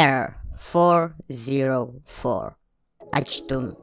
Air 0.00 0.40
404. 0.56 2.56
Ачтун. 3.12 3.76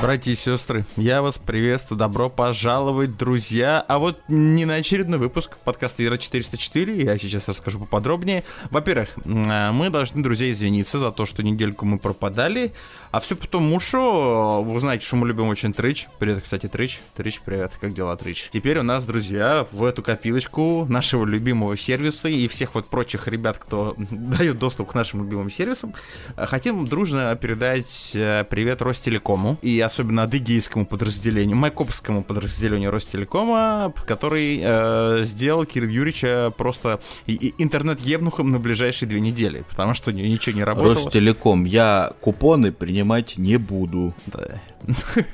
Братья 0.00 0.30
и 0.30 0.36
сестры, 0.36 0.86
я 0.96 1.22
вас 1.22 1.38
приветствую, 1.38 1.98
добро 1.98 2.30
пожаловать, 2.30 3.16
друзья. 3.16 3.84
А 3.88 3.98
вот 3.98 4.20
не 4.28 4.64
на 4.64 4.74
очередной 4.74 5.18
выпуск 5.18 5.56
подкаста 5.64 6.04
Ира 6.04 6.18
404, 6.18 7.02
я 7.02 7.18
сейчас 7.18 7.48
расскажу 7.48 7.80
поподробнее. 7.80 8.44
Во-первых, 8.70 9.10
э, 9.24 9.72
мы 9.72 9.90
должны, 9.90 10.22
друзья, 10.22 10.52
извиниться 10.52 11.00
за 11.00 11.10
то, 11.10 11.26
что 11.26 11.42
недельку 11.42 11.84
мы 11.84 11.98
пропадали, 11.98 12.72
а 13.10 13.18
все 13.18 13.34
потому, 13.34 13.80
что 13.80 14.62
вы 14.62 14.78
знаете, 14.78 15.04
что 15.04 15.16
мы 15.16 15.26
любим 15.26 15.48
очень 15.48 15.72
Трич. 15.72 16.06
Привет, 16.20 16.42
кстати, 16.42 16.66
Трич. 16.66 17.00
Трич, 17.16 17.40
привет, 17.40 17.72
как 17.80 17.92
дела, 17.92 18.16
Трич? 18.16 18.50
Теперь 18.52 18.78
у 18.78 18.84
нас, 18.84 19.04
друзья, 19.04 19.66
в 19.72 19.82
эту 19.82 20.02
копилочку 20.04 20.86
нашего 20.88 21.24
любимого 21.24 21.76
сервиса 21.76 22.28
и 22.28 22.46
всех 22.46 22.76
вот 22.76 22.86
прочих 22.86 23.26
ребят, 23.26 23.58
кто 23.58 23.96
дает 23.98 24.58
доступ 24.58 24.92
к 24.92 24.94
нашим 24.94 25.24
любимым 25.24 25.50
сервисам, 25.50 25.92
хотим 26.36 26.86
дружно 26.86 27.34
передать 27.34 28.12
э, 28.14 28.44
привет 28.48 28.80
Ростелекому 28.80 29.58
и 29.60 29.87
особенно 29.88 30.22
адыгейскому 30.22 30.86
подразделению, 30.86 31.56
майкопскому 31.56 32.22
подразделению 32.22 32.90
Ростелекома, 32.90 33.92
который 34.06 34.60
э, 34.62 35.24
сделал 35.24 35.64
Кирилл 35.64 35.88
Юрьевича 35.88 36.52
просто 36.56 37.00
интернет-евнухом 37.26 38.50
на 38.50 38.58
ближайшие 38.58 39.08
две 39.08 39.20
недели, 39.20 39.64
потому 39.68 39.94
что 39.94 40.12
ничего 40.12 40.56
не 40.56 40.64
работало. 40.64 40.94
Ростелеком, 40.94 41.64
я 41.64 42.12
купоны 42.20 42.70
принимать 42.72 43.36
не 43.36 43.56
буду. 43.56 44.14
Да. 44.26 44.60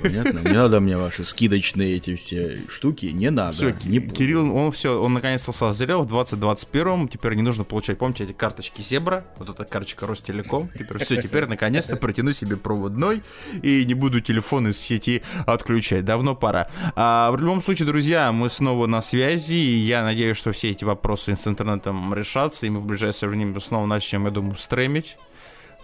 Понятно? 0.03 0.41
Не 0.41 0.55
надо 0.55 0.81
мне 0.81 0.97
ваши 0.97 1.25
скидочные 1.25 1.97
эти 1.97 2.17
все 2.17 2.59
штуки, 2.69 3.07
не 3.07 3.31
надо. 3.31 3.53
Все, 3.53 3.75
не 3.85 4.01
Кирилл, 4.01 4.55
он 4.55 4.73
все, 4.73 5.01
он 5.01 5.15
наконец-то 5.15 5.53
созрел 5.53 6.03
в 6.03 6.09
2021 6.09 7.09
теперь 7.09 7.35
не 7.35 7.43
нужно 7.43 7.65
получать, 7.65 7.99
помните, 7.99 8.25
эти 8.25 8.33
карточки 8.33 8.83
Зебра, 8.83 9.25
вот 9.39 9.49
эта 9.49 9.65
карточка 9.65 10.07
Ростелеком, 10.07 10.71
теперь 10.77 10.99
все, 11.05 11.21
теперь 11.21 11.47
наконец-то 11.47 11.97
протяну 11.97 12.33
себе 12.33 12.57
проводной 12.57 13.23
и 13.63 13.85
не 13.85 13.95
буду 13.95 14.21
телефон 14.21 14.69
из 14.69 14.79
сети 14.79 15.23
отключать, 15.47 16.05
давно 16.05 16.35
пора. 16.35 16.69
А, 16.95 17.31
в 17.31 17.41
любом 17.41 17.63
случае, 17.63 17.87
друзья, 17.87 18.33
мы 18.33 18.51
снова 18.51 18.87
на 18.87 19.01
связи, 19.01 19.55
и 19.55 19.77
я 19.79 20.03
надеюсь, 20.03 20.37
что 20.37 20.53
все 20.53 20.71
эти 20.71 20.85
вопросы 20.85 21.35
с 21.35 21.47
интернетом 21.47 22.15
решатся, 22.15 22.67
и 22.67 22.71
мы 22.71 22.81
в 22.81 22.87
ближайшее 22.87 23.29
время 23.29 23.59
снова 23.61 23.87
начнем, 23.87 24.25
я 24.25 24.31
думаю, 24.31 24.57
стремить. 24.57 25.17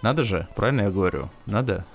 Надо 0.01 0.23
же, 0.23 0.47
правильно 0.55 0.81
я 0.81 0.91
говорю? 0.91 1.29
Надо? 1.45 1.85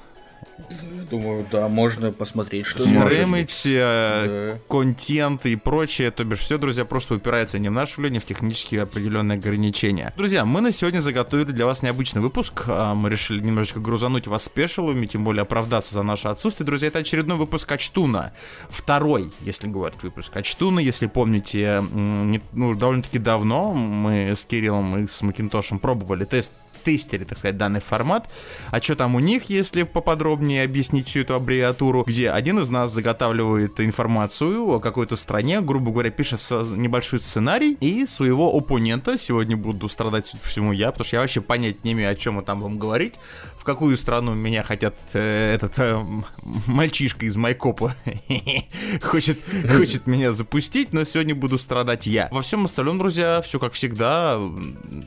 Думаю, 1.11 1.47
да, 1.53 1.69
можно 1.69 2.11
посмотреть, 2.11 2.67
что 2.67 2.81
Стримить, 2.81 3.63
э, 3.65 4.55
да. 4.57 4.61
контент 4.69 5.47
и 5.47 5.55
прочее. 5.55 6.11
То 6.11 6.25
бишь, 6.25 6.41
все, 6.41 6.59
друзья, 6.59 6.85
просто 6.85 7.15
упирается 7.15 7.59
не 7.59 7.69
в 7.69 7.73
наше 7.73 8.01
влияние, 8.01 8.21
в 8.21 8.25
технические 8.25 8.83
определенные 8.83 9.39
ограничения. 9.39 10.13
Друзья, 10.17 10.45
мы 10.45 10.61
на 10.61 10.73
сегодня 10.73 11.01
заготовили 11.01 11.53
для 11.53 11.67
вас 11.67 11.83
необычный 11.83 12.21
выпуск. 12.21 12.65
А, 12.67 12.95
мы 12.95 13.09
решили 13.11 13.41
немножечко 13.41 13.79
грузануть 13.79 14.27
вас 14.27 14.45
спешилами, 14.45 15.07
тем 15.07 15.23
более 15.23 15.43
оправдаться 15.43 15.95
за 15.95 16.03
наше 16.03 16.29
отсутствие. 16.29 16.67
Друзья, 16.67 16.89
это 16.89 16.99
очередной 17.01 17.37
выпуск 17.37 17.71
Ачтуна. 17.71 18.33
Второй, 18.69 19.31
если 19.43 19.69
говорить 19.69 20.03
выпуск 20.03 20.37
Ачтуна. 20.37 20.81
Если 20.81 21.07
помните, 21.07 21.83
ну, 21.93 22.75
довольно-таки 22.75 23.19
давно 23.19 23.73
мы 23.73 24.31
с 24.35 24.45
Кириллом 24.45 25.05
и 25.05 25.07
с 25.07 25.23
Макинтошем 25.23 25.79
пробовали 25.79 26.25
тест 26.25 26.53
тестере, 26.87 27.25
так 27.25 27.37
сказать, 27.37 27.59
данный 27.59 27.81
формат. 27.81 28.31
А 28.71 28.81
что 28.81 28.95
там 28.95 29.17
у 29.17 29.19
них, 29.19 29.51
если 29.51 29.83
поподробнее 29.83 30.63
объяснить 30.63 31.09
всю 31.09 31.21
эту 31.21 31.35
аббревиатуру, 31.35 32.05
где 32.07 32.31
один 32.31 32.61
из 32.61 32.69
нас 32.71 32.93
заготавливает 32.93 33.81
информацию 33.81 34.65
о 34.69 34.79
какой-то 34.79 35.17
стране, 35.17 35.61
грубо 35.61 35.91
говоря, 35.91 36.11
пишет 36.11 36.41
небольшой 36.51 37.19
сценарий, 37.19 37.77
и 37.81 38.07
своего 38.07 38.57
оппонента, 38.57 39.19
сегодня 39.19 39.57
буду 39.57 39.89
страдать 39.89 40.33
всему 40.45 40.73
я, 40.73 40.93
потому 40.93 41.05
что 41.05 41.17
я 41.17 41.21
вообще 41.23 41.41
понять 41.41 41.85
не 41.85 41.93
имею, 41.93 42.13
о 42.13 42.15
чем 42.15 42.35
мы 42.35 42.43
там 42.43 42.61
будем 42.61 42.79
говорить, 42.79 43.15
в 43.59 43.65
какую 43.65 43.97
страну 43.97 44.35
меня 44.35 44.63
хотят 44.63 44.95
э, 45.13 45.55
этот 45.55 45.77
э, 45.79 46.01
мальчишка 46.67 47.27
из 47.27 47.37
Майкопа 47.37 47.97
хочет, 49.03 49.41
хочет 49.77 50.07
меня 50.07 50.33
запустить, 50.33 50.93
но 50.93 51.03
сегодня 51.03 51.35
буду 51.35 51.59
страдать 51.59 52.07
я. 52.07 52.29
Во 52.31 52.43
всем 52.43 52.65
остальном, 52.65 52.99
друзья, 52.99 53.43
все 53.43 53.59
как 53.59 53.73
всегда, 53.73 54.39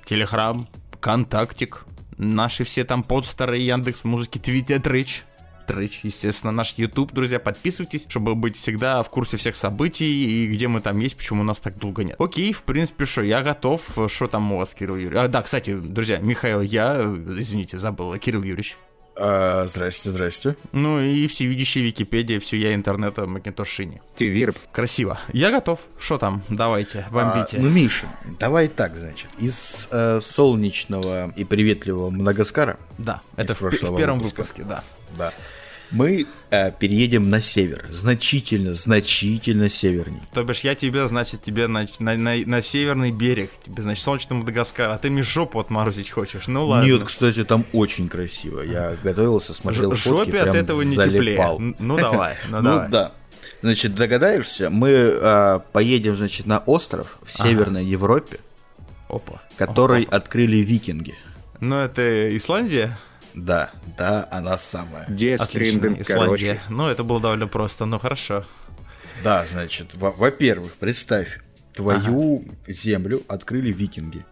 Телеграм, 0.06 0.68
Контактик, 1.00 1.86
наши 2.18 2.64
все 2.64 2.84
там 2.84 3.04
подстеры, 3.04 3.58
Яндекс 3.58 4.04
Музыки, 4.04 4.38
Твиттер, 4.38 4.82
Трич, 4.82 5.24
Трич, 5.70 6.00
естественно, 6.04 6.52
наш 6.52 6.74
YouTube, 6.78 7.14
друзья, 7.14 7.40
подписывайтесь, 7.40 8.08
чтобы 8.10 8.34
быть 8.34 8.58
всегда 8.58 9.04
в 9.04 9.10
курсе 9.10 9.38
всех 9.38 9.56
событий 9.56 10.46
и 10.46 10.48
где 10.48 10.68
мы 10.68 10.82
там 10.82 10.98
есть, 11.00 11.16
почему 11.16 11.42
у 11.42 11.46
нас 11.46 11.60
так 11.60 11.78
долго 11.78 12.04
нет. 12.04 12.16
Окей, 12.20 12.52
в 12.54 12.64
принципе, 12.64 13.06
что, 13.06 13.22
я 13.22 13.44
готов. 13.44 13.88
Что 14.08 14.28
там 14.28 14.52
у 14.52 14.58
вас, 14.58 14.74
Кирилл 14.74 14.96
Юрьевич? 14.96 15.18
А, 15.18 15.28
да, 15.28 15.44
кстати, 15.44 15.76
друзья, 15.76 16.18
Михаил, 16.18 16.62
я, 16.62 17.02
извините, 17.02 17.78
забыл, 17.78 18.18
Кирилл 18.18 18.42
Юрьевич. 18.42 18.78
А, 19.22 19.68
здрасте, 19.68 20.12
здрасте. 20.12 20.56
Ну 20.72 21.02
и 21.02 21.28
всевидящая 21.28 21.84
Википедия, 21.84 22.40
все 22.40 22.56
я 22.56 22.74
интернета 22.74 23.26
Макинтош 23.28 23.68
Шини. 23.68 24.02
Тивирб. 24.16 24.58
Красиво. 24.72 25.20
Я 25.34 25.52
готов. 25.52 25.82
Что 26.00 26.18
там? 26.18 26.42
Давайте, 26.48 27.06
бомбите. 27.12 27.58
А, 27.58 27.62
ну, 27.62 27.70
Миша, 27.70 28.08
давай 28.40 28.70
так, 28.70 28.96
значит. 28.96 29.28
Из 29.38 29.90
э, 29.92 30.22
солнечного 30.24 31.34
и 31.36 31.44
приветливого 31.44 32.10
Мадагаскара. 32.10 32.78
Да, 32.98 33.22
это 33.36 33.56
в, 33.56 33.62
в 33.62 33.96
первом 33.98 34.20
выпуска. 34.20 34.38
выпуске, 34.38 34.64
да. 34.64 34.84
Да 35.18 35.34
мы 35.92 36.28
э, 36.52 36.72
переедем 36.72 37.30
на 37.30 37.42
север, 37.42 37.86
значительно, 37.92 38.74
значительно 38.74 39.70
северней. 39.70 40.22
То 40.34 40.44
бишь 40.44 40.62
я 40.62 40.76
тебе, 40.76 41.08
значит, 41.08 41.44
тебе 41.44 41.68
на, 41.68 41.88
на, 42.00 42.16
на, 42.16 42.36
на 42.38 42.62
северный 42.62 43.12
берег, 43.12 43.50
тебе, 43.66 43.82
значит, 43.82 44.04
солнечный 44.04 44.38
Мадагаскар, 44.38 44.92
а 44.92 44.98
ты 44.98 45.10
мне 45.10 45.24
жопу 45.24 45.60
отморозить 45.60 46.10
хочешь, 46.10 46.48
ну 46.48 46.66
ладно. 46.68 46.88
Нет, 46.88 47.04
кстати, 47.04 47.44
там 47.44 47.66
очень 47.74 48.08
красиво, 48.08 48.62
я 48.62 48.98
готовился, 49.04 49.54
смотрел 49.54 49.94
Ж- 49.96 50.02
фотки, 50.04 50.32
Жопе 50.32 50.42
от 50.42 50.56
этого 50.56 50.82
не 50.82 50.96
залипал. 50.96 51.58
теплее. 51.58 51.76
Ну 51.80 51.98
давай, 51.98 52.38
ну 52.50 52.62
давай. 52.62 52.86
Ну 52.86 52.92
да. 52.92 53.12
Значит, 53.62 53.96
догадаешься, 53.96 54.70
мы 54.70 54.90
э, 54.90 55.60
поедем, 55.74 56.16
значит, 56.16 56.46
на 56.46 56.60
остров 56.60 57.20
в 57.26 57.34
Северной 57.34 57.82
ага. 57.82 57.90
Европе, 57.90 58.40
Опа. 59.10 59.42
который 59.58 60.04
Опа. 60.04 60.16
открыли 60.18 60.58
викинги. 60.58 61.16
Ну 61.60 61.76
это 61.78 62.38
Исландия? 62.38 62.98
Да, 63.46 63.72
да, 63.98 64.28
она 64.32 64.58
самая. 64.58 65.06
Дестринген, 65.08 66.04
короче. 66.04 66.62
Ну, 66.70 66.88
это 66.88 67.04
было 67.04 67.20
довольно 67.20 67.48
просто, 67.48 67.86
но 67.86 68.00
хорошо. 68.00 68.46
Да, 69.24 69.46
значит, 69.46 69.90
во-первых, 69.94 70.74
представь, 70.74 71.40
твою 71.74 72.44
ага. 72.46 72.74
землю 72.74 73.22
открыли 73.28 73.72
викинги. 73.72 74.26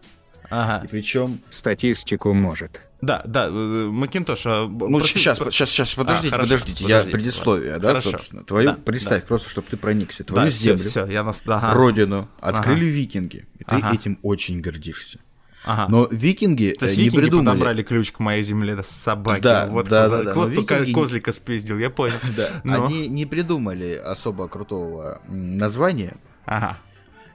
Ага. 0.49 0.85
И 0.85 0.87
причем... 0.87 1.39
Статистику 1.49 2.33
может. 2.33 2.81
Да, 3.01 3.21
да, 3.25 3.47
э, 3.47 3.49
Макинтош... 3.49 4.45
А, 4.45 4.65
ну, 4.65 4.99
проси... 4.99 5.19
сейчас, 5.19 5.37
сейчас, 5.37 5.69
сейчас, 5.69 5.93
подождите, 5.93 6.29
а, 6.29 6.37
хорошо, 6.37 6.53
подождите, 6.53 6.83
подождите, 6.83 7.09
я 7.09 7.13
предисловие, 7.13 7.71
ладно. 7.73 7.83
да, 7.83 7.89
хорошо. 7.89 8.11
собственно. 8.11 8.43
Твою, 8.43 8.71
да, 8.71 8.77
представь, 8.83 9.21
да. 9.21 9.27
просто, 9.27 9.49
чтобы 9.49 9.67
ты 9.69 9.77
проникся. 9.77 10.23
Твою 10.23 10.47
да, 10.47 10.51
землю, 10.51 10.79
все, 10.79 11.05
все, 11.05 11.13
я 11.13 11.23
нас... 11.23 11.43
ага. 11.45 11.73
родину 11.73 12.29
открыли 12.39 12.85
ага. 12.85 12.95
викинги. 12.95 13.47
И 13.59 13.63
ты 13.65 13.75
ага. 13.75 13.93
этим 13.93 14.17
очень 14.23 14.61
гордишься. 14.61 15.19
Ага. 15.67 15.87
Но 15.89 16.07
викинги 16.09 16.75
То 16.79 16.85
есть 16.85 16.97
не 16.97 17.05
викинги 17.05 17.25
придумали... 17.25 17.55
подобрали 17.55 17.83
ключ 17.83 18.11
к 18.11 18.19
моей 18.19 18.41
земле, 18.43 18.81
с 18.83 18.87
собаки. 18.87 19.41
Да, 19.41 19.67
вот 19.69 19.89
да, 19.89 20.03
коз... 20.03 20.11
да, 20.11 20.23
да. 20.23 20.33
Вот 20.33 20.49
викинги... 20.49 20.93
козлика 20.93 21.31
спиздил, 21.33 21.77
я 21.77 21.89
понял. 21.89 22.15
Да, 22.37 22.49
Но... 22.63 22.85
они 22.85 23.07
не 23.07 23.25
придумали 23.25 23.93
особо 23.93 24.47
крутого 24.47 25.21
названия. 25.27 26.17
Ага. 26.45 26.77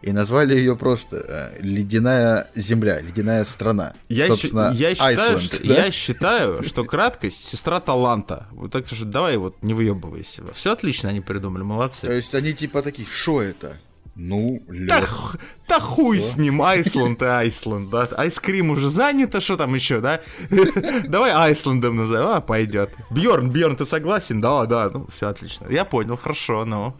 И 0.02 0.10
назвали 0.10 0.56
ее 0.56 0.76
просто 0.76 1.16
э, 1.16 1.60
«Ледяная 1.60 2.50
земля», 2.56 3.00
«Ледяная 3.00 3.44
страна». 3.44 3.94
Я, 4.08 4.26
Собственно, 4.26 4.72
я, 4.74 4.94
считаю, 4.94 5.38
что, 5.38 5.66
да? 5.68 5.74
я 5.74 5.90
считаю, 5.92 6.62
что 6.64 6.84
краткость– 6.84 7.44
сестра 7.48 7.80
таланта. 7.80 8.48
Вот 8.50 8.72
так 8.72 8.86
что 8.86 9.04
давай 9.04 9.36
вот 9.36 9.62
не 9.62 9.74
выебывайся. 9.74 10.42
Все 10.54 10.72
отлично 10.72 11.10
они 11.10 11.20
придумали, 11.20 11.62
молодцы. 11.62 12.06
То 12.06 12.12
есть 12.12 12.34
они 12.34 12.52
типа 12.52 12.82
такие, 12.82 13.06
что 13.06 13.40
это? 13.42 13.76
Ну, 14.14 14.62
лед. 14.68 14.88
Да, 14.88 15.02
да 15.68 15.80
хуй 15.80 16.20
с 16.20 16.36
ним, 16.36 16.60
Айсланд 16.60 17.22
и 17.22 17.24
Айсланд, 17.24 17.88
да. 17.88 18.08
Айскрим 18.16 18.70
уже 18.70 18.90
занято, 18.90 19.40
что 19.40 19.56
там 19.56 19.74
еще, 19.74 20.00
да? 20.00 20.20
Давай 21.04 21.32
Айсландом 21.32 21.96
назовем, 21.96 22.28
а, 22.28 22.40
пойдет. 22.40 22.90
Бьорн, 23.10 23.50
Бьорн, 23.50 23.76
ты 23.76 23.86
согласен? 23.86 24.40
Да, 24.40 24.66
да, 24.66 24.90
ну, 24.92 25.06
все 25.10 25.28
отлично. 25.28 25.66
Я 25.70 25.86
понял, 25.86 26.18
хорошо, 26.18 26.64
ну. 26.66 26.94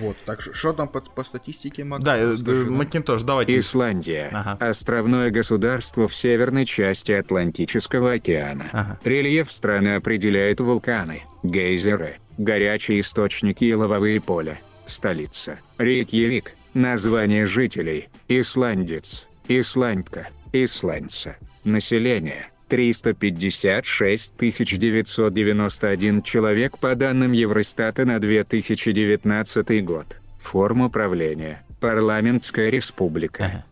Вот, 0.00 0.16
так 0.26 0.42
что 0.42 0.72
там 0.72 0.88
по, 0.88 1.00
по 1.00 1.24
статистике, 1.24 1.84
Мак? 1.84 2.02
Да, 2.02 2.18
э, 2.18 2.36
Макинтош, 2.68 3.22
давайте. 3.22 3.58
Исландия. 3.58 4.28
Ага. 4.32 4.68
Островное 4.68 5.30
государство 5.30 6.08
в 6.08 6.14
северной 6.14 6.66
части 6.66 7.12
Атлантического 7.12 8.12
океана. 8.12 8.68
Ага. 8.72 8.98
Рельеф 9.04 9.50
страны 9.50 9.94
определяют 9.94 10.60
вулканы, 10.60 11.22
гейзеры, 11.42 12.18
горячие 12.36 13.00
источники 13.00 13.64
и 13.64 13.72
лавовые 13.72 14.20
поля. 14.20 14.60
Столица. 14.88 15.60
Рейкьявик. 15.78 16.54
Название 16.74 17.46
жителей. 17.46 18.08
Исландец. 18.28 19.26
Исландка. 19.48 20.28
Исландца. 20.52 21.36
Население. 21.64 22.50
356 22.68 24.32
991 24.38 26.22
человек 26.22 26.78
по 26.78 26.94
данным 26.94 27.32
Евростата 27.32 28.04
на 28.04 28.18
2019 28.18 29.84
год. 29.84 30.16
Форма 30.38 30.90
правления. 30.90 31.64
Парламентская 31.80 32.70
республика. 32.70 33.44
Ага. 33.44 33.64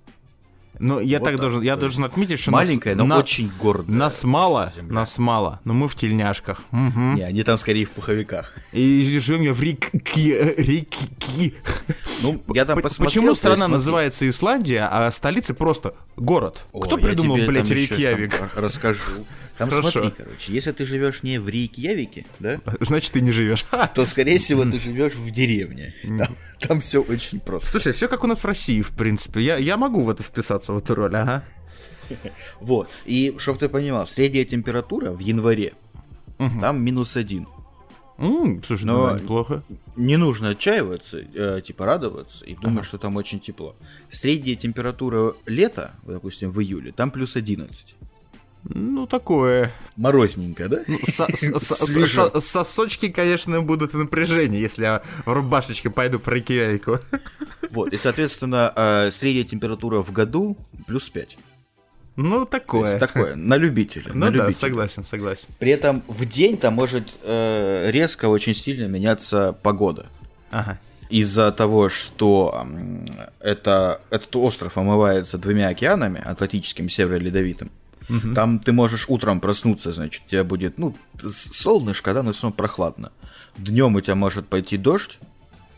Ну, 0.78 1.00
я 1.00 1.18
вот 1.18 1.24
так, 1.24 1.40
должен, 1.40 1.62
я 1.62 1.76
должен 1.76 2.04
отметить, 2.04 2.38
что 2.38 2.50
маленькая, 2.50 2.94
нас, 2.94 2.98
но 2.98 3.14
на, 3.14 3.18
очень 3.18 3.50
гордая. 3.60 3.96
Нас 3.96 4.24
мало, 4.24 4.72
земля. 4.74 4.92
нас 4.92 5.18
мало, 5.18 5.60
но 5.64 5.74
мы 5.74 5.88
в 5.88 5.94
тельняшках. 5.94 6.60
Угу. 6.72 7.00
Не, 7.16 7.22
они 7.22 7.42
там 7.42 7.58
скорее 7.58 7.86
в 7.86 7.90
пуховиках. 7.90 8.54
И 8.72 9.18
живем 9.20 9.42
я 9.42 9.52
в 9.52 9.62
Рикки. 9.62 11.54
Ну, 12.22 12.42
я 12.54 12.64
там 12.64 12.80
посмотрел. 12.80 13.06
Почему 13.06 13.34
страна 13.34 13.68
называется 13.68 14.28
Исландия, 14.28 14.88
а 14.90 15.10
столица 15.10 15.54
просто 15.54 15.94
город? 16.16 16.64
О, 16.72 16.80
Кто 16.80 16.96
придумал, 16.98 17.36
блядь, 17.36 17.70
Рейкьявик? 17.70 18.34
Расскажу. 18.54 19.26
Там 19.58 19.70
Хорошо. 19.70 19.90
смотри, 19.90 20.10
короче, 20.10 20.52
если 20.52 20.72
ты 20.72 20.84
живешь 20.84 21.22
не 21.22 21.38
в 21.38 21.48
Рейкьявике, 21.48 22.26
да? 22.40 22.60
Значит, 22.80 23.12
ты 23.12 23.22
не 23.22 23.32
живешь. 23.32 23.64
То, 23.94 24.04
скорее 24.04 24.38
всего, 24.38 24.64
ты 24.64 24.78
живешь 24.78 25.14
в 25.14 25.30
деревне. 25.30 25.94
Там, 26.02 26.36
там 26.60 26.80
все 26.80 27.00
очень 27.00 27.40
просто. 27.40 27.70
Слушай, 27.70 27.92
все 27.92 28.08
как 28.08 28.22
у 28.22 28.26
нас 28.26 28.42
в 28.42 28.46
России, 28.46 28.82
в 28.82 28.90
принципе. 28.90 29.40
Я, 29.40 29.56
я 29.56 29.78
могу 29.78 30.02
в 30.02 30.10
это 30.10 30.22
вписаться, 30.22 30.65
в 30.72 30.78
эту 30.78 30.94
роль, 30.94 31.16
ага. 31.16 31.44
Вот. 32.60 32.88
И, 33.04 33.34
чтобы 33.38 33.58
ты 33.58 33.68
понимал, 33.68 34.06
средняя 34.06 34.44
температура 34.44 35.10
в 35.10 35.18
январе, 35.18 35.74
угу. 36.38 36.60
там 36.60 36.82
минус 36.82 37.16
один. 37.16 37.46
Mm, 38.18 38.64
слушай, 38.64 38.84
Но 38.84 39.10
ну, 39.10 39.16
неплохо. 39.16 39.62
Не 39.94 40.16
нужно 40.16 40.50
отчаиваться, 40.50 41.18
э, 41.18 41.60
типа 41.64 41.84
радоваться 41.84 42.44
и 42.46 42.54
думать, 42.54 42.78
ага. 42.78 42.84
что 42.84 42.98
там 42.98 43.16
очень 43.16 43.40
тепло. 43.40 43.76
Средняя 44.10 44.56
температура 44.56 45.34
лета, 45.44 45.94
допустим, 46.02 46.50
в 46.50 46.60
июле, 46.62 46.92
там 46.92 47.10
плюс 47.10 47.36
11. 47.36 47.94
Ну, 48.68 49.06
такое. 49.06 49.70
Морозненько, 49.96 50.68
да? 50.68 50.82
Ну, 50.86 50.98
сосочки, 52.40 53.08
конечно, 53.08 53.62
будут 53.62 53.94
в 53.94 53.98
напряжении, 53.98 54.60
если 54.60 54.82
я 54.82 55.02
в 55.24 55.32
рубашечке 55.32 55.90
пойду 55.90 56.18
про 56.18 56.34
Рейкьявику. 56.34 56.98
Вот, 57.70 57.92
и, 57.92 57.98
соответственно, 57.98 58.72
э, 58.74 59.10
средняя 59.12 59.44
температура 59.44 60.00
в 60.00 60.12
году 60.12 60.56
плюс 60.86 61.08
5. 61.10 61.36
Ну, 62.14 62.46
такое. 62.46 62.98
такое, 62.98 63.34
на 63.34 63.56
любителя. 63.56 64.10
Ну 64.14 64.26
на 64.26 64.30
да, 64.30 64.44
любителя. 64.44 64.54
согласен, 64.54 65.04
согласен. 65.04 65.48
При 65.58 65.72
этом 65.72 66.02
в 66.06 66.24
день 66.24 66.56
там 66.56 66.74
может 66.74 67.08
э, 67.22 67.90
резко 67.90 68.26
очень 68.26 68.54
сильно 68.54 68.86
меняться 68.86 69.54
погода. 69.62 70.06
Ага. 70.50 70.78
Из-за 71.10 71.52
того, 71.52 71.88
что 71.88 72.66
это, 73.40 74.00
этот 74.10 74.34
остров 74.36 74.78
омывается 74.78 75.36
двумя 75.36 75.68
океанами, 75.68 76.20
Атлантическим 76.20 76.86
и 76.86 76.88
Северо-Ледовитым, 76.88 77.70
Угу. 78.08 78.34
Там 78.34 78.58
ты 78.58 78.72
можешь 78.72 79.06
утром 79.08 79.40
проснуться, 79.40 79.92
значит, 79.92 80.22
у 80.26 80.30
тебя 80.30 80.44
будет, 80.44 80.78
ну, 80.78 80.94
солнышко, 81.24 82.14
да, 82.14 82.22
но 82.22 82.32
все 82.32 82.42
равно 82.42 82.56
прохладно. 82.56 83.12
Днем 83.56 83.96
у 83.96 84.00
тебя 84.00 84.14
может 84.14 84.48
пойти 84.48 84.76
дождь, 84.76 85.18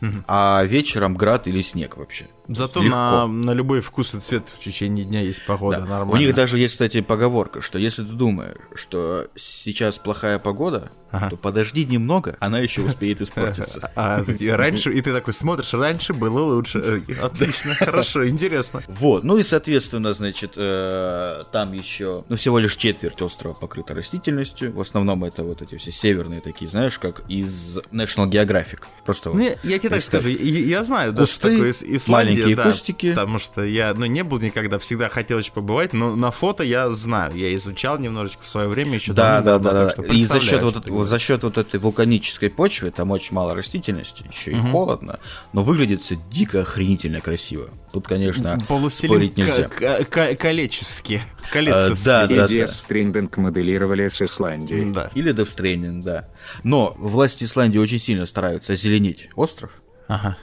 угу. 0.00 0.25
а 0.26 0.62
вечером 0.64 1.16
град 1.16 1.46
или 1.46 1.62
снег 1.62 1.96
вообще. 1.96 2.26
Зато 2.48 2.82
на, 2.82 3.26
на 3.26 3.50
любой 3.52 3.82
вкус 3.82 4.14
и 4.14 4.18
цвет 4.18 4.44
в 4.48 4.58
течение 4.58 5.04
дня 5.04 5.20
есть 5.20 5.44
погода, 5.44 5.80
да. 5.80 5.84
нормально. 5.84 6.14
У 6.14 6.16
них 6.16 6.34
даже 6.34 6.58
есть, 6.58 6.74
кстати, 6.74 7.02
поговорка, 7.02 7.60
что 7.60 7.78
если 7.78 8.02
ты 8.02 8.12
думаешь, 8.12 8.56
что 8.74 9.28
сейчас 9.36 9.98
плохая 9.98 10.38
погода, 10.38 10.90
ага. 11.10 11.30
то 11.30 11.36
подожди 11.36 11.84
немного, 11.84 12.36
она 12.40 12.58
еще 12.60 12.82
успеет 12.82 13.20
испортиться. 13.20 13.90
А, 13.98 14.24
раньше, 14.52 14.92
и 14.92 15.00
ты 15.00 15.12
такой 15.12 15.34
смотришь, 15.34 15.74
раньше 15.74 16.14
было 16.14 16.40
лучше. 16.40 17.02
Э, 17.08 17.20
отлично, 17.20 17.74
хорошо, 17.78 18.28
интересно. 18.28 18.82
Вот, 18.86 19.24
ну 19.24 19.36
и, 19.38 19.42
соответственно, 19.42 20.14
значит, 20.14 20.52
э, 20.56 21.42
там 21.50 21.72
еще, 21.72 22.24
ну, 22.28 22.36
всего 22.36 22.58
лишь 22.58 22.76
четверть 22.76 23.20
острова 23.20 23.54
покрыта 23.54 23.94
растительностью. 23.94 24.72
В 24.72 24.80
основном 24.80 25.24
это 25.24 25.42
вот 25.42 25.62
эти 25.62 25.76
все 25.76 25.90
северные 25.90 26.40
такие, 26.40 26.70
знаешь, 26.70 26.98
как 26.98 27.22
из 27.28 27.78
National 27.90 28.30
Geographic. 28.30 28.82
Просто 29.04 29.30
ну, 29.30 29.40
я 29.64 29.78
тебе 29.78 29.90
так 29.90 30.02
скажу, 30.02 30.28
я 30.28 30.84
знаю, 30.84 31.12
да, 31.12 31.26
что 31.26 31.50
такое 31.50 31.72
Исландия 31.72 32.38
маленькие 32.38 32.56
да, 32.56 32.70
кустики. 32.70 33.11
Потому 33.11 33.38
что 33.38 33.62
я, 33.62 33.94
ну, 33.94 34.06
не 34.06 34.23
был 34.23 34.38
никогда, 34.40 34.79
всегда 34.79 35.08
хотел 35.08 35.38
очень 35.38 35.52
побывать, 35.52 35.93
но 35.93 36.17
на 36.17 36.31
фото 36.31 36.62
я 36.62 36.88
знаю, 36.90 37.35
я 37.35 37.55
изучал 37.56 37.99
немножечко 37.99 38.43
в 38.44 38.49
свое 38.49 38.69
время 38.69 38.94
еще. 38.94 39.12
Да, 39.12 39.40
да, 39.43 39.58
да, 39.58 39.93
да. 39.96 40.05
И 40.05 40.23
за 40.23 40.40
счет 40.40 40.62
вот, 40.62 40.87
вот 40.87 41.08
за 41.08 41.19
счет 41.19 41.43
вот 41.43 41.58
этой 41.58 41.81
вулканической 41.81 42.50
почвы 42.50 42.90
там 42.90 43.11
очень 43.11 43.35
мало 43.35 43.55
растительности, 43.55 44.25
еще 44.31 44.52
и 44.52 44.56
угу. 44.56 44.70
холодно, 44.70 45.19
но 45.52 45.62
выглядит 45.62 46.02
все 46.02 46.17
дико 46.31 46.61
охренительно 46.61 47.20
красиво. 47.20 47.70
Тут, 47.93 48.06
конечно, 48.06 48.58
спорить 48.90 49.37
нельзя. 49.38 49.69
Колечевски. 49.69 51.23
А, 51.55 51.94
да, 52.05 52.26
да, 52.26 52.46
да. 52.46 52.67
Стрейнбинг 52.67 53.37
моделировали 53.38 54.08
с 54.08 54.20
Исландией. 54.20 54.93
Да. 54.93 55.11
Или 55.14 55.32
Девстрейнинг, 55.32 56.05
да. 56.05 56.29
Но 56.62 56.94
власти 56.99 57.44
Исландии 57.44 57.79
очень 57.79 57.99
сильно 57.99 58.26
стараются 58.26 58.75
озеленить 58.75 59.31
остров. 59.35 59.70
Ага. 60.06 60.37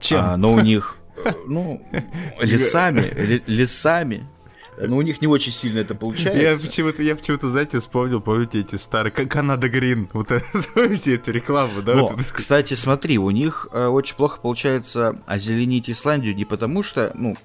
Чем? 0.00 0.20
А, 0.20 0.36
но 0.36 0.52
у 0.52 0.60
них 0.60 0.97
ну, 1.46 1.82
лесами, 2.40 3.42
лесами. 3.46 4.26
Но 4.80 4.96
у 4.96 5.02
них 5.02 5.20
не 5.20 5.26
очень 5.26 5.52
сильно 5.52 5.80
это 5.80 5.94
получается. 5.94 6.40
Я 6.40 6.56
почему-то, 6.56 7.02
я 7.02 7.16
почему-то, 7.16 7.48
знаете, 7.48 7.80
вспомнил, 7.80 8.20
помните, 8.20 8.60
эти 8.60 8.76
старые, 8.76 9.12
как 9.12 9.30
Канада 9.30 9.68
Грин, 9.68 10.08
вот 10.12 10.28
помните 10.74 11.16
эту 11.16 11.32
рекламу, 11.32 11.82
да? 11.82 11.94
Но, 11.94 12.16
кстати, 12.32 12.74
смотри, 12.74 13.18
у 13.18 13.30
них 13.30 13.68
э, 13.72 13.86
очень 13.86 14.16
плохо 14.16 14.40
получается 14.40 15.20
озеленить 15.26 15.90
Исландию 15.90 16.34
не 16.34 16.44
потому 16.44 16.82
что, 16.82 17.12
ну, 17.14 17.36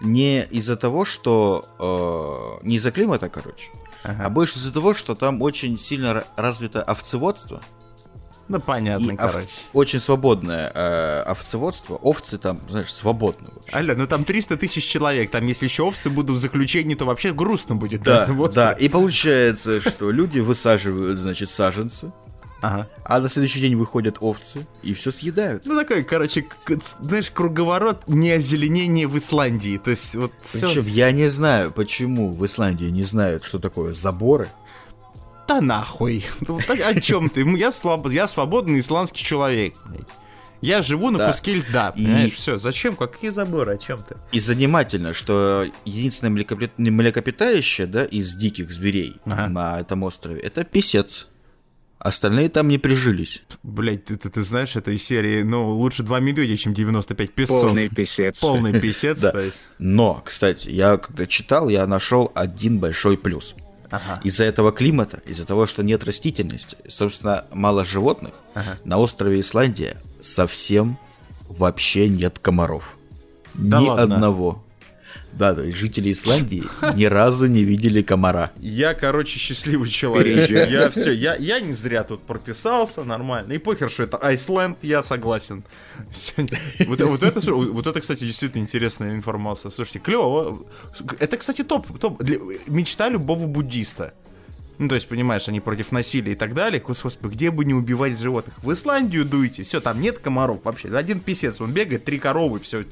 не 0.00 0.44
из-за 0.44 0.76
того, 0.76 1.04
что... 1.04 1.64
Э, 2.62 2.66
не 2.66 2.76
из-за 2.76 2.90
климата, 2.90 3.28
короче, 3.28 3.70
ага. 4.02 4.24
а 4.24 4.30
больше 4.30 4.58
из-за 4.58 4.72
того, 4.72 4.94
что 4.94 5.14
там 5.14 5.42
очень 5.42 5.78
сильно 5.78 6.24
развито 6.36 6.82
овцеводство. 6.82 7.60
Ну, 8.48 8.60
понятно, 8.60 9.12
и 9.12 9.16
короче. 9.16 9.38
Овц... 9.38 9.58
Очень 9.72 10.00
свободное 10.00 10.72
э, 10.74 11.22
овцеводство. 11.22 11.96
Овцы 11.96 12.38
там, 12.38 12.60
знаешь, 12.68 12.92
свободны 12.92 13.48
вообще. 13.54 13.76
Алло, 13.76 13.94
ну 13.94 14.06
там 14.06 14.24
300 14.24 14.56
тысяч 14.56 14.84
человек. 14.86 15.30
Там, 15.30 15.46
если 15.46 15.66
еще 15.66 15.82
овцы 15.82 16.08
будут 16.08 16.36
в 16.36 16.40
заключении, 16.40 16.94
то 16.94 17.04
вообще 17.04 17.32
грустно 17.32 17.74
будет. 17.76 18.02
Да, 18.02 18.26
да. 18.54 18.72
И 18.72 18.88
получается, 18.88 19.80
что 19.80 20.10
люди 20.10 20.40
высаживают, 20.40 21.18
значит, 21.18 21.50
саженцы. 21.50 22.10
Ага. 22.60 22.88
А 23.04 23.20
на 23.20 23.28
следующий 23.28 23.60
день 23.60 23.76
выходят 23.76 24.16
овцы 24.20 24.66
и 24.82 24.92
все 24.92 25.12
съедают. 25.12 25.64
Ну 25.64 25.76
такой, 25.78 26.02
короче, 26.02 26.46
знаешь, 27.00 27.30
круговорот 27.30 28.08
не 28.08 28.32
озеленение 28.32 29.06
в 29.06 29.16
Исландии. 29.16 29.78
То 29.78 29.90
есть 29.90 30.16
вот. 30.16 30.32
Причем 30.52 30.82
все... 30.82 30.90
я 30.90 31.12
не 31.12 31.28
знаю, 31.28 31.70
почему 31.70 32.32
в 32.32 32.44
Исландии 32.44 32.86
не 32.86 33.04
знают, 33.04 33.44
что 33.44 33.58
такое 33.58 33.92
заборы 33.92 34.48
да 35.48 35.60
нахуй. 35.62 36.24
Ну, 36.46 36.60
о 36.68 37.00
чем 37.00 37.30
ты? 37.30 37.40
Я, 37.56 37.72
слаб... 37.72 38.06
я 38.10 38.28
свободный 38.28 38.80
исландский 38.80 39.24
человек. 39.24 39.74
Я 40.60 40.82
живу 40.82 41.10
на 41.10 41.18
да. 41.18 41.30
куске 41.30 41.54
льда, 41.54 41.92
понимаешь? 41.92 42.32
И... 42.32 42.34
Все, 42.34 42.56
зачем? 42.58 42.96
Какие 42.96 43.30
заборы? 43.30 43.74
О 43.74 43.78
чем 43.78 43.98
ты? 43.98 44.16
И 44.32 44.40
занимательно, 44.40 45.14
что 45.14 45.66
единственное 45.84 46.44
млекопитающее, 46.76 47.86
да, 47.86 48.04
из 48.04 48.34
диких 48.34 48.70
зверей 48.72 49.16
ага. 49.24 49.48
на 49.48 49.80
этом 49.80 50.02
острове, 50.02 50.40
это 50.40 50.64
писец. 50.64 51.28
Остальные 51.98 52.48
там 52.48 52.68
не 52.68 52.78
прижились. 52.78 53.42
Блять, 53.62 54.04
ты, 54.04 54.16
ты, 54.16 54.30
ты 54.30 54.42
знаешь, 54.42 54.76
это 54.76 54.90
из 54.92 55.02
серии, 55.02 55.42
ну, 55.42 55.70
лучше 55.70 56.02
два 56.02 56.20
медведя, 56.20 56.56
чем 56.56 56.74
95 56.74 57.32
песцов. 57.32 57.62
Полный 57.62 57.88
писец. 57.88 58.38
Полный 58.38 58.78
писец, 58.80 59.20
да. 59.20 59.32
Но, 59.78 60.22
кстати, 60.24 60.68
я 60.68 60.96
когда 60.98 61.26
читал, 61.26 61.68
я 61.68 61.86
нашел 61.86 62.30
один 62.34 62.78
большой 62.78 63.16
плюс– 63.16 63.54
Ага. 63.90 64.20
Из-за 64.24 64.44
этого 64.44 64.72
климата, 64.72 65.20
из-за 65.26 65.44
того, 65.46 65.66
что 65.66 65.82
нет 65.82 66.04
растительности, 66.04 66.76
собственно, 66.88 67.46
мало 67.52 67.84
животных, 67.84 68.34
ага. 68.54 68.78
на 68.84 68.98
острове 68.98 69.40
Исландия 69.40 69.96
совсем 70.20 70.98
вообще 71.48 72.08
нет 72.08 72.38
комаров. 72.38 72.96
Да 73.54 73.80
Ни 73.80 73.88
ладно? 73.88 74.14
одного. 74.16 74.64
Да, 75.38 75.54
то 75.54 75.62
есть 75.62 75.78
жители 75.78 76.12
Исландии 76.12 76.64
ни 76.96 77.04
разу 77.04 77.46
не 77.46 77.62
видели 77.62 78.02
комара. 78.02 78.50
Я, 78.58 78.92
короче, 78.92 79.38
счастливый 79.38 79.88
человек. 79.98 80.50
Я 80.50 80.90
все, 80.90 81.12
я, 81.12 81.36
я 81.36 81.60
не 81.60 81.72
зря 81.72 82.02
тут 82.02 82.22
прописался, 82.22 83.04
нормально. 83.04 83.52
И 83.52 83.58
похер, 83.58 83.88
что 83.88 84.02
это 84.02 84.16
Айсленд, 84.16 84.78
я 84.82 85.02
согласен. 85.02 85.62
Все. 86.10 86.46
Вот, 86.86 87.00
вот, 87.00 87.22
это, 87.22 87.52
вот 87.52 87.86
это, 87.86 88.00
кстати, 88.00 88.24
действительно 88.24 88.62
интересная 88.62 89.14
информация. 89.14 89.70
Слушайте, 89.70 90.00
клево. 90.00 90.66
Это, 91.20 91.36
кстати, 91.36 91.62
топ. 91.62 91.86
топ. 91.98 92.20
Для, 92.22 92.38
мечта 92.66 93.08
любого 93.08 93.46
буддиста. 93.46 94.14
Ну, 94.78 94.88
то 94.88 94.94
есть, 94.94 95.08
понимаешь, 95.08 95.48
они 95.48 95.60
против 95.60 95.90
насилия 95.90 96.32
и 96.32 96.34
так 96.36 96.54
далее. 96.54 96.80
Господи, 96.80 97.34
где 97.34 97.50
бы 97.50 97.64
не 97.64 97.74
убивать 97.74 98.18
животных? 98.18 98.56
В 98.62 98.72
Исландию 98.72 99.24
дуйте, 99.24 99.64
все, 99.64 99.80
там 99.80 100.00
нет 100.00 100.20
комаров 100.20 100.60
вообще. 100.64 100.88
Один 100.96 101.20
писец, 101.20 101.60
он 101.60 101.72
бегает, 101.72 102.04
три 102.04 102.18
коровы, 102.18 102.60
все, 102.60 102.84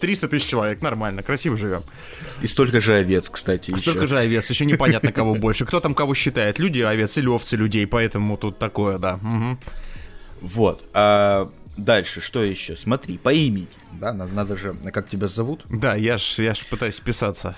300 0.00 0.28
тысяч 0.28 0.46
человек, 0.46 0.82
нормально, 0.82 1.22
красиво 1.22 1.56
живем. 1.56 1.82
И 2.42 2.46
столько 2.46 2.80
же 2.80 2.94
овец, 2.94 3.30
кстати, 3.30 3.70
еще. 3.70 3.80
Столько 3.80 4.06
же 4.06 4.18
овец, 4.18 4.48
еще 4.50 4.66
непонятно, 4.66 5.12
кого 5.12 5.34
больше. 5.34 5.64
Кто 5.64 5.80
там 5.80 5.94
кого 5.94 6.14
считает, 6.14 6.58
люди 6.58 6.80
овец 6.80 7.16
или 7.16 7.26
овцы 7.26 7.56
людей, 7.56 7.86
поэтому 7.86 8.36
тут 8.36 8.58
такое, 8.58 8.98
да. 8.98 9.14
Угу. 9.14 9.58
Вот. 10.42 10.84
А 10.92 11.50
дальше, 11.76 12.20
что 12.20 12.42
еще? 12.44 12.76
Смотри, 12.76 13.16
по 13.16 13.32
имени, 13.32 13.68
да, 13.92 14.12
надо, 14.12 14.34
надо 14.34 14.56
же, 14.56 14.74
как 14.92 15.08
тебя 15.08 15.28
зовут? 15.28 15.64
Да, 15.70 15.94
я 15.94 16.18
ж, 16.18 16.38
я 16.38 16.54
ж 16.54 16.66
пытаюсь 16.66 17.00
писаться. 17.00 17.56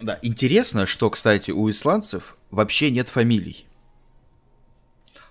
Да, 0.00 0.18
интересно, 0.22 0.86
что, 0.86 1.10
кстати, 1.10 1.50
у 1.50 1.70
исландцев 1.70 2.36
вообще 2.50 2.90
нет 2.90 3.08
фамилий. 3.08 3.66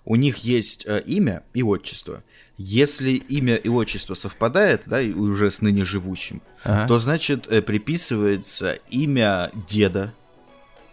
У 0.06 0.16
них 0.16 0.38
есть 0.38 0.86
э, 0.86 1.02
имя 1.06 1.44
и 1.54 1.64
отчество. 1.64 2.24
Если 2.58 3.12
имя 3.12 3.56
и 3.56 3.68
отчество 3.68 4.14
совпадает, 4.14 4.84
да, 4.86 5.02
и 5.02 5.12
уже 5.12 5.52
с 5.52 5.62
ныне 5.62 5.84
живущим, 5.84 6.42
ага. 6.64 6.88
то 6.88 7.00
значит 7.00 7.48
э, 7.52 7.62
приписывается 7.62 8.74
имя 8.90 9.52
деда, 9.68 10.14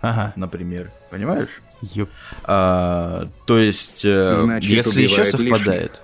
ага. 0.00 0.32
например. 0.36 0.90
Понимаешь? 1.10 1.62
Йоп. 1.82 2.08
А, 2.44 3.28
то 3.44 3.58
есть, 3.58 4.04
э, 4.04 4.36
Значит, 4.36 4.70
если 4.70 5.02
еще 5.02 5.26
совпадает. 5.26 6.00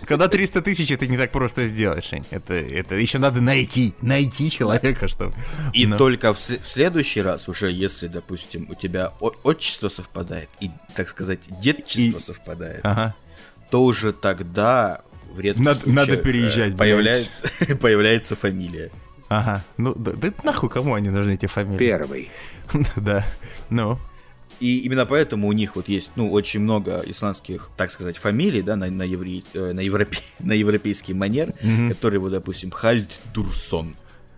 Когда 0.06 0.28
300 0.28 0.62
тысяч, 0.62 0.90
это 0.90 1.06
не 1.06 1.16
так 1.16 1.32
просто 1.32 1.66
сделать, 1.66 2.04
Шень. 2.04 2.26
Это, 2.30 2.54
это 2.54 2.94
еще 2.96 3.18
надо 3.18 3.40
найти, 3.40 3.94
найти 4.02 4.50
человека, 4.50 5.08
чтобы... 5.08 5.32
И 5.72 5.86
только 5.86 6.34
в, 6.34 6.38
следующий 6.38 7.22
раз 7.22 7.48
уже, 7.48 7.72
если, 7.72 8.08
допустим, 8.08 8.66
у 8.70 8.74
тебя 8.74 9.10
отчество 9.20 9.88
совпадает, 9.88 10.48
и, 10.60 10.70
так 10.94 11.08
сказать, 11.08 11.40
детчество 11.60 12.18
совпадает, 12.18 12.84
то 13.70 13.82
уже 13.82 14.12
тогда 14.12 15.02
в 15.32 15.40
редких 15.40 15.64
надо, 15.64 15.80
надо 15.86 16.16
переезжать, 16.16 16.74
э, 16.74 16.76
появляется, 16.76 17.48
появляется 17.80 18.36
фамилия. 18.36 18.90
Ага, 19.28 19.64
ну 19.76 19.94
да, 19.94 20.12
да 20.12 20.32
нахуй 20.44 20.68
кому 20.68 20.94
они 20.94 21.10
нужны 21.10 21.32
эти 21.34 21.46
фамилии? 21.46 21.78
Первый. 21.78 22.30
да, 22.96 23.26
ну. 23.70 23.98
И 24.60 24.78
именно 24.80 25.04
поэтому 25.04 25.48
у 25.48 25.52
них 25.52 25.76
вот 25.76 25.88
есть, 25.88 26.12
ну, 26.16 26.32
очень 26.32 26.60
много 26.60 27.02
исландских, 27.04 27.70
так 27.76 27.90
сказать, 27.90 28.16
фамилий, 28.16 28.62
да, 28.62 28.76
на, 28.76 28.90
на, 28.90 29.02
евре, 29.02 29.42
э, 29.52 29.72
на, 29.72 29.80
европе, 29.80 30.18
на 30.38 30.52
европейский 30.52 31.12
манер, 31.12 31.50
mm-hmm. 31.60 31.88
которые, 31.90 32.20
вот, 32.20 32.32
допустим, 32.32 32.70
Хальдурсон. 32.70 33.94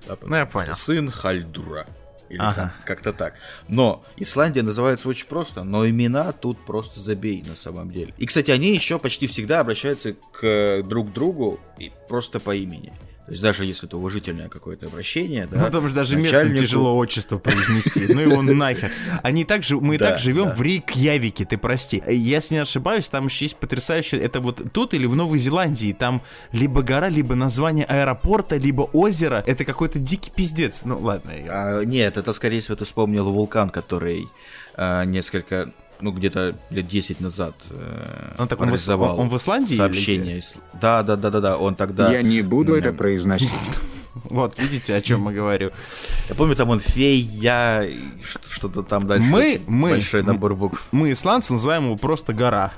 Да, 0.09 0.17
ну, 0.23 0.37
я 0.37 0.47
понял. 0.47 0.75
Сын 0.75 1.11
Хальдура. 1.11 1.87
Или 2.29 2.41
ага. 2.41 2.75
как-то 2.85 3.15
так. 3.15 3.35
Но 3.69 4.03
Исландия 4.17 4.63
называется 4.63 5.09
очень 5.09 5.27
просто, 5.27 5.65
но 5.65 5.89
имена 5.89 6.33
тут 6.33 6.59
просто 6.59 7.01
забей 7.01 7.43
на 7.47 7.57
самом 7.57 7.91
деле. 7.91 8.13
И, 8.19 8.27
кстати, 8.27 8.51
они 8.51 8.75
еще 8.75 8.99
почти 8.99 9.27
всегда 9.27 9.61
обращаются 9.61 10.15
к 10.33 10.83
друг 10.85 11.13
другу 11.13 11.59
и 11.79 11.91
просто 12.07 12.39
по 12.39 12.55
имени. 12.55 12.93
То 13.29 13.33
есть 13.33 13.43
даже 13.43 13.67
если 13.67 13.87
это 13.87 13.99
уважительное 13.99 14.49
какое-то 14.49 14.87
обращение, 14.87 15.47
да. 15.47 15.59
Ну, 15.59 15.65
потому 15.67 15.89
что 15.89 15.97
даже 15.97 16.17
начальнику... 16.17 16.45
местным 16.45 16.65
тяжело 16.65 16.97
отчество 16.97 17.37
произнести. 17.37 18.07
Ну 18.15 18.23
его 18.23 18.41
нахер. 18.41 18.91
Они 19.23 19.45
также, 19.45 19.77
мы 19.77 19.99
так 19.99 20.19
живем 20.19 20.49
в 20.49 20.63
Рейкьявике, 20.63 21.45
ты 21.45 21.59
прости. 21.59 22.03
Если 22.07 22.55
не 22.55 22.61
ошибаюсь, 22.61 23.07
там 23.11 23.27
еще 23.27 23.45
есть 23.45 23.57
потрясающее, 23.57 24.19
это 24.23 24.41
вот 24.41 24.73
тут 24.73 24.95
или 24.95 25.05
в 25.05 25.15
Новой 25.15 25.39
Зеландии, 25.39 25.93
там 25.93 26.23
либо 26.53 26.81
гора, 26.81 27.11
либо 27.11 27.35
название 27.35 27.85
аэропорта, 27.85 28.57
либо 28.57 28.83
озеро. 28.95 29.45
Это 29.47 29.67
какой-то 29.67 29.99
дикий 29.99 30.31
пиздец. 30.31 30.83
Ну 30.87 30.99
ладно. 30.99 31.31
А, 31.51 31.85
нет, 31.85 32.17
это 32.17 32.33
скорее 32.33 32.61
всего 32.61 32.77
ты 32.77 32.87
вспомнил 32.87 33.31
вулкан, 33.31 33.69
который 33.69 34.27
а, 34.75 35.05
несколько 35.05 35.71
ну, 36.01 36.13
где-то 36.13 36.55
лет 36.71 36.87
10 36.87 37.21
назад 37.21 37.55
э, 37.71 38.35
он, 38.39 38.49
так, 38.49 38.61
он, 38.61 38.75
в, 38.75 38.89
он, 38.89 39.21
он 39.21 39.29
в 39.29 39.37
Исландии? 39.37 39.77
Сообщение. 39.77 40.43
Да, 40.81 41.03
да, 41.03 41.17
да, 41.17 41.31
да, 41.31 41.41
да, 41.41 41.57
он 41.57 41.75
тогда... 41.75 42.13
Я 42.13 42.23
не 42.23 42.43
буду 42.43 42.75
это 42.75 42.93
произносить. 42.93 43.53
Вот, 44.25 44.59
видите, 44.59 44.97
о 44.97 45.01
чем 45.01 45.21
мы 45.21 45.33
говорим. 45.33 45.71
Я 46.29 46.35
помню, 46.35 46.57
там 46.57 46.71
он 46.71 46.81
фея, 46.81 47.89
что-то 48.51 48.83
там 48.83 49.07
дальше. 49.07 49.29
Мы, 49.29 49.61
мы, 49.69 49.91
большой 49.91 50.25
набор 50.25 50.57
букв. 50.57 50.89
Мы, 50.91 51.13
исландцы, 51.13 51.53
называем 51.53 51.85
его 51.85 51.97
просто 51.97 52.35
гора. 52.35 52.73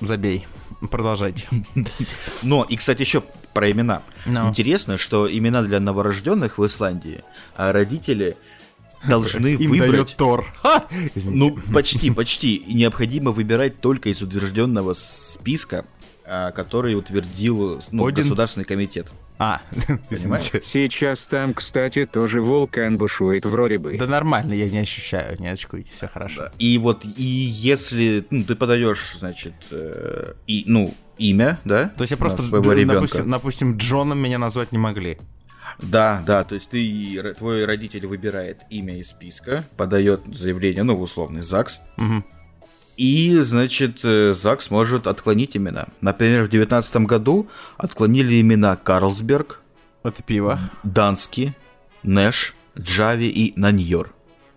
Забей. 0.00 0.46
Продолжайте. 0.90 1.46
Но, 2.42 2.64
и, 2.64 2.76
кстати, 2.76 3.02
еще 3.02 3.22
про 3.52 3.70
имена. 3.70 4.02
No. 4.26 4.48
Интересно, 4.48 4.96
что 4.96 5.30
имена 5.30 5.62
для 5.62 5.80
новорожденных 5.80 6.58
в 6.58 6.66
Исландии, 6.66 7.22
а 7.56 7.72
родители 7.72 8.36
должны 9.06 9.54
Им 9.54 9.70
выбрать... 9.70 9.90
дает 9.90 10.16
Тор. 10.16 10.46
Ха! 10.62 10.84
Ну, 11.14 11.58
почти, 11.72 12.10
почти. 12.10 12.56
И 12.56 12.74
необходимо 12.74 13.30
выбирать 13.30 13.80
только 13.80 14.08
из 14.08 14.22
утвержденного 14.22 14.94
списка, 14.94 15.84
а, 16.26 16.50
который 16.52 16.94
утвердил 16.94 17.80
ну, 17.90 18.06
Один... 18.06 18.24
Государственный 18.24 18.64
комитет. 18.64 19.10
А, 19.38 19.62
извините. 20.10 20.60
Сейчас 20.62 21.26
там, 21.26 21.54
кстати, 21.54 22.04
тоже 22.04 22.42
вулкан 22.42 22.98
бушует 22.98 23.46
вроде 23.46 23.78
бы. 23.78 23.96
Да 23.96 24.06
нормально, 24.06 24.52
я 24.52 24.68
не 24.68 24.78
ощущаю, 24.78 25.40
не 25.40 25.48
очкуйте, 25.48 25.92
все 25.94 26.08
хорошо. 26.08 26.42
Да. 26.42 26.52
И 26.58 26.76
вот, 26.76 27.04
и 27.04 27.24
если 27.24 28.26
ну, 28.28 28.44
ты 28.44 28.54
подаешь, 28.54 29.16
значит, 29.18 29.54
э, 29.70 30.34
и, 30.46 30.64
ну, 30.66 30.92
имя, 31.16 31.58
да? 31.64 31.88
То 31.96 32.02
есть 32.02 32.10
я 32.10 32.16
просто, 32.18 32.42
своего 32.42 32.72
ребенка. 32.72 33.00
Допустим, 33.00 33.30
допустим, 33.30 33.76
Джоном 33.78 34.18
меня 34.18 34.38
назвать 34.38 34.72
не 34.72 34.78
могли. 34.78 35.18
Да, 35.78 36.22
да, 36.26 36.44
то 36.44 36.54
есть 36.54 36.70
ты, 36.70 37.34
твой 37.36 37.64
родитель 37.64 38.06
выбирает 38.06 38.62
имя 38.70 38.98
из 38.98 39.10
списка, 39.10 39.64
подает 39.76 40.20
заявление, 40.32 40.82
ну, 40.82 40.96
в 40.96 41.02
условный 41.02 41.42
ЗАГС, 41.42 41.80
угу. 41.96 42.24
и, 42.96 43.38
значит, 43.40 44.00
э, 44.02 44.34
ЗАГС 44.34 44.70
может 44.70 45.06
отклонить 45.06 45.56
имена. 45.56 45.88
Например, 46.00 46.44
в 46.44 46.50
2019 46.50 46.96
году 47.06 47.48
отклонили 47.76 48.40
имена 48.40 48.76
Карлсберг, 48.76 49.60
это 50.02 50.22
пиво, 50.22 50.58
Дански, 50.82 51.54
Нэш, 52.02 52.54
Джави 52.78 53.28
и 53.28 53.52
Наньор. 53.56 54.12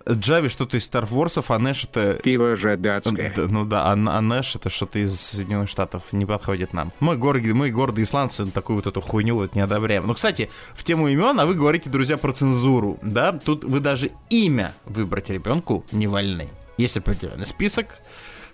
Джави 0.10 0.50
что-то 0.50 0.78
из 0.78 0.88
Star 0.88 1.08
Wars, 1.10 1.44
а 1.48 1.60
Нэш 1.60 1.86
это... 1.86 2.16
Пиво 2.16 2.56
же 2.56 2.76
датское. 2.76 3.34
Ну 3.36 3.66
да, 3.66 3.86
а, 3.86 3.94
а 3.94 4.22
Нэш 4.22 4.56
это 4.56 4.70
что-то 4.70 5.00
из 5.00 5.20
Соединенных 5.20 5.70
Штатов, 5.70 6.12
не 6.12 6.26
подходит 6.26 6.74
нам. 6.74 6.92
Мы, 7.00 7.16
горги, 7.16 7.52
мы 7.52 7.72
гордые 7.72 8.04
исландцы, 8.04 8.46
такую 8.48 8.78
вот 8.78 8.88
эту 8.88 9.00
хуйню 9.02 9.36
вот 9.36 9.56
не 9.56 9.62
одобряем. 9.62 10.06
Ну, 10.06 10.14
кстати, 10.14 10.50
в 10.76 10.84
тему 10.84 11.08
имен, 11.08 11.40
а 11.40 11.46
вы 11.46 11.56
говорите, 11.56 11.90
друзья, 11.90 12.18
про 12.18 12.34
цензуру, 12.34 13.00
да? 13.02 13.32
Тут 13.32 13.64
вы 13.64 13.80
даже 13.80 14.12
имя 14.30 14.74
выбрать 14.86 15.30
ребенку 15.30 15.86
не 15.92 16.08
вольны. 16.08 16.50
Если 16.78 17.00
определенный 17.00 17.46
список, 17.46 17.88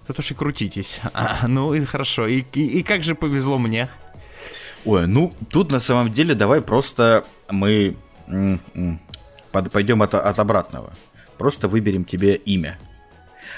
то 0.06 0.13
уж 0.18 0.32
и 0.32 0.34
крутитесь. 0.34 1.00
А, 1.13 1.48
ну 1.48 1.74
и 1.74 1.84
хорошо. 1.86 2.27
И, 2.27 2.44
и, 2.53 2.79
и 2.79 2.84
как 2.84 3.03
же 3.03 3.15
повезло 3.15 3.58
мне? 3.58 3.89
Ой, 4.86 5.08
ну 5.08 5.34
тут 5.50 5.72
на 5.72 5.79
самом 5.79 6.12
деле 6.12 6.36
давай 6.36 6.62
просто 6.62 7.25
мы 7.50 7.96
пойдем 9.51 10.01
от, 10.01 10.13
от 10.13 10.39
обратного 10.39 10.94
просто 11.39 11.67
выберем 11.67 12.05
тебе 12.05 12.36
имя. 12.36 12.77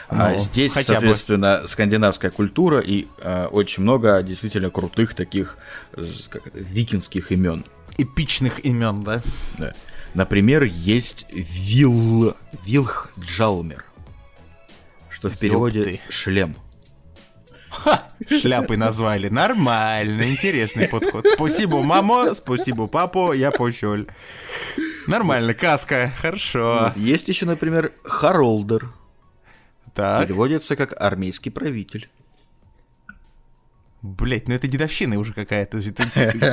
А 0.07 0.31
ну, 0.31 0.37
здесь, 0.37 0.73
соответственно, 0.73 1.59
бы. 1.61 1.67
скандинавская 1.67 2.31
культура 2.31 2.79
и 2.79 3.07
э, 3.19 3.45
очень 3.45 3.83
много 3.83 4.21
действительно 4.23 4.69
крутых 4.69 5.15
таких 5.15 5.57
как 6.29 6.47
это, 6.47 6.59
викинских 6.59 7.31
имен. 7.31 7.65
Эпичных 7.97 8.63
имен, 8.65 9.01
да? 9.01 9.21
Да. 9.57 9.73
Например, 10.13 10.63
есть 10.63 11.25
Вил... 11.31 12.35
Вилх 12.65 13.09
Джалмер, 13.19 13.83
что 15.09 15.29
в 15.29 15.37
переводе 15.37 15.99
шлем. 16.09 16.55
Ха, 17.69 18.03
шляпой 18.27 18.75
назвали. 18.75 19.29
Нормально, 19.29 20.29
интересный 20.29 20.89
подход. 20.89 21.25
Спасибо, 21.33 21.81
мамо, 21.81 22.33
спасибо, 22.33 22.87
папу, 22.87 23.31
я 23.31 23.49
пошел. 23.51 24.05
Нормально, 25.07 25.53
каска, 25.53 26.11
хорошо. 26.17 26.93
Есть 26.95 27.27
еще, 27.27 27.45
например, 27.45 27.93
Харолдер. 28.03 28.91
Так. 29.93 30.25
Переводится 30.25 30.75
как 30.75 30.99
армейский 31.01 31.49
правитель. 31.49 32.09
Блять, 34.01 34.47
ну 34.47 34.55
это 34.55 34.67
дедовщина 34.67 35.19
уже 35.19 35.31
какая-то. 35.31 35.79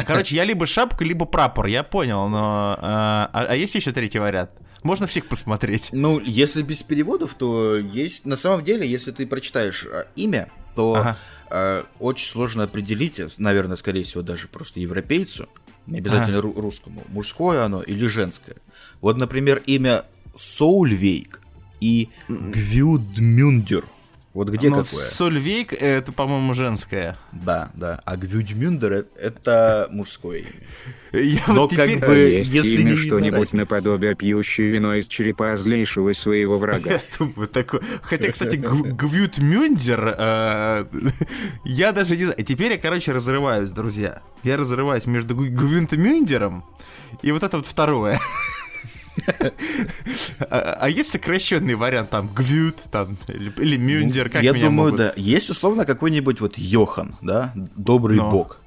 Короче, 0.07 0.37
я 0.37 0.45
либо 0.45 0.67
шапка, 0.67 1.02
либо 1.02 1.25
прапор, 1.25 1.67
я 1.67 1.83
понял, 1.83 2.28
но... 2.28 2.76
А, 2.78 3.31
а, 3.33 3.47
а 3.49 3.55
есть 3.55 3.75
еще 3.75 3.93
третий 3.93 4.19
вариант? 4.19 4.50
Можно 4.83 5.07
всех 5.07 5.26
посмотреть. 5.26 5.90
Ну, 5.93 6.21
если 6.21 6.62
без 6.62 6.83
переводов, 6.83 7.35
то 7.35 7.76
есть... 7.76 8.26
На 8.26 8.37
самом 8.37 8.64
деле, 8.64 8.87
если 8.87 9.12
ты 9.12 9.26
прочитаешь 9.26 9.87
а, 9.87 10.07
имя, 10.14 10.50
то 10.76 10.95
ага. 10.95 11.19
а, 11.50 11.87
очень 11.99 12.26
сложно 12.26 12.64
определить, 12.64 13.19
наверное, 13.38 13.76
скорее 13.76 14.05
всего, 14.05 14.23
даже 14.23 14.47
просто 14.49 14.81
европейцу, 14.81 15.49
не 15.88 15.99
обязательно 15.99 16.38
ага. 16.38 16.61
русскому, 16.61 17.02
мужское 17.09 17.64
оно 17.64 17.83
или 17.83 18.07
женское. 18.07 18.57
Вот, 19.00 19.16
например, 19.16 19.62
имя 19.66 20.04
Соульвейк 20.37 21.40
и 21.80 22.09
Гвюдмюндер– 22.28 23.85
вот 24.35 24.50
где 24.50 24.68
Но 24.68 24.85
какое? 24.85 25.04
Сольвейк 25.04 25.73
это, 25.73 26.12
по-моему, 26.12 26.52
женское. 26.54 27.16
Да, 27.32 27.70
да. 27.75 28.00
А 28.04 28.16
Гвюдмюндер 28.16 29.06
это 29.18 29.88
мужское 29.90 30.44
Я 31.12 31.40
Но 31.49 31.62
вот 31.62 31.75
как 31.75 31.88
бы, 32.00 32.14
есть 32.14 32.52
если 32.52 32.82
имя 32.82 32.97
что-нибудь 32.97 33.54
наподобие 33.54 34.14
пьющее 34.14 34.68
вино 34.68 34.94
из 34.94 35.08
черепа 35.08 35.56
злейшего 35.56 36.12
своего 36.12 36.58
врага. 36.58 37.00
Хотя, 38.02 38.30
кстати, 38.30 38.56
Гвюдмюндер, 38.56 40.14
э, 40.18 40.85
я 41.64 41.92
даже 41.92 42.16
не 42.16 42.25
знаю. 42.25 42.44
Теперь 42.44 42.73
я, 42.73 42.78
короче, 42.78 43.12
разрываюсь, 43.12 43.70
друзья. 43.70 44.23
Я 44.42 44.58
разрываюсь 44.58 45.06
между 45.06 45.35
Гвюдмюндером 45.35 46.64
и 47.23 47.32
вот 47.32 47.42
это 47.42 47.56
вот 47.56 47.66
второе. 47.66 48.20
А, 50.50 50.76
а 50.80 50.88
есть 50.88 51.10
сокращенный 51.10 51.75
вариант, 51.75 52.10
там, 52.10 52.28
Гвют, 52.32 52.76
там, 52.90 53.18
или, 53.28 53.52
или 53.58 53.76
Мюндер, 53.76 54.30
как 54.30 54.42
Я 54.42 54.52
думаю, 54.52 54.72
могут... 54.72 54.96
да. 54.96 55.12
Есть, 55.16 55.50
условно, 55.50 55.84
какой-нибудь 55.84 56.40
вот 56.40 56.56
Йохан, 56.56 57.16
да, 57.20 57.52
добрый 57.54 58.16
Но. 58.16 58.30
бог. 58.30 58.60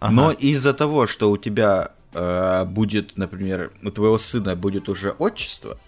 Ага. 0.00 0.12
Но 0.12 0.30
из-за 0.32 0.74
того, 0.74 1.06
что 1.06 1.30
у 1.30 1.36
тебя 1.36 1.92
э, 2.14 2.64
будет, 2.64 3.16
например, 3.16 3.72
у 3.82 3.90
твоего 3.90 4.18
сына 4.18 4.54
будет 4.54 4.88
уже 4.88 5.10
отчество, 5.10 5.78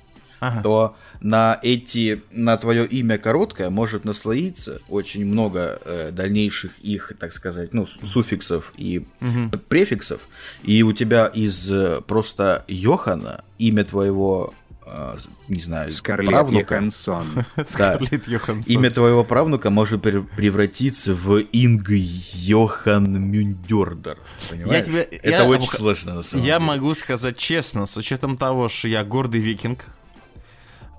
ага. 0.41 0.63
то 0.63 0.97
на 1.21 1.59
эти, 1.63 2.23
на 2.31 2.57
твое 2.57 2.87
имя 2.87 3.19
короткое 3.19 3.71
может 3.71 4.05
наслоиться 4.05 4.81
очень 4.89 5.27
много 5.27 5.81
э, 5.85 6.11
дальнейших 6.13 6.79
их, 6.79 7.13
так 7.19 7.33
сказать, 7.33 7.75
ну, 7.75 7.87
суффиксов 7.87 8.73
и 8.77 9.07
угу. 9.21 9.59
префиксов, 9.69 10.23
и 10.63 10.83
у 10.83 10.93
тебя 10.93 11.27
из 11.27 11.71
э, 11.71 12.01
просто 12.07 12.65
Йохана 12.69 13.45
имя 13.59 13.85
твоего 13.85 14.55
э, 14.87 15.17
не 15.49 15.61
знаю, 15.61 15.91
Скарлетт 15.91 16.31
правнука. 16.31 16.75
Йоханссон. 16.77 17.27
Да. 17.77 17.99
Йоханссон. 18.27 18.73
Имя 18.73 18.91
твоего 18.91 19.25
правнука 19.25 19.69
может 19.71 20.03
превратиться 20.03 21.13
в 21.13 21.41
Инг 21.53 21.91
Йохан 21.91 23.21
Мюндердер. 23.21 24.19
Понимаешь? 24.49 24.79
Я 24.79 24.83
тебе, 24.85 25.01
Это 25.03 25.29
я, 25.29 25.45
очень 25.45 25.69
сложно 25.69 26.15
на 26.15 26.23
самом 26.23 26.45
Я 26.45 26.55
деле. 26.55 26.67
могу 26.67 26.95
сказать 26.95 27.37
честно, 27.37 27.87
с 27.87 27.97
учетом 27.97 28.37
того, 28.37 28.69
что 28.69 28.89
я 28.89 29.05
гордый 29.05 29.41
викинг, 29.41 29.87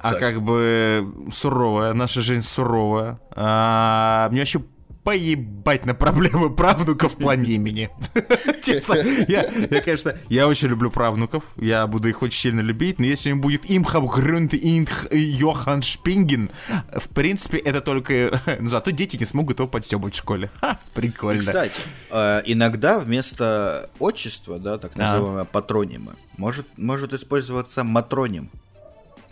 а 0.02 0.14
как 0.16 0.42
бы 0.42 1.08
суровая, 1.34 1.94
наша 1.94 2.22
жизнь 2.22 2.44
суровая. 2.44 3.20
А, 3.36 4.30
мне 4.30 4.40
вообще 4.42 4.62
поебать 5.04 5.86
на 5.86 5.94
проблемы 5.94 6.54
правнуков 6.54 7.14
в 7.14 7.18
плане 7.18 7.52
имени. 7.54 7.90
Честно, 8.64 8.96
я, 9.28 9.50
я, 9.70 9.82
конечно, 9.82 10.16
я 10.30 10.48
очень 10.48 10.68
люблю 10.68 10.92
правнуков, 10.92 11.44
я 11.58 11.88
буду 11.88 12.08
их 12.08 12.22
очень 12.22 12.40
сильно 12.40 12.62
любить, 12.62 13.00
но 13.00 13.06
если 13.06 13.30
им 13.32 13.42
будет 13.42 13.70
Имхам 13.70 14.08
Грюнт 14.08 14.54
Инх 14.54 15.08
Йохан 15.12 15.82
Шпинген, 15.82 16.52
в 16.94 17.10
принципе, 17.10 17.58
это 17.58 17.82
только... 17.82 18.42
Зато 18.62 18.92
дети 18.92 19.18
не 19.18 19.26
смогут 19.26 19.60
его 19.60 19.68
подстебывать 19.68 20.14
в 20.14 20.18
школе. 20.18 20.50
Ха, 20.62 20.80
прикольно. 20.94 21.40
И, 21.40 21.42
кстати, 21.42 21.74
э, 22.12 22.42
иногда 22.46 23.00
вместо 23.00 23.90
отчества, 24.00 24.60
да, 24.60 24.78
так 24.78 24.96
называемого 24.96 25.42
а. 25.42 25.46
патронима, 25.46 26.16
может, 26.38 26.68
может 26.78 27.14
использоваться 27.14 27.84
матроним. 27.84 28.50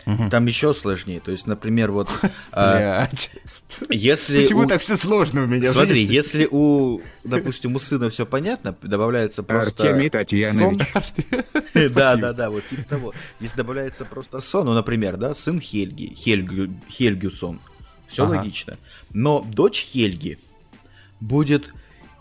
Угу. 0.06 0.30
Там 0.30 0.46
еще 0.46 0.74
сложнее. 0.74 1.20
То 1.20 1.30
есть, 1.30 1.46
например, 1.46 1.90
вот... 1.90 2.08
А, 2.52 3.08
если 3.90 4.42
Почему 4.42 4.62
у... 4.62 4.66
так 4.66 4.82
все 4.82 4.96
сложно 4.96 5.44
у 5.44 5.46
меня 5.46 5.72
Смотри, 5.72 6.02
если 6.02 6.48
у, 6.50 7.00
допустим, 7.22 7.76
у 7.76 7.78
сына 7.78 8.10
все 8.10 8.26
понятно, 8.26 8.74
добавляется 8.82 9.44
просто 9.44 9.84
Артемий 9.84 10.10
Татьянович. 10.10 10.88
Да, 11.94 12.16
да, 12.16 12.32
да, 12.32 12.50
вот 12.50 12.66
типа 12.66 12.82
того. 12.82 13.14
Если 13.38 13.56
добавляется 13.56 14.04
просто 14.04 14.40
сон, 14.40 14.66
ну, 14.66 14.74
например, 14.74 15.16
да, 15.16 15.34
сын 15.34 15.60
Хельги, 15.60 16.12
Хельгю, 16.14 16.74
Хельгюсон. 16.90 17.60
Все 18.08 18.26
логично. 18.26 18.76
Но 19.12 19.40
дочь 19.40 19.86
Хельги 19.92 20.38
будет 21.20 21.72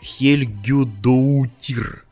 Хельгюдоутир. 0.01 2.05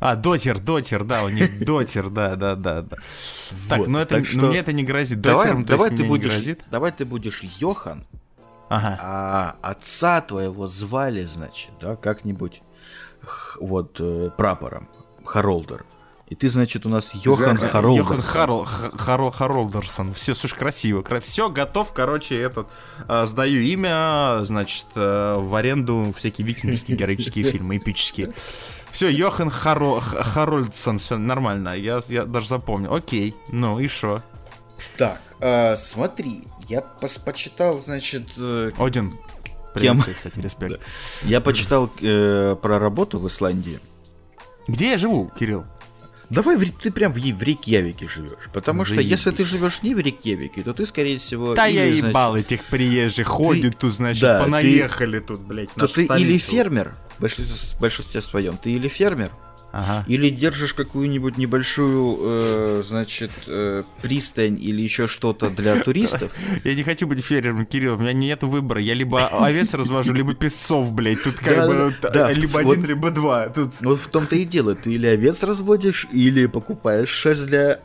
А, 0.00 0.16
дотер, 0.16 0.58
дотер, 0.58 1.04
да, 1.04 1.24
у 1.24 1.28
них 1.28 1.64
дотер, 1.64 2.08
да, 2.08 2.34
да, 2.34 2.56
да, 2.56 2.82
да. 2.82 2.96
Так, 3.68 3.86
ну 3.86 3.98
это, 3.98 4.24
что... 4.24 4.46
мне 4.46 4.58
это 4.58 4.72
не 4.72 4.82
грозит. 4.82 5.20
Дотером, 5.20 5.64
давай, 5.64 5.90
давай 5.90 5.98
ты 5.98 6.04
будешь, 6.04 6.32
грозит? 6.32 6.64
давай 6.70 6.92
ты 6.92 7.04
будешь 7.04 7.42
Йохан, 7.42 8.04
ага. 8.68 8.98
а 9.00 9.56
отца 9.62 10.20
твоего 10.22 10.66
звали, 10.66 11.24
значит, 11.24 11.70
да, 11.80 11.96
как-нибудь 11.96 12.62
вот 13.60 13.96
э, 14.00 14.30
прапором, 14.36 14.88
Харолдер. 15.24 15.84
И 16.30 16.36
ты, 16.36 16.48
значит, 16.48 16.86
у 16.86 16.88
нас 16.88 17.10
Йохан 17.12 17.58
Харолдерсон. 17.58 18.16
Йохан 18.16 18.22
Харл, 18.22 18.64
Харл, 18.64 19.30
Харолдерсон. 19.32 20.14
Все, 20.14 20.36
слушай, 20.36 20.56
красиво. 20.56 21.04
Все, 21.22 21.50
готов, 21.50 21.92
короче, 21.92 22.40
этот, 22.40 22.68
э, 23.08 23.26
сдаю 23.26 23.60
имя, 23.62 24.38
значит, 24.44 24.86
э, 24.94 25.34
в 25.36 25.52
аренду 25.56 26.14
всякие 26.16 26.46
викингские 26.46 26.96
героические 26.96 27.44
фильмы, 27.50 27.78
эпические. 27.78 28.32
Все, 28.92 29.08
Йохан 29.08 29.50
Харо... 29.50 30.00
Харольдсон, 30.00 30.98
все 30.98 31.16
нормально. 31.16 31.76
Я, 31.76 32.00
я 32.08 32.24
даже 32.24 32.48
запомнил. 32.48 32.94
Окей, 32.94 33.34
ну 33.48 33.78
и 33.78 33.88
что? 33.88 34.22
Так, 34.96 35.20
э, 35.40 35.76
смотри, 35.76 36.44
я 36.68 36.80
пос 36.80 37.18
почитал, 37.18 37.80
значит... 37.80 38.28
Э, 38.36 38.70
Один. 38.78 39.12
Кем? 39.78 40.02
кстати, 40.02 40.40
респект. 40.40 40.80
Я 41.22 41.40
почитал 41.40 41.90
э, 42.00 42.56
про 42.60 42.78
работу 42.78 43.18
в 43.18 43.28
Исландии. 43.28 43.78
Где 44.66 44.90
я 44.90 44.98
живу, 44.98 45.30
Кирилл? 45.38 45.64
Давай 46.28 46.56
ты 46.56 46.92
прям 46.92 47.12
в, 47.12 47.16
в 47.16 47.42
Рейкьявике 47.42 48.08
живешь. 48.08 48.48
Потому 48.52 48.84
Заебись. 48.84 49.18
что 49.18 49.30
если 49.30 49.30
ты 49.32 49.44
живешь 49.44 49.82
не 49.82 49.94
в 49.94 49.98
Рейкьявике, 49.98 50.62
то 50.62 50.72
ты, 50.72 50.86
скорее 50.86 51.18
всего... 51.18 51.54
Да 51.54 51.66
или, 51.66 51.76
я 51.76 51.84
ебал 51.86 52.32
значит, 52.32 52.52
этих 52.52 52.64
приезжих, 52.66 53.26
ходят 53.26 53.76
тут, 53.78 53.94
значит, 53.94 54.22
да, 54.22 54.40
понаехали 54.42 55.18
ты, 55.18 55.26
тут, 55.26 55.40
блядь, 55.40 55.72
То 55.72 55.88
ты 55.88 56.04
столицу. 56.04 56.28
или 56.28 56.38
фермер, 56.38 56.94
в 57.20 57.22
большинстве, 57.22 57.76
в 57.76 57.80
большинстве 57.80 58.22
своем, 58.22 58.56
ты 58.56 58.72
или 58.72 58.88
фермер, 58.88 59.30
Ага. 59.72 60.04
Или 60.08 60.30
держишь 60.30 60.74
какую-нибудь 60.74 61.38
небольшую, 61.38 62.18
э, 62.22 62.82
значит, 62.84 63.30
э, 63.46 63.84
пристань 64.02 64.58
или 64.60 64.82
еще 64.82 65.06
что-то 65.06 65.48
для 65.48 65.80
туристов. 65.80 66.32
Я 66.64 66.74
не 66.74 66.82
хочу 66.82 67.06
быть 67.06 67.24
фермером, 67.24 67.66
Кирилл, 67.66 67.94
у 67.94 67.98
меня 67.98 68.12
нет 68.12 68.42
выбора. 68.42 68.80
Я 68.80 68.94
либо 68.94 69.28
овец 69.28 69.72
развожу, 69.74 70.12
либо 70.12 70.34
песцов, 70.34 70.92
блядь. 70.92 71.22
Тут 71.22 71.36
как 71.36 71.68
бы 71.68 71.94
либо 72.32 72.58
один, 72.58 72.84
либо 72.84 73.10
два. 73.10 73.52
Вот 73.82 74.00
в 74.00 74.08
том-то 74.08 74.34
и 74.34 74.44
дело. 74.44 74.74
Ты 74.74 74.94
или 74.94 75.06
овец 75.06 75.42
разводишь, 75.44 76.08
или 76.12 76.46
покупаешь 76.46 77.10
шерсть 77.10 77.46
для 77.46 77.80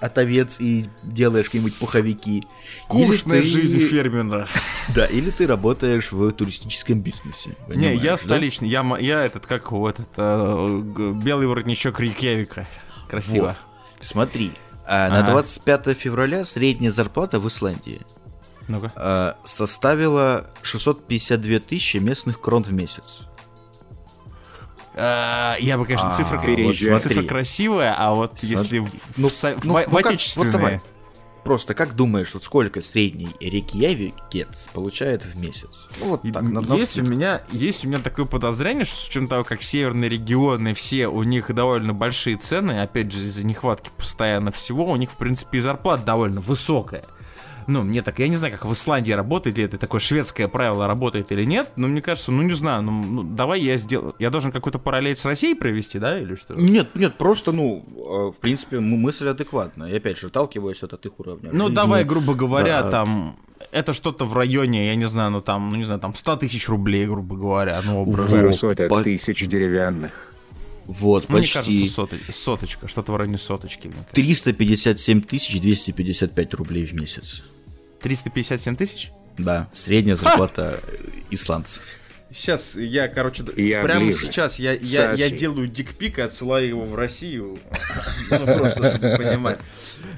от 0.00 0.18
овец 0.18 0.60
и 0.60 0.88
делаешь 1.02 1.46
какие-нибудь 1.46 1.78
пуховики. 1.78 2.46
Скучная 2.84 3.42
ты... 3.42 3.46
жизнь 3.46 3.80
фермера. 3.80 4.48
Да, 4.94 5.06
или 5.06 5.30
ты 5.30 5.46
работаешь 5.46 6.10
в 6.10 6.32
туристическом 6.32 7.00
бизнесе. 7.00 7.50
Не, 7.68 7.94
я 7.94 8.16
столичный, 8.16 8.68
я, 8.68 8.84
я 8.98 9.24
этот, 9.24 9.46
как 9.46 9.70
вот, 9.70 10.00
это, 10.00 10.82
белый 11.22 11.46
воротничок 11.46 12.00
Рейкьявика. 12.00 12.66
Красиво. 13.08 13.56
Вот. 14.00 14.06
Смотри, 14.06 14.52
ага. 14.86 15.14
на 15.14 15.30
25 15.30 15.96
февраля 15.96 16.44
средняя 16.44 16.90
зарплата 16.90 17.38
в 17.38 17.46
Исландии 17.46 18.00
ну 18.70 18.80
составила 19.44 20.46
652 20.62 21.58
тысячи 21.60 21.96
местных 21.98 22.40
крон 22.40 22.62
в 22.62 22.72
месяц. 22.72 23.26
Э, 24.94 25.54
я 25.60 25.78
бы, 25.78 25.86
конечно, 25.86 26.10
цифра, 26.10 26.38
цифра 26.98 27.22
красивая, 27.22 27.94
а 27.96 28.14
вот 28.14 28.38
если 28.42 28.80
ну, 29.16 29.28
ну, 29.64 29.72
в 29.86 29.96
отечественные... 29.96 30.80
Просто 31.44 31.74
как 31.74 31.96
думаешь, 31.96 32.34
вот 32.34 32.44
сколько 32.44 32.82
средний 32.82 33.30
рекьявикец 33.40 34.68
получает 34.74 35.24
в 35.24 35.40
месяц? 35.40 35.88
Ну, 35.98 36.10
вот 36.10 36.22
так, 36.22 36.42
на 36.42 36.60
есть, 36.74 36.98
у 36.98 37.02
меня, 37.02 37.42
есть 37.50 37.82
у 37.84 37.88
меня 37.88 37.98
такое 37.98 38.26
подозрение, 38.26 38.84
что 38.84 38.96
с 38.96 39.08
учетом 39.08 39.26
того, 39.26 39.44
как 39.44 39.62
северные 39.62 40.10
регионы 40.10 40.74
все, 40.74 41.08
у 41.08 41.22
них 41.22 41.52
довольно 41.54 41.94
большие 41.94 42.36
цены, 42.36 42.82
опять 42.82 43.10
же, 43.10 43.20
из-за 43.20 43.46
нехватки 43.46 43.90
постоянно 43.96 44.52
всего, 44.52 44.84
у 44.84 44.96
них, 44.96 45.12
в 45.12 45.16
принципе, 45.16 45.58
и 45.58 45.60
зарплата 45.62 46.04
довольно 46.04 46.42
высокая 46.42 47.04
ну, 47.70 47.82
мне 47.82 48.02
так, 48.02 48.18
я 48.18 48.28
не 48.28 48.36
знаю, 48.36 48.52
как 48.52 48.64
в 48.64 48.72
Исландии 48.72 49.12
работает, 49.12 49.56
или 49.56 49.66
это 49.66 49.78
такое 49.78 50.00
шведское 50.00 50.48
правило 50.48 50.86
работает 50.86 51.30
или 51.32 51.44
нет, 51.44 51.68
но 51.76 51.86
мне 51.86 52.02
кажется, 52.02 52.32
ну, 52.32 52.42
не 52.42 52.54
знаю, 52.54 52.82
ну, 52.82 52.90
ну 52.90 53.22
давай 53.22 53.60
я 53.60 53.76
сделаю, 53.76 54.14
я 54.18 54.30
должен 54.30 54.50
какой-то 54.52 54.78
параллель 54.78 55.16
с 55.16 55.24
Россией 55.24 55.54
провести, 55.54 55.98
да, 55.98 56.18
или 56.18 56.34
что? 56.34 56.54
Нет, 56.54 56.94
нет, 56.94 57.16
просто, 57.16 57.52
ну, 57.52 57.84
э, 57.86 58.36
в 58.36 58.40
принципе, 58.40 58.80
мысль 58.80 59.28
адекватная, 59.28 59.90
и 59.90 59.96
опять 59.96 60.18
же, 60.18 60.26
отталкиваюсь 60.26 60.82
от 60.82 61.06
их 61.06 61.20
уровня 61.20 61.50
Ну, 61.52 61.64
жизни. 61.64 61.74
давай, 61.74 62.04
грубо 62.04 62.34
говоря, 62.34 62.82
да. 62.82 62.90
там, 62.90 63.36
это 63.72 63.92
что-то 63.92 64.24
в 64.24 64.36
районе, 64.36 64.88
я 64.88 64.94
не 64.96 65.06
знаю, 65.06 65.30
ну, 65.30 65.40
там, 65.40 65.70
ну, 65.70 65.76
не 65.76 65.84
знаю, 65.84 66.00
там, 66.00 66.14
100 66.14 66.36
тысяч 66.36 66.68
рублей, 66.68 67.06
грубо 67.06 67.36
говоря, 67.36 67.80
ну. 67.84 68.52
Соток 68.52 68.88
по... 68.88 69.02
тысяч 69.02 69.46
деревянных. 69.46 70.30
Вот, 70.86 71.28
ну, 71.28 71.38
почти. 71.38 71.58
Мне 71.58 71.88
кажется, 71.88 72.32
соточка, 72.32 72.88
что-то 72.88 73.12
в 73.12 73.16
районе 73.16 73.38
соточки. 73.38 73.92
357 74.12 75.22
тысяч 75.22 75.60
255 75.60 76.54
рублей 76.54 76.84
в 76.84 76.94
месяц. 76.94 77.44
357 78.00 78.76
тысяч? 78.76 79.10
Да, 79.38 79.68
средняя 79.74 80.16
зарплата 80.16 80.80
Ха! 80.82 80.98
исландца. 81.30 81.80
Сейчас 82.32 82.76
я, 82.76 83.08
короче, 83.08 83.42
я 83.56 83.82
прямо 83.82 84.04
ближе. 84.04 84.18
сейчас 84.18 84.60
я, 84.60 84.72
я, 84.72 85.14
я 85.14 85.30
делаю 85.30 85.66
дикпик 85.66 86.18
и 86.18 86.22
отсылаю 86.22 86.68
его 86.68 86.84
в 86.84 86.94
Россию. 86.94 87.58
Ну, 88.30 88.46
просто, 88.46 88.90
чтобы 88.90 89.16
понимать. 89.16 89.58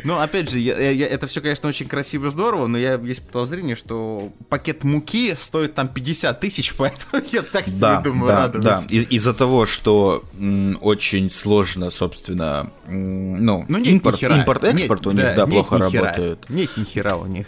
Ну, 0.04 0.18
опять 0.18 0.50
же, 0.50 0.58
я, 0.58 0.90
я, 0.90 1.06
это 1.06 1.26
все, 1.26 1.40
конечно, 1.40 1.66
очень 1.66 1.88
красиво 1.88 2.26
и 2.26 2.30
здорово, 2.30 2.66
но 2.66 2.76
я 2.76 2.96
есть 2.96 3.26
подозрение, 3.26 3.74
что 3.74 4.30
пакет 4.50 4.84
муки 4.84 5.34
стоит 5.40 5.74
там 5.74 5.88
50 5.88 6.38
тысяч, 6.38 6.74
поэтому 6.76 7.22
я 7.32 7.40
так 7.40 7.68
себе 7.68 7.80
да, 7.80 8.00
думаю, 8.02 8.28
да, 8.30 8.36
радуюсь. 8.42 8.64
Да, 8.64 8.82
из-за 8.86 9.32
того, 9.32 9.64
что 9.64 10.24
м, 10.38 10.76
очень 10.82 11.30
сложно, 11.30 11.90
собственно, 11.90 12.70
м, 12.86 13.42
ну, 13.42 13.64
ну 13.68 13.78
нет, 13.78 13.94
импорт, 13.94 14.22
импорт-экспорт 14.22 15.06
у 15.06 15.12
них, 15.12 15.22
да, 15.22 15.34
да 15.34 15.46
плохо 15.46 15.78
работает. 15.78 16.50
Нет, 16.50 16.76
ни 16.76 16.84
хера 16.84 17.16
у 17.16 17.24
них. 17.24 17.46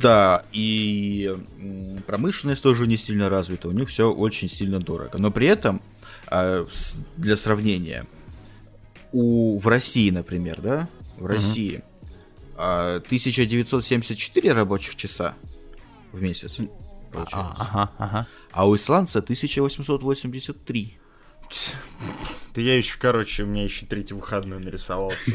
Да, 0.00 0.42
и 0.52 1.36
промышленность 2.06 2.62
тоже 2.62 2.86
не 2.86 2.96
сильно 2.96 3.28
развита, 3.28 3.68
у 3.68 3.72
них 3.72 3.88
все 3.88 4.12
очень 4.12 4.48
сильно 4.48 4.80
дорого. 4.80 5.18
Но 5.18 5.30
при 5.30 5.46
этом, 5.46 5.80
а, 6.26 6.66
для 7.16 7.36
сравнения, 7.36 8.06
у, 9.12 9.58
в 9.58 9.66
России, 9.68 10.10
например, 10.10 10.60
да, 10.60 10.88
в 11.16 11.26
России 11.26 11.76
угу. 11.76 11.84
1974 12.56 14.52
рабочих 14.52 14.96
часа 14.96 15.34
в 16.12 16.20
месяц 16.20 16.60
получается. 17.10 17.54
Ага, 17.58 17.90
ага. 17.98 18.26
А 18.52 18.68
у 18.68 18.76
исландца 18.76 19.18
1883. 19.18 20.99
Да 22.54 22.60
я 22.60 22.76
еще, 22.76 22.96
короче, 22.98 23.44
у 23.44 23.46
меня 23.46 23.64
еще 23.64 23.86
третий 23.86 24.14
выходной 24.14 24.58
нарисовался. 24.58 25.30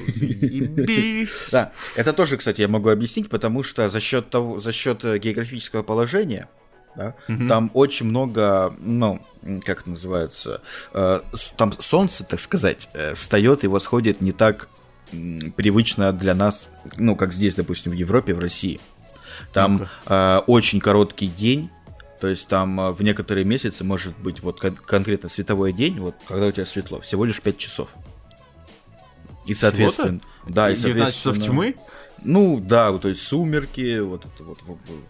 Да, 1.51 1.71
это 1.95 2.13
тоже, 2.13 2.38
кстати, 2.38 2.62
я 2.62 2.67
могу 2.67 2.89
объяснить, 2.89 3.30
потому 3.30 3.63
что 3.63 3.89
за 3.89 3.99
счет 3.99 4.30
того, 4.30 4.60
за 4.60 4.71
счет 4.71 5.04
э, 5.06 5.17
географического 5.17 5.84
положения, 5.84 6.49
да, 6.95 7.15
там 7.47 7.71
очень 7.73 8.06
много, 8.06 8.75
ну, 8.80 9.25
как 9.65 9.82
это 9.82 9.89
называется, 9.89 10.62
э, 10.93 11.21
там 11.58 11.73
солнце, 11.80 12.23
так 12.23 12.39
сказать, 12.39 12.89
э, 12.93 13.13
встает 13.15 13.63
и 13.63 13.67
восходит 13.67 14.21
не 14.21 14.32
так 14.32 14.69
привычно 15.56 16.12
для 16.12 16.34
нас, 16.34 16.69
ну, 16.97 17.15
как 17.15 17.32
здесь, 17.32 17.56
допустим, 17.56 17.91
в 17.91 17.95
Европе, 17.95 18.34
в 18.34 18.39
России. 18.39 18.80
Там 19.54 19.88
э, 20.06 20.38
очень 20.47 20.80
короткий 20.80 21.28
день, 21.28 21.69
то 22.19 22.28
есть 22.28 22.47
там 22.47 22.80
э, 22.80 22.91
в 22.91 23.01
некоторые 23.04 23.45
месяцы 23.45 23.84
может 23.84 24.17
быть 24.17 24.41
вот 24.41 24.60
кон- 24.60 24.75
конкретно 24.75 25.30
световой 25.30 25.73
день, 25.73 25.99
вот 25.99 26.15
когда 26.28 26.47
у 26.47 26.51
тебя 26.51 26.65
светло, 26.65 27.01
всего 27.01 27.25
лишь 27.25 27.41
5 27.41 27.58
часов. 27.58 27.89
И 29.45 29.54
соответственно... 29.54 30.19
Всего-то? 30.19 30.54
Да, 30.54 30.71
и 30.71 30.75
соответственно... 30.75 31.36
часов 31.36 31.39
тьмы? 31.39 31.75
Ну 32.23 32.60
да, 32.60 32.97
то 32.97 33.10
есть 33.10 33.21
сумерки, 33.21 33.99
вот 33.99 34.25
это 34.25 34.43
вот 34.43 34.58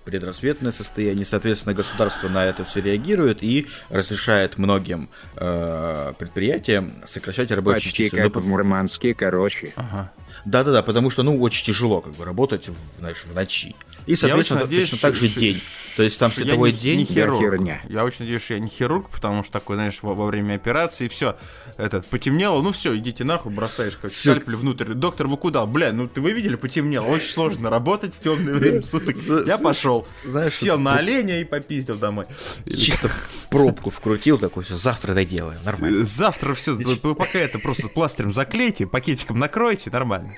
предрассветное 0.03 0.71
состояние, 0.71 1.25
соответственно, 1.25 1.73
государство 1.73 2.27
на 2.27 2.43
это 2.43 2.65
все 2.65 2.81
реагирует 2.81 3.41
и 3.41 3.67
разрешает 3.89 4.57
многим 4.57 5.07
э, 5.35 6.13
предприятиям 6.17 6.91
сокращать 7.05 7.51
рабочие 7.51 7.89
Почти 7.91 8.05
часы. 8.05 8.17
как 8.17 8.35
ну, 8.35 8.41
в 8.41 8.47
Мурманске, 8.47 9.13
короче. 9.13 9.71
Ага. 9.77 10.11
Да-да-да, 10.43 10.83
потому 10.83 11.09
что, 11.09 11.23
ну, 11.23 11.39
очень 11.39 11.65
тяжело 11.65 12.01
как 12.01 12.13
бы 12.15 12.25
работать, 12.25 12.67
в, 12.67 12.75
знаешь, 12.99 13.23
в 13.23 13.33
ночи. 13.33 13.75
И, 14.05 14.15
соответственно, 14.15 14.61
надеюсь, 14.61 14.89
точно 14.89 15.09
так 15.09 15.15
же 15.15 15.27
день. 15.27 15.59
То 15.95 16.03
есть 16.03 16.19
там 16.19 16.29
световой 16.29 16.71
я 16.71 16.77
день. 16.77 16.99
Не 16.99 17.05
хирург. 17.05 17.39
Херня. 17.39 17.81
Я 17.87 18.03
очень 18.03 18.19
надеюсь, 18.21 18.43
что 18.43 18.53
я 18.53 18.59
не 18.59 18.67
хирург, 18.67 19.09
потому 19.09 19.43
что 19.43 19.53
такой, 19.53 19.77
знаешь, 19.77 19.99
во, 20.01 20.13
во 20.13 20.25
время 20.25 20.55
операции 20.55 21.07
все, 21.07 21.37
этот, 21.77 22.05
потемнело, 22.07 22.61
ну 22.61 22.71
все, 22.71 22.95
идите 22.95 23.23
нахуй, 23.23 23.51
бросаешь 23.51 23.97
как 23.97 24.11
скальпель 24.11 24.55
внутрь. 24.55 24.93
Доктор, 24.93 25.27
вы 25.27 25.37
куда? 25.37 25.65
Бля, 25.65 25.91
ну 25.91 26.07
ты 26.07 26.21
вы 26.21 26.33
видели, 26.33 26.55
потемнело. 26.55 27.05
Очень 27.05 27.29
сложно 27.29 27.69
работать 27.69 28.13
в 28.13 28.19
темное 28.19 28.53
время 28.53 28.83
суток. 28.83 29.15
Я 29.45 29.57
пошел, 29.57 30.07
сел 30.49 30.77
на 30.77 30.97
оленя 30.97 31.39
и 31.39 31.43
попиздил 31.43 31.95
домой. 31.95 32.25
Чисто 32.65 33.09
пробку 33.49 33.89
вкрутил 33.89 34.37
такой, 34.37 34.63
все, 34.63 34.75
завтра 34.75 35.13
доделаем, 35.13 35.59
нормально. 35.63 36.05
Завтра 36.05 36.53
все, 36.55 36.77
пока 36.97 37.39
это 37.39 37.57
просто 37.59 37.87
пластырем 37.87 38.31
заклейте, 38.31 38.85
пакетиком 38.85 39.39
накройте, 39.39 39.89
нормально. 39.89 40.33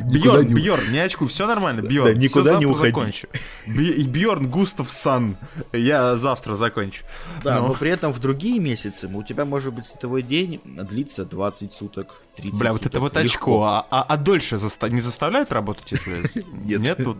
Бьорн, 0.00 0.46
Бьорн, 0.46 0.92
не 0.92 0.98
очку, 0.98 1.26
все 1.28 1.46
нормально, 1.46 1.82
Бьорн. 1.82 2.14
Никуда 2.14 2.58
не 2.58 2.66
уходи. 2.74 2.90
закончу. 2.90 3.28
Бьорн 3.66 4.48
Густавсон, 4.48 5.36
я 5.72 6.16
завтра 6.16 6.54
закончу. 6.54 7.04
Да, 7.42 7.60
но... 7.60 7.68
но 7.68 7.74
при 7.74 7.90
этом 7.90 8.12
в 8.12 8.18
другие 8.18 8.60
месяцы 8.60 9.08
у 9.08 9.22
тебя 9.22 9.44
может 9.44 9.72
быть 9.72 9.86
световой 9.86 10.22
день 10.22 10.60
длится 10.64 11.24
20 11.24 11.72
суток, 11.72 12.14
30 12.36 12.58
Бля, 12.58 12.72
вот 12.72 12.86
это 12.86 13.00
вот 13.00 13.16
очко, 13.16 13.64
а, 13.64 13.86
а, 13.90 14.02
а 14.02 14.16
дольше 14.16 14.56
заста- 14.56 14.90
не 14.90 15.00
заставляют 15.00 15.52
работать, 15.52 15.90
если... 15.92 16.22
Нет. 16.64 16.80
Нет? 16.80 16.98
Тут... 17.02 17.18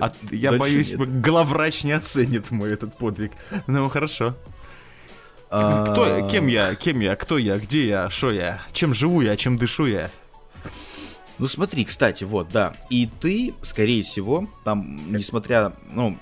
А, 0.00 0.12
я 0.30 0.52
боюсь, 0.52 0.92
нет. 0.92 1.20
главврач 1.20 1.84
не 1.84 1.92
оценит 1.92 2.50
мой 2.50 2.72
этот 2.72 2.96
подвиг. 2.96 3.32
Ну, 3.66 3.88
хорошо. 3.88 4.36
А, 5.50 5.84
кто, 5.84 6.28
кем 6.28 6.46
я, 6.48 6.74
кем 6.74 7.00
я, 7.00 7.14
кто 7.16 7.38
я, 7.38 7.56
где 7.58 7.86
я, 7.86 8.10
что 8.10 8.32
я, 8.32 8.60
чем 8.72 8.92
живу 8.92 9.20
я, 9.20 9.36
чем 9.36 9.56
дышу 9.56 9.86
я? 9.86 10.10
Ну 11.38 11.48
смотри, 11.48 11.84
кстати, 11.84 12.24
вот, 12.24 12.48
да. 12.48 12.74
И 12.90 13.08
ты, 13.20 13.54
скорее 13.62 14.02
всего, 14.02 14.48
там, 14.64 15.00
несмотря, 15.10 15.72
ну, 15.92 16.18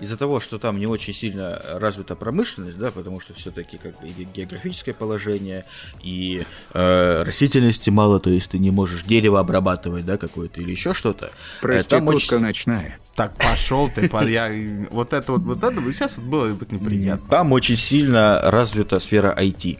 из-за 0.00 0.16
того, 0.16 0.40
что 0.40 0.58
там 0.58 0.78
не 0.78 0.86
очень 0.86 1.14
сильно 1.14 1.60
развита 1.74 2.16
промышленность, 2.16 2.78
да, 2.78 2.90
потому 2.90 3.20
что 3.20 3.34
все-таки 3.34 3.78
как 3.78 4.00
бы 4.00 4.08
и 4.08 4.24
географическое 4.24 4.94
положение, 4.94 5.64
и 6.02 6.44
э, 6.74 7.22
растительности 7.22 7.90
мало, 7.90 8.20
то 8.20 8.30
есть 8.30 8.50
ты 8.50 8.58
не 8.58 8.70
можешь 8.70 9.02
дерево 9.02 9.40
обрабатывать, 9.40 10.04
да, 10.04 10.16
какое-то 10.16 10.60
или 10.60 10.70
еще 10.70 10.94
что-то. 10.94 11.30
Проститутка 11.60 11.96
там 11.96 12.08
очень... 12.08 12.38
ночная. 12.38 12.98
Так, 13.14 13.34
пошел 13.36 13.88
ты, 13.88 14.10
я... 14.28 14.86
вот 14.90 15.12
это 15.12 15.32
вот, 15.32 15.42
вот 15.42 15.64
это 15.64 15.80
сейчас 15.92 16.18
вот 16.18 16.26
было 16.26 16.52
бы 16.52 16.66
неприятно. 16.70 17.26
Там 17.30 17.52
очень 17.52 17.76
сильно 17.76 18.40
развита 18.44 19.00
сфера 19.00 19.34
IT. 19.38 19.78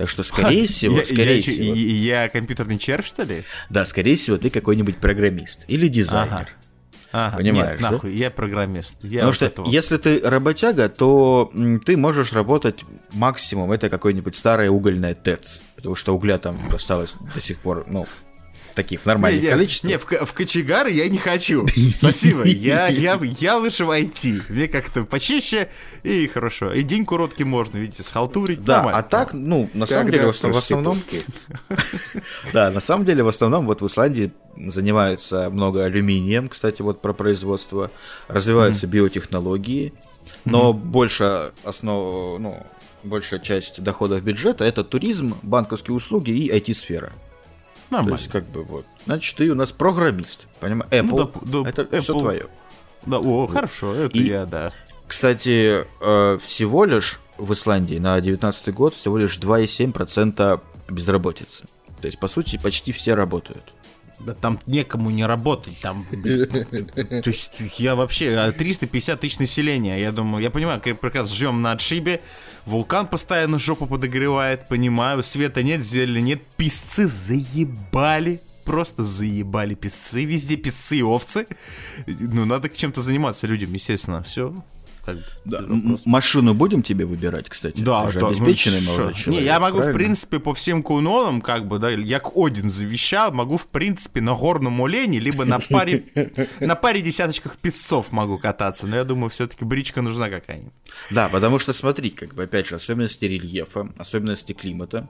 Так 0.00 0.08
что, 0.08 0.22
скорее 0.22 0.66
всего, 0.66 0.96
я, 0.96 1.04
скорее 1.04 1.36
я, 1.36 1.42
всего... 1.42 1.74
Я, 1.74 2.22
я 2.22 2.28
компьютерный 2.30 2.78
червь, 2.78 3.06
что 3.06 3.22
ли? 3.22 3.44
Да, 3.68 3.84
скорее 3.84 4.16
всего, 4.16 4.38
ты 4.38 4.48
какой-нибудь 4.48 4.96
программист 4.96 5.66
или 5.68 5.88
дизайнер. 5.88 6.32
Ага. 6.32 6.48
Ага, 7.12 7.36
Понимаешь, 7.36 7.72
нет, 7.72 7.90
нахуй, 7.90 8.10
да? 8.10 8.16
я 8.16 8.30
программист. 8.30 8.96
Я 9.02 9.10
Потому 9.10 9.26
вот 9.26 9.34
что 9.34 9.44
этого. 9.44 9.68
если 9.68 9.98
ты 9.98 10.20
работяга, 10.20 10.88
то 10.88 11.52
ты 11.84 11.98
можешь 11.98 12.32
работать 12.32 12.82
максимум, 13.12 13.72
это 13.72 13.90
какой-нибудь 13.90 14.36
старая 14.36 14.70
угольная 14.70 15.14
ТЭЦ, 15.14 15.60
потому 15.76 15.96
что 15.96 16.14
угля 16.14 16.38
там 16.38 16.56
осталось 16.72 17.16
до 17.34 17.40
сих 17.42 17.58
пор, 17.58 17.84
ну, 17.86 18.06
таких 18.82 19.02
в 19.02 19.06
нормальных 19.06 19.42
не, 19.42 19.50
количествах. 19.50 19.90
Не, 19.90 19.98
в, 19.98 20.26
в 20.26 20.32
кочегары 20.32 20.90
я 20.90 21.08
не 21.08 21.18
хочу. 21.18 21.66
Спасибо. 21.96 22.44
Я, 22.44 22.88
я, 22.88 23.18
я 23.38 23.56
лучше 23.56 23.84
в 23.84 23.90
IT. 23.90 24.44
Мне 24.48 24.68
как-то 24.68 25.04
почище 25.04 25.68
и 26.02 26.26
хорошо. 26.28 26.72
И 26.72 26.82
день 26.82 27.04
короткий 27.04 27.44
можно, 27.44 27.76
видите, 27.76 28.02
схалтурить. 28.02 28.64
Да, 28.64 28.82
а 28.82 29.02
так, 29.02 29.34
ну, 29.34 29.68
на 29.74 29.86
самом 29.86 30.10
деле, 30.10 30.26
в 30.26 30.56
основном... 30.56 31.02
Да, 32.52 32.70
на 32.70 32.80
самом 32.80 33.04
деле, 33.04 33.22
в 33.22 33.28
основном, 33.28 33.66
вот 33.66 33.82
в 33.82 33.86
Исландии 33.86 34.32
занимается 34.56 35.50
много 35.50 35.84
алюминием, 35.84 36.48
кстати, 36.48 36.80
вот 36.82 37.02
про 37.02 37.12
производство. 37.12 37.90
Развиваются 38.28 38.86
биотехнологии. 38.86 39.92
Но 40.44 40.72
больше 40.72 41.52
основ, 41.64 42.40
ну, 42.40 42.66
большая 43.04 43.40
часть 43.40 43.82
доходов 43.82 44.22
бюджета 44.22 44.64
это 44.64 44.84
туризм, 44.84 45.36
банковские 45.42 45.94
услуги 45.94 46.30
и 46.30 46.50
IT-сфера. 46.50 47.12
Нормально. 47.90 48.16
То 48.16 48.22
есть, 48.22 48.32
как 48.32 48.44
бы 48.46 48.62
вот. 48.62 48.86
Значит, 49.04 49.36
ты 49.36 49.50
у 49.50 49.54
нас 49.54 49.72
программист. 49.72 50.46
Понимаешь? 50.60 50.90
Apple. 50.92 51.40
Ну, 51.44 51.64
да, 51.64 51.70
да, 51.72 51.82
это 51.82 51.82
Apple. 51.82 52.00
все 52.00 52.18
твое. 52.18 52.46
Да, 53.06 53.18
о, 53.18 53.46
хорошо, 53.46 53.94
это 53.94 54.16
и, 54.16 54.28
я, 54.28 54.46
да. 54.46 54.72
Кстати, 55.08 55.84
э, 56.00 56.38
всего 56.42 56.84
лишь 56.84 57.18
в 57.38 57.52
Исландии 57.52 57.96
на 57.96 58.20
19 58.20 58.74
год 58.74 58.94
всего 58.94 59.18
лишь 59.18 59.38
2,7% 59.38 60.60
безработицы. 60.88 61.64
То 62.00 62.06
есть, 62.06 62.18
по 62.18 62.28
сути, 62.28 62.58
почти 62.62 62.92
все 62.92 63.14
работают. 63.14 63.72
Да 64.20 64.34
там 64.34 64.60
некому 64.66 65.08
не 65.08 65.24
работать, 65.24 65.78
там... 65.80 66.04
То 66.04 67.30
есть 67.30 67.52
я 67.78 67.94
вообще... 67.94 68.52
350 68.52 69.14
а, 69.14 69.20
тысяч 69.20 69.38
населения, 69.38 69.98
я 69.98 70.12
думаю, 70.12 70.42
я 70.42 70.50
понимаю, 70.50 70.80
как 70.80 71.00
прекрасно 71.00 71.34
живем 71.34 71.62
на 71.62 71.72
отшибе, 71.72 72.20
вулкан 72.66 73.06
постоянно 73.06 73.58
жопу 73.58 73.86
подогревает, 73.86 74.68
понимаю, 74.68 75.22
света 75.22 75.62
нет, 75.62 75.84
зелени 75.84 76.20
нет, 76.20 76.42
песцы 76.56 77.06
заебали, 77.06 78.40
просто 78.64 79.04
заебали. 79.04 79.74
Песцы, 79.74 80.24
везде 80.24 80.56
песцы 80.56 80.98
и 80.98 81.02
овцы. 81.02 81.46
Ну, 82.06 82.44
надо 82.44 82.68
чем-то 82.68 83.00
заниматься 83.00 83.46
людям, 83.46 83.72
естественно, 83.72 84.22
все 84.22 84.54
как 85.16 85.24
да. 85.44 85.62
Машину 86.04 86.54
будем 86.54 86.82
тебе 86.82 87.04
выбирать, 87.04 87.48
кстати? 87.48 87.80
Да, 87.80 88.06
Ты 88.06 88.12
же 88.12 88.20
да, 88.20 88.28
обеспеченный 88.28 88.80
ну, 88.80 88.92
молодой 88.92 89.14
человек. 89.14 89.40
Не, 89.40 89.46
я 89.46 89.60
могу, 89.60 89.78
правильно? 89.78 89.92
в 89.92 89.96
принципе, 89.96 90.38
по 90.38 90.54
всем 90.54 90.82
кунонам, 90.82 91.40
как 91.40 91.66
бы, 91.66 91.78
да, 91.78 91.90
як 91.90 92.36
Один 92.36 92.68
завещал, 92.68 93.32
могу, 93.32 93.56
в 93.56 93.68
принципе, 93.68 94.20
на 94.20 94.34
горном 94.34 94.80
олене, 94.80 95.18
либо 95.18 95.44
на 95.44 95.58
паре, 95.58 96.04
на 96.60 96.74
паре 96.74 97.00
десяточках 97.00 97.56
песцов 97.58 98.12
могу 98.12 98.38
кататься, 98.38 98.86
но 98.86 98.96
я 98.96 99.04
думаю, 99.04 99.30
все-таки 99.30 99.64
бричка 99.64 100.02
нужна 100.02 100.28
какая-нибудь. 100.28 100.72
Да, 101.10 101.28
потому 101.28 101.58
что, 101.58 101.72
смотри, 101.72 102.10
как 102.10 102.34
бы, 102.34 102.44
опять 102.44 102.66
же, 102.66 102.76
особенности 102.76 103.24
рельефа, 103.24 103.88
особенности 103.98 104.52
климата. 104.52 105.08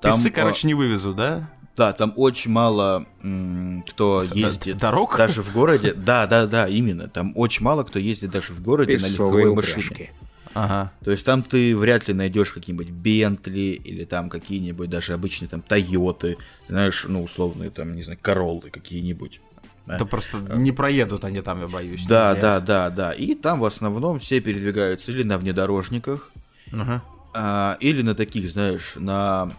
Там, 0.00 0.12
Песцы, 0.12 0.30
короче, 0.30 0.66
не 0.66 0.74
вывезу, 0.74 1.14
да? 1.14 1.50
Да, 1.76 1.92
там 1.92 2.12
очень 2.16 2.52
мало 2.52 3.06
м, 3.22 3.84
кто 3.88 4.22
ездит. 4.22 4.78
Дорог? 4.78 5.16
Даже 5.18 5.42
в 5.42 5.52
городе. 5.52 5.92
Да, 5.92 6.26
да, 6.26 6.46
да, 6.46 6.68
именно. 6.68 7.08
Там 7.08 7.32
очень 7.34 7.64
мало 7.64 7.82
кто 7.82 7.98
ездит 7.98 8.30
даже 8.30 8.52
в 8.52 8.62
городе 8.62 8.96
на 8.98 9.06
легковой 9.06 9.52
машине. 9.54 10.12
Ага. 10.54 10.92
То 11.04 11.10
есть 11.10 11.26
там 11.26 11.42
ты 11.42 11.76
вряд 11.76 12.06
ли 12.06 12.14
найдешь 12.14 12.52
какие-нибудь 12.52 12.90
Бентли 12.90 13.80
или 13.84 14.04
там 14.04 14.30
какие-нибудь 14.30 14.88
даже 14.88 15.12
обычные 15.12 15.48
там 15.48 15.62
Тойоты, 15.62 16.36
знаешь, 16.68 17.06
ну 17.08 17.24
условные 17.24 17.70
там, 17.70 17.96
не 17.96 18.04
знаю, 18.04 18.20
Короллы 18.22 18.70
какие-нибудь. 18.70 19.40
Да? 19.86 19.96
Это 19.96 20.06
просто 20.06 20.38
не 20.38 20.70
проедут 20.70 21.24
они 21.24 21.42
там, 21.42 21.60
я 21.60 21.66
боюсь. 21.66 22.06
Да, 22.06 22.36
да, 22.36 22.60
да, 22.60 22.90
да. 22.90 23.12
И 23.12 23.34
там 23.34 23.58
в 23.58 23.64
основном 23.64 24.20
все 24.20 24.38
передвигаются 24.38 25.10
или 25.10 25.24
на 25.24 25.38
внедорожниках, 25.38 26.30
ага 26.72 27.02
или 27.34 28.02
на 28.02 28.14
таких, 28.14 28.50
знаешь, 28.50 28.92
на, 28.96 29.52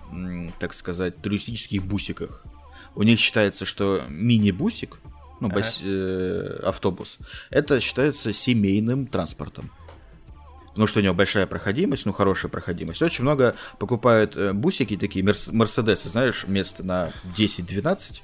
так 0.59 0.73
сказать, 0.73 1.21
туристических 1.21 1.83
бусиках. 1.83 2.45
У 2.95 3.03
них 3.03 3.19
считается, 3.19 3.65
что 3.65 4.01
мини-бусик, 4.09 4.99
ну, 5.41 5.47
ага. 5.47 5.55
бас, 5.55 5.81
э, 5.83 6.59
автобус, 6.63 7.19
это 7.49 7.81
считается 7.81 8.33
семейным 8.33 9.05
транспортом. 9.07 9.69
Потому 10.69 10.87
что 10.87 10.99
у 10.99 11.03
него 11.03 11.13
большая 11.13 11.47
проходимость, 11.47 12.05
ну, 12.05 12.13
хорошая 12.13 12.51
проходимость. 12.51 13.01
Очень 13.01 13.23
много 13.23 13.55
покупают 13.79 14.35
э, 14.35 14.53
бусики 14.53 14.97
такие, 14.97 15.23
мерс, 15.23 15.47
мерседесы, 15.47 16.09
знаешь, 16.09 16.45
место 16.47 16.83
на 16.83 17.11
10-12. 17.37 18.21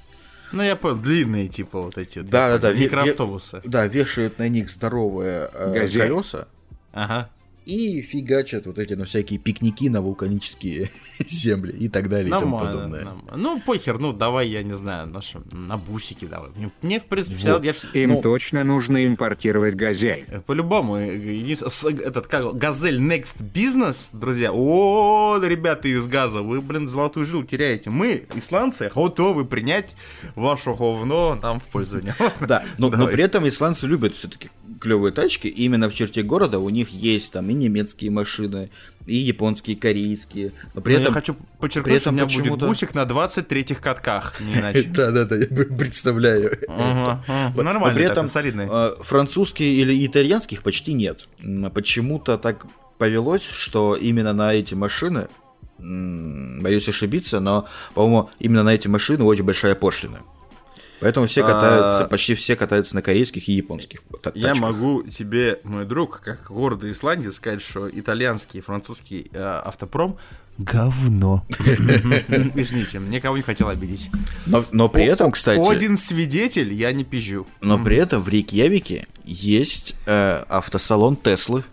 Ну, 0.52 0.62
я 0.62 0.76
понял, 0.76 0.96
длинные, 0.96 1.48
типа, 1.48 1.80
вот 1.80 1.96
эти 1.96 2.20
да, 2.20 2.58
да, 2.58 2.58
да, 2.58 2.72
микроавтобусы. 2.72 3.56
Ве- 3.58 3.68
да, 3.68 3.86
вешают 3.86 4.38
на 4.38 4.48
них 4.48 4.70
здоровые 4.70 5.50
э, 5.52 5.88
колеса. 5.88 6.48
Ага 6.92 7.30
и 7.66 8.02
фигачат 8.02 8.66
вот 8.66 8.78
эти 8.78 8.94
на 8.94 9.04
всякие 9.04 9.38
пикники 9.38 9.88
на 9.88 10.00
вулканические 10.00 10.90
земли 11.28 11.72
и 11.78 11.88
так 11.88 12.08
далее 12.08 12.30
нормально, 12.30 12.56
и 12.56 12.60
тому 12.60 12.72
подобное. 12.78 13.04
Нормально. 13.04 13.36
Ну, 13.36 13.60
похер, 13.60 13.98
ну 13.98 14.12
давай, 14.12 14.48
я 14.48 14.62
не 14.62 14.74
знаю, 14.74 15.06
наши, 15.06 15.40
на 15.52 15.76
бусики 15.76 16.24
давай. 16.24 16.50
Мне, 16.56 16.70
мне 16.82 17.00
в 17.00 17.04
принципе, 17.04 17.52
Вот. 17.52 17.64
я, 17.64 17.72
Им 17.94 18.10
ну, 18.10 18.22
точно 18.22 18.64
нужно 18.64 19.06
импортировать 19.06 19.74
газель. 19.74 20.24
Э, 20.28 20.40
По-любому, 20.40 20.96
э, 20.96 21.54
с- 21.68 21.84
этот, 21.84 22.26
как, 22.26 22.56
Газель 22.56 22.98
Next 23.00 23.36
Business, 23.54 24.08
друзья, 24.12 24.50
о, 24.52 25.38
ребята 25.42 25.88
из 25.88 26.06
газа, 26.06 26.42
вы, 26.42 26.60
блин, 26.60 26.88
золотую 26.88 27.24
жилу 27.24 27.44
теряете. 27.44 27.90
Мы, 27.90 28.24
исландцы, 28.34 28.90
готовы 28.94 29.44
принять 29.44 29.94
ваше 30.34 30.72
говно 30.74 31.38
там 31.40 31.60
в 31.60 31.64
пользование. 31.64 32.14
Да, 32.40 32.64
но, 32.78 32.90
при 32.90 33.22
этом 33.24 33.46
исландцы 33.46 33.86
любят 33.86 34.14
все-таки 34.14 34.50
клевые 34.80 35.12
тачки. 35.12 35.46
И 35.46 35.64
именно 35.64 35.88
в 35.88 35.94
черте 35.94 36.22
города 36.22 36.58
у 36.58 36.68
них 36.68 36.90
есть 36.90 37.32
там 37.32 37.50
и 37.50 37.54
немецкие 37.54 38.10
машины, 38.10 38.70
и 39.06 39.16
японские, 39.16 39.76
и 39.76 39.78
корейские. 39.78 40.52
Но 40.74 40.80
при 40.80 40.94
Но 40.94 41.00
этом... 41.00 41.12
я 41.12 41.20
хочу 41.20 41.34
при 41.34 41.42
подчеркнуть, 41.58 42.00
что 42.00 42.10
у 42.10 42.14
этом 42.14 42.28
меня 42.28 42.42
будет 42.56 42.68
бусик 42.68 42.94
на 42.94 43.02
23-х 43.02 43.80
катках, 43.80 44.40
не 44.40 44.54
иначе. 44.60 44.82
Да, 44.84 45.10
да, 45.10 45.24
да, 45.24 45.36
я 45.36 45.46
представляю. 45.46 46.58
Нормально, 46.68 47.94
при 47.94 48.04
этом 48.04 48.28
солидный. 48.28 48.68
э, 48.70 48.94
французских 49.00 49.64
или 49.64 50.06
итальянских 50.06 50.62
почти 50.62 50.92
нет. 50.92 51.28
Почему-то 51.74 52.38
так 52.38 52.66
повелось, 52.98 53.48
что 53.48 53.96
именно 53.96 54.32
на 54.32 54.54
эти 54.54 54.74
машины, 54.74 55.26
боюсь 55.78 56.88
ошибиться, 56.88 57.40
но, 57.40 57.66
по-моему, 57.94 58.30
именно 58.38 58.62
на 58.62 58.74
эти 58.74 58.86
машины 58.88 59.24
очень 59.24 59.44
большая 59.44 59.74
пошлина. 59.74 60.20
Поэтому 61.02 61.26
все 61.26 61.42
катаются, 61.42 62.04
А. 62.04 62.08
почти 62.08 62.34
все 62.34 62.56
катаются 62.56 62.94
на 62.94 63.02
корейских 63.02 63.48
и 63.48 63.52
японских 63.52 64.00
та- 64.22 64.32
Я 64.34 64.48
тачках. 64.48 64.62
могу 64.62 65.02
тебе, 65.02 65.60
мой 65.64 65.84
друг, 65.84 66.20
как 66.20 66.46
гордый 66.48 66.92
Исландии, 66.92 67.28
сказать, 67.30 67.60
что 67.60 67.88
итальянский 67.90 68.60
и 68.60 68.62
французский 68.62 69.30
э, 69.32 69.60
автопром 69.64 70.16
говно. 70.58 71.44
Извините, 72.54 72.98
никого 72.98 73.36
не 73.36 73.42
хотел 73.42 73.68
обидеть. 73.68 74.10
Но, 74.46 74.64
но 74.70 74.88
при 74.88 75.04
этом, 75.04 75.32
кстати, 75.32 75.58
Один 75.60 75.96
свидетель, 75.96 76.72
я 76.72 76.92
не 76.92 77.04
пизжу. 77.04 77.46
но 77.60 77.82
при 77.82 77.96
этом 77.96 78.22
в 78.22 78.28
Рейкьявике 78.28 79.06
есть 79.24 79.94
э, 80.06 80.44
автосалон 80.48 81.16
Теслы. 81.16 81.64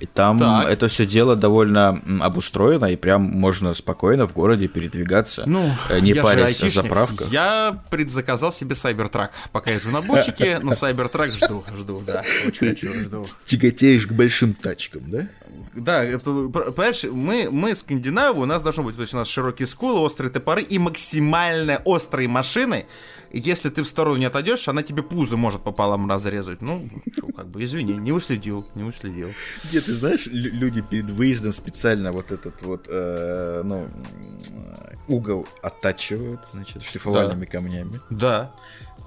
И 0.00 0.06
там 0.06 0.38
Так. 0.38 0.68
это 0.68 0.88
все 0.88 1.06
дело 1.06 1.34
довольно 1.34 2.00
обустроено, 2.20 2.86
и 2.86 2.96
прям 2.96 3.22
можно 3.22 3.74
спокойно 3.74 4.26
в 4.28 4.32
городе 4.32 4.68
передвигаться, 4.68 5.42
Ну, 5.46 5.70
э, 5.88 5.98
не 6.00 6.12
я 6.12 6.22
парясь 6.22 6.62
о 6.62 6.68
заправках. 6.68 7.32
Я 7.32 7.82
предзаказал 7.90 8.52
себе 8.52 8.74
Сайбертрак. 8.76 9.32
Пока 9.50 9.72
езжу 9.72 9.90
на 9.90 10.00
бусике, 10.00 10.58
но 10.62 10.72
Сайбертрак 10.74 11.32
жду, 11.34 11.64
жду, 11.76 12.02
да. 12.06 12.22
Очень 12.46 12.68
хочу, 12.68 12.92
жду. 12.94 13.24
Тяготеешь 13.44 14.06
к 14.06 14.12
большим 14.12 14.54
тачкам, 14.54 15.02
да? 15.06 15.28
Да, 15.74 16.02
пр- 16.22 16.72
понимаешь, 16.72 17.04
мы, 17.04 17.48
мы 17.50 17.74
скандинавы, 17.74 18.42
у 18.42 18.46
нас 18.46 18.62
должно 18.62 18.82
быть, 18.84 18.94
то 18.96 19.02
есть 19.02 19.14
у 19.14 19.16
нас 19.16 19.28
широкие 19.28 19.66
скулы, 19.66 20.00
острые 20.00 20.30
топоры 20.30 20.62
и 20.62 20.78
максимально 20.78 21.82
острые 21.84 22.28
машины. 22.28 22.86
Если 23.32 23.68
ты 23.68 23.82
в 23.82 23.86
сторону 23.86 24.16
не 24.16 24.24
отойдешь, 24.24 24.68
она 24.68 24.82
тебе 24.82 25.02
пузо 25.02 25.36
может 25.36 25.62
пополам 25.62 26.10
разрезать. 26.10 26.62
Ну, 26.62 26.88
чё, 27.14 27.26
как 27.36 27.48
бы, 27.48 27.62
извини, 27.62 27.94
не 27.94 28.12
уследил, 28.12 28.66
не 28.74 28.84
уследил. 28.84 29.30
Где 29.64 29.80
ты 29.80 29.92
знаешь, 29.94 30.26
лю- 30.26 30.52
люди 30.52 30.80
перед 30.80 31.10
выездом 31.10 31.52
специально 31.52 32.12
вот 32.12 32.30
этот 32.32 32.62
вот, 32.62 32.86
э, 32.88 33.62
ну, 33.64 33.88
э, 34.50 34.94
угол 35.08 35.46
оттачивают, 35.62 36.40
значит, 36.52 36.82
шлифовальными 36.82 37.44
камнями. 37.44 38.00
Да, 38.10 38.50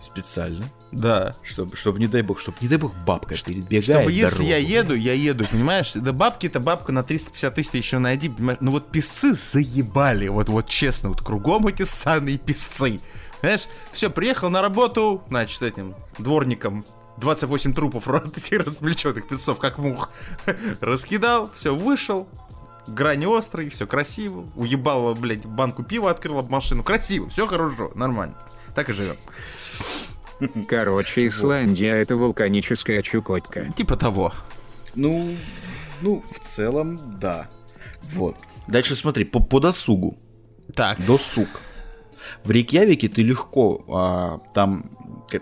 Специально. 0.02 0.66
да. 0.92 1.36
Чтобы, 1.44 1.76
чтобы, 1.76 2.00
не 2.00 2.08
дай 2.08 2.24
бог, 2.24 2.40
чтобы, 2.40 2.58
не 2.62 2.68
дай 2.68 2.80
бог, 2.80 2.94
бабка 3.06 3.36
перебегает 3.36 3.84
Чтобы 3.84 4.12
если 4.12 4.38
дорогу. 4.38 4.50
я 4.50 4.58
еду, 4.58 4.96
я 4.96 5.14
еду, 5.14 5.48
понимаешь? 5.48 5.92
Да 5.94 6.12
бабки-то 6.12 6.60
бабка 6.60 6.92
на 6.92 7.04
350 7.04 7.54
тысяч 7.54 7.70
ты 7.70 7.78
еще 7.78 8.00
найди, 8.00 8.28
понимаешь? 8.30 8.58
Ну 8.62 8.72
вот 8.72 8.90
песцы 8.90 9.34
заебали, 9.36 10.28
вот, 10.28 10.50
вот 10.50 10.68
честно, 10.68 11.10
вот 11.10 11.22
кругом 11.22 11.68
эти 11.68 11.84
ссаные 11.84 12.40
песцы. 12.40 13.00
Знаешь, 13.42 13.68
все, 13.92 14.10
приехал 14.10 14.50
на 14.50 14.62
работу, 14.62 15.24
значит, 15.28 15.62
этим 15.62 15.96
дворником 16.18 16.86
28 17.18 17.74
трупов 17.74 18.08
этих 18.08 18.60
развлеченных 18.66 19.28
песцов, 19.28 19.60
как 19.60 19.78
мух, 19.78 20.12
раскидал, 20.80 21.52
все, 21.54 21.76
вышел, 21.76 22.28
грани 22.88 23.26
острые, 23.26 23.70
все 23.70 23.88
красиво, 23.88 24.48
уебал, 24.56 25.14
блядь, 25.16 25.46
банку 25.46 25.84
пива 25.84 26.12
открыл 26.12 26.40
об 26.40 26.50
машину, 26.50 26.84
красиво, 26.84 27.30
все 27.30 27.48
хорошо, 27.48 27.92
нормально. 27.96 28.36
Так 28.76 28.90
и 28.90 28.94
живем. 28.94 29.18
Короче, 30.68 31.28
Исландия 31.28 31.94
это 31.96 32.16
вулканическая 32.16 33.02
Чукотка. 33.04 33.72
Типа 33.76 33.96
того. 33.96 34.34
Ну, 34.96 35.36
ну, 36.02 36.24
в 36.32 36.48
целом, 36.48 37.20
да. 37.20 37.50
Вот. 38.14 38.38
Дальше 38.68 38.96
смотри, 38.96 39.26
по, 39.26 39.40
по 39.40 39.60
досугу. 39.60 40.18
Так. 40.76 41.06
Досуг. 41.06 41.48
В 42.44 42.52
Рейкьявике 42.52 43.08
ты 43.08 43.24
легко, 43.24 43.84
а, 43.90 44.40
там, 44.54 44.86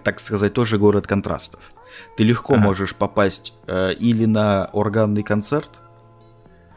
так 0.04 0.20
сказать, 0.20 0.54
тоже 0.54 0.78
город 0.78 1.08
контрастов. 1.08 1.72
Ты 2.18 2.24
легко 2.24 2.54
Ага. 2.54 2.64
можешь 2.64 2.96
попасть 2.96 3.54
э, 3.68 3.94
или 3.94 4.26
на 4.26 4.66
органный 4.74 5.24
концерт 5.24 5.70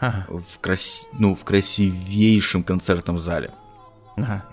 Ага. 0.00 0.26
в, 0.28 0.58
крас... 0.60 1.06
ну, 1.18 1.34
в 1.34 1.44
красивейшем 1.44 2.62
концертном 2.64 3.18
зале. 3.18 3.50
Ага. 4.16 4.44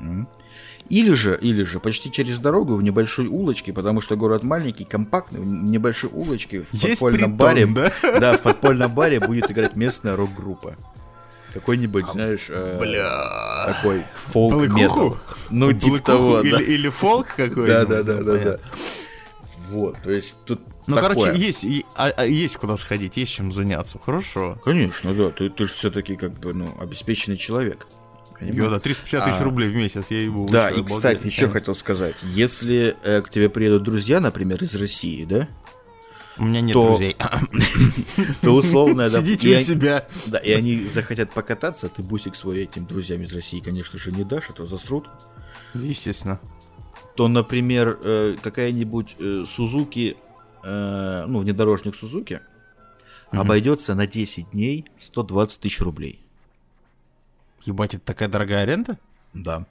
Или 0.90 1.14
же, 1.14 1.38
или 1.40 1.64
же 1.64 1.80
почти 1.80 2.12
через 2.12 2.40
дорогу 2.40 2.76
в 2.76 2.82
небольшой 2.82 3.28
улочке, 3.28 3.72
потому 3.74 4.02
что 4.02 4.16
город 4.16 4.42
маленький, 4.44 4.86
компактный, 4.86 5.40
в 5.40 5.46
небольшой 5.46 6.10
улочке 6.12 6.62
в 6.62 6.74
Есть 6.74 7.00
подпольном 7.00 7.38
притон, 7.38 7.38
баре, 7.38 7.66
да? 7.68 8.20
да, 8.20 8.38
в 8.38 8.42
подпольном 8.42 8.92
баре 8.94 9.20
будет 9.20 9.52
играть 9.52 9.76
местная 9.76 10.16
рок-группа. 10.16 10.76
Какой-нибудь, 11.54 12.06
знаешь, 12.12 12.46
э, 12.50 12.78
Бля. 12.80 13.66
такой 13.68 14.04
фолк-метал. 14.32 14.70
Блэкуху? 15.10 15.18
Ну, 15.50 15.74
типа 15.74 16.00
того, 16.00 16.42
или, 16.42 16.52
да. 16.52 16.62
или 16.62 16.90
фолк 16.90 17.28
какой-нибудь. 17.30 17.68
Да, 17.68 17.86
да, 17.86 18.04
да, 18.04 18.14
да, 18.18 18.24
да. 18.24 18.32
понятно. 18.32 18.60
Вот, 19.70 19.98
то 20.04 20.12
есть 20.12 20.36
тут 20.46 20.62
Ну, 20.88 20.96
такое. 20.96 21.16
короче, 21.16 21.40
есть, 21.40 21.66
а- 21.96 22.12
а 22.16 22.26
есть 22.26 22.58
куда 22.58 22.76
сходить, 22.76 23.18
есть 23.18 23.34
чем 23.34 23.52
заняться. 23.52 24.00
Хорошо. 24.04 24.58
Конечно, 24.64 25.14
да, 25.14 25.30
ты, 25.30 25.50
ты 25.50 25.68
же 25.68 25.74
все-таки 25.74 26.16
как 26.16 26.32
бы, 26.40 26.54
ну, 26.54 26.74
обеспеченный 26.82 27.38
человек. 27.38 27.86
Понимаешь? 28.40 28.58
Йо, 28.58 28.70
да, 28.70 28.80
350 28.80 29.26
тысяч 29.26 29.42
А. 29.42 29.44
рублей 29.44 29.70
в 29.70 29.76
месяц, 29.76 30.06
я 30.10 30.20
его 30.20 30.48
Да, 30.48 30.70
и, 30.72 30.82
кстати, 30.84 31.26
еще 31.28 31.50
хотел 31.50 31.76
сказать, 31.76 32.16
если 32.24 32.96
э, 33.04 33.22
к 33.22 33.30
тебе 33.30 33.50
приедут 33.50 33.84
друзья, 33.84 34.20
например, 34.22 34.64
из 34.64 34.74
России, 34.76 35.26
да, 35.26 35.48
У 36.40 36.46
меня 36.46 36.62
нет 36.62 36.74
то- 36.74 36.88
друзей. 36.88 37.16
то 38.42 38.52
условно... 38.56 39.10
Сидите 39.10 39.58
у 39.58 39.62
себя. 39.62 40.08
Да, 40.26 40.38
и 40.38 40.52
они 40.52 40.86
захотят 40.86 41.32
покататься, 41.32 41.90
ты 41.90 42.02
бусик 42.02 42.36
свой 42.36 42.64
этим 42.64 42.86
друзьям 42.86 43.22
из 43.22 43.34
России, 43.34 43.60
конечно 43.60 44.00
же, 44.00 44.12
не 44.12 44.24
дашь, 44.24 44.50
а 44.50 44.54
то 44.54 44.66
засрут. 44.66 45.10
Естественно. 45.74 46.40
То, 47.16 47.28
например, 47.28 48.00
э, 48.04 48.38
какая-нибудь 48.42 49.16
э, 49.20 49.44
Сузуки, 49.46 50.16
э, 50.64 51.26
ну, 51.28 51.40
внедорожник 51.40 51.96
Сузуки, 51.96 52.42
обойдется 53.32 53.94
на 53.94 54.08
10 54.08 54.52
дней 54.52 54.86
120 55.02 55.60
тысяч 55.60 55.82
рублей. 55.82 56.22
Ебать, 57.66 57.96
это 57.96 58.06
такая 58.06 58.30
дорогая 58.30 58.64
аренда? 58.64 58.98
Да. 59.34 59.66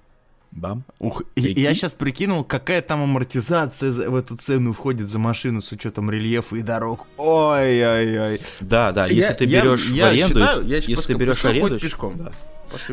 Да. 0.50 0.78
Ух, 0.98 1.22
Прикинь. 1.34 1.60
я 1.60 1.74
сейчас 1.74 1.94
прикинул, 1.94 2.42
какая 2.42 2.80
там 2.82 3.02
амортизация 3.02 3.92
за- 3.92 4.10
в 4.10 4.16
эту 4.16 4.36
цену 4.36 4.72
входит 4.72 5.08
за 5.08 5.18
машину 5.18 5.60
с 5.62 5.70
учетом 5.72 6.10
рельефа 6.10 6.56
и 6.56 6.62
дорог. 6.62 7.06
Ой-ой-ой. 7.18 8.40
Да, 8.60 8.92
да, 8.92 9.06
если 9.06 9.20
Я- 9.20 9.34
ты 9.34 9.44
я- 9.44 9.62
берешь 9.62 9.88
я 9.90 10.04
в 10.04 10.08
аренду, 10.08 10.28
считаю, 10.40 10.58
если, 10.66 10.70
я 10.70 10.96
если 10.96 11.12
ты 11.12 11.18
берешь 11.18 11.44
аренду, 11.44 11.78
пешком. 11.78 12.14
да. 12.18 12.32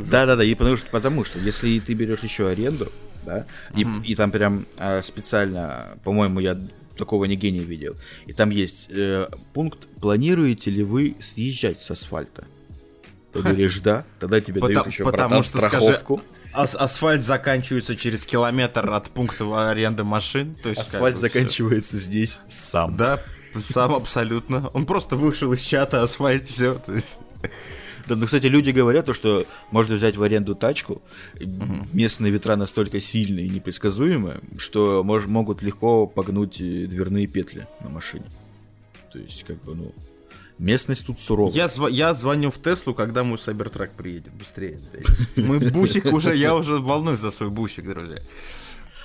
Да, 0.10 0.26
да, 0.26 0.36
да, 0.38 0.44
и 0.44 0.54
потому 0.56 0.78
что, 0.78 0.90
потому 0.90 1.26
что 1.26 1.38
если 1.40 1.80
ты 1.80 1.94
берешь 1.94 2.22
еще 2.22 2.48
аренду, 2.48 2.92
да, 3.26 3.46
и, 3.76 3.86
и 4.06 4.16
там 4.16 4.32
прям 4.32 4.66
а, 4.78 5.02
специально, 5.02 5.90
по-моему, 6.04 6.40
я 6.40 6.58
такого 6.98 7.26
нигде 7.26 7.52
не 7.52 7.60
видел, 7.60 7.96
и 8.26 8.32
там 8.32 8.52
есть 8.52 8.88
э, 8.90 9.28
пункт, 9.54 9.80
планируете 10.00 10.72
ли 10.72 10.82
вы 10.84 11.16
съезжать 11.20 11.82
с 11.82 11.92
асфальта? 11.92 12.46
Ты 13.34 13.42
говоришь, 13.42 13.80
да, 13.80 14.06
тогда 14.20 14.40
тебе 14.40 14.62
дают 14.62 14.88
еще 14.88 15.04
потому 15.04 15.28
братан, 15.30 15.44
что, 15.44 15.58
скажи, 15.58 15.76
страховку. 15.86 16.22
Ас- 16.56 16.76
асфальт 16.76 17.24
заканчивается 17.24 17.96
через 17.96 18.26
километр 18.26 18.90
от 18.90 19.10
пункта 19.10 19.70
аренды 19.70 20.04
машин. 20.04 20.56
То 20.56 20.70
есть 20.70 20.82
Асфальт 20.82 21.18
заканчивается 21.18 21.98
здесь 22.00 22.40
сам. 22.50 22.96
Да, 22.96 23.20
сам 23.62 23.94
абсолютно. 23.94 24.70
Он 24.74 24.86
просто 24.86 25.16
вышел 25.16 25.52
из 25.54 25.62
чата, 25.62 26.02
асфальт, 26.04 26.48
все. 26.50 26.76
То 26.76 26.94
есть... 26.94 27.20
Да, 28.08 28.16
ну, 28.16 28.26
кстати, 28.28 28.46
люди 28.46 28.70
говорят, 28.70 29.08
то, 29.08 29.14
что 29.14 29.46
можно 29.72 29.96
взять 29.96 30.16
в 30.16 30.22
аренду 30.22 30.54
тачку. 30.54 31.02
Местные 31.92 32.32
ветра 32.32 32.56
настолько 32.56 33.02
сильные 33.02 33.48
и 33.48 33.50
непредсказуемые, 33.50 34.42
что 34.60 35.04
мож- 35.04 35.26
могут 35.28 35.64
легко 35.64 36.06
погнуть 36.06 36.62
э, 36.62 36.86
дверные 36.86 37.26
петли 37.26 37.66
на 37.82 37.90
машине. 37.90 38.26
То 39.12 39.18
есть, 39.18 39.44
как 39.44 39.60
бы, 39.64 39.74
ну, 39.74 39.92
местность 40.60 41.06
тут 41.06 41.20
суровая. 41.20 41.54
Я, 41.54 41.66
зв- 41.66 41.92
я 41.92 42.14
звоню 42.14 42.50
в 42.52 42.58
Теслу, 42.62 42.94
когда 42.94 43.24
мой 43.24 43.38
Сайбертрак 43.38 43.92
приедет. 43.92 44.34
Быстрее. 44.34 44.80
Мой 45.36 45.60
бусик 45.72 46.06
уже, 46.14 46.36
я 46.36 46.56
уже 46.56 46.78
волнуюсь 46.80 47.20
за 47.20 47.32
свой 47.32 47.50
бусик, 47.50 47.86
друзья. 47.86 48.18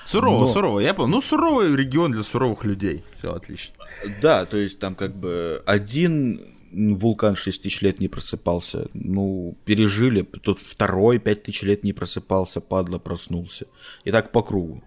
Сурово, 0.06 0.40
Но- 0.40 0.46
сурово, 0.48 0.80
я 0.80 0.92
понял. 0.94 1.08
Ну, 1.08 1.20
суровый 1.22 1.74
регион 1.76 2.12
для 2.12 2.22
суровых 2.22 2.64
людей. 2.64 3.04
Все 3.14 3.32
отлично. 3.32 3.74
Да, 4.20 4.44
то 4.44 4.56
есть 4.56 4.78
там 4.78 4.94
как 4.94 5.14
бы 5.14 5.62
один 5.66 6.40
вулкан 6.72 7.36
6 7.36 7.62
тысяч 7.62 7.80
лет 7.82 8.00
не 8.00 8.08
просыпался. 8.08 8.88
Ну, 8.94 9.56
пережили, 9.64 10.22
тут 10.22 10.58
второй 10.60 11.18
5 11.18 11.42
тысяч 11.44 11.62
лет 11.62 11.84
не 11.84 11.92
просыпался, 11.92 12.60
падла 12.60 12.98
проснулся. 12.98 13.66
И 14.04 14.10
так 14.12 14.32
по 14.32 14.42
кругу. 14.42 14.82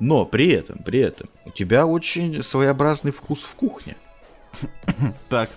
Но 0.00 0.26
при 0.26 0.48
этом, 0.48 0.78
при 0.84 0.98
этом, 1.00 1.28
у 1.44 1.50
тебя 1.50 1.86
очень 1.86 2.42
своеобразный 2.42 3.12
вкус 3.12 3.42
в 3.42 3.54
кухне. 3.54 3.96
Так. 5.28 5.50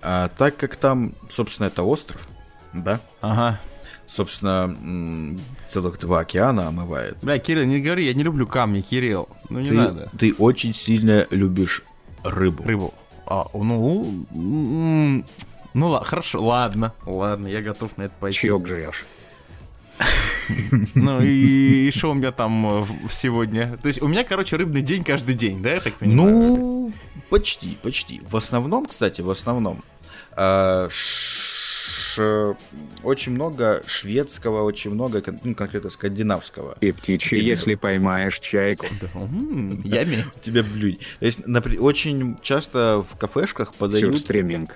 А, 0.00 0.28
так 0.28 0.56
как 0.56 0.76
там, 0.76 1.14
собственно, 1.28 1.66
это 1.66 1.82
остров, 1.82 2.26
да? 2.72 3.00
Ага. 3.20 3.60
Собственно, 4.06 5.36
целых 5.68 5.98
два 5.98 6.20
океана 6.20 6.68
омывает. 6.68 7.18
Бля, 7.20 7.38
Кирилл, 7.38 7.66
не 7.66 7.80
говори, 7.80 8.06
я 8.06 8.14
не 8.14 8.22
люблю 8.22 8.46
камни, 8.46 8.80
Кирилл. 8.80 9.28
Ну 9.50 9.60
не 9.60 9.68
ты, 9.68 9.74
надо. 9.74 10.10
Ты 10.18 10.34
очень 10.38 10.72
сильно 10.72 11.26
любишь 11.30 11.82
рыбу. 12.24 12.62
Рыбу. 12.62 12.94
А, 13.26 13.46
ну, 13.52 14.24
ну, 14.32 15.86
ладно, 15.86 16.06
хорошо, 16.06 16.42
ладно, 16.42 16.94
ладно, 17.04 17.46
я 17.48 17.60
готов 17.60 17.98
на 17.98 18.04
это 18.04 18.14
пойти. 18.18 18.38
Чьёк 18.38 18.66
жрешь? 18.66 19.04
Ну 20.94 21.20
и 21.22 21.90
что 21.90 22.10
у 22.10 22.14
меня 22.14 22.32
там 22.32 22.86
сегодня? 23.10 23.78
То 23.82 23.88
есть 23.88 24.00
у 24.02 24.08
меня, 24.08 24.24
короче, 24.24 24.56
рыбный 24.56 24.82
день 24.82 25.04
каждый 25.04 25.34
день, 25.34 25.62
да, 25.62 25.74
я 25.74 25.80
так 25.80 25.94
понимаю? 25.94 26.30
Ну, 26.30 26.92
почти, 27.30 27.76
почти. 27.82 28.22
В 28.28 28.36
основном, 28.36 28.86
кстати, 28.86 29.20
в 29.20 29.30
основном, 29.30 29.82
э, 30.36 30.88
очень 33.02 33.32
много 33.32 33.82
шведского, 33.86 34.62
очень 34.62 34.90
много, 34.90 35.22
ну, 35.44 35.54
конкретно 35.54 35.90
скандинавского. 35.90 36.76
И 36.80 36.92
птичьи, 36.92 37.40
если 37.40 37.74
поймаешь 37.74 38.40
чайку. 38.40 38.86
Ями. 39.84 40.24
Тебя 40.42 40.62
блюдь. 40.62 40.98
То 41.20 41.26
есть, 41.26 41.40
очень 41.78 42.38
часто 42.42 43.04
в 43.08 43.16
кафешках 43.16 43.74
подают... 43.74 44.14
Сюрстриминг. 44.14 44.70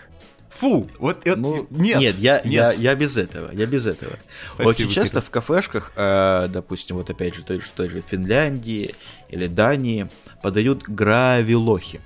Фу, 0.53 0.89
вот 0.99 1.27
это, 1.27 1.37
Ну, 1.41 1.67
нет, 1.71 1.99
нет, 2.01 2.17
я, 2.19 2.35
нет. 2.37 2.45
Я, 2.45 2.73
я 2.73 2.95
без 2.95 3.17
этого, 3.17 3.51
я 3.53 3.67
без 3.67 3.87
этого. 3.87 4.13
Спасибо, 4.55 4.69
Очень 4.69 4.91
часто 4.91 5.17
Кирилл. 5.17 5.23
в 5.27 5.31
кафешках, 5.31 5.93
э, 5.97 6.47
допустим, 6.51 6.97
вот 6.97 7.09
опять 7.11 7.35
же, 7.35 7.43
той, 7.43 7.61
же- 7.61 7.71
той 7.75 7.89
же 7.89 8.03
Финляндии 8.07 8.95
или 9.31 9.47
Дании 9.47 10.09
подают 10.43 10.83
гравилохи. 10.83 12.01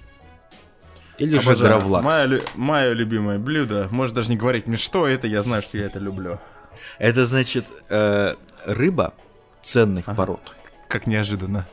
Или 1.18 1.38
же 1.38 1.50
Обожаю. 1.50 1.70
гравлакс. 1.70 2.04
Мое, 2.04 2.40
мое 2.54 2.92
любимое 2.92 3.38
блюдо. 3.38 3.88
Можешь 3.90 4.14
даже 4.14 4.28
не 4.30 4.36
говорить 4.36 4.66
мне, 4.66 4.76
что 4.76 5.06
это, 5.08 5.26
я 5.26 5.42
знаю, 5.42 5.62
что 5.62 5.76
я 5.78 5.86
это 5.86 5.98
люблю. 5.98 6.38
Это 6.98 7.26
значит 7.26 7.64
э, 7.88 8.34
рыба 8.64 9.12
ценных 9.62 10.04
пород, 10.04 10.40
Как 10.88 11.06
неожиданно. 11.06 11.66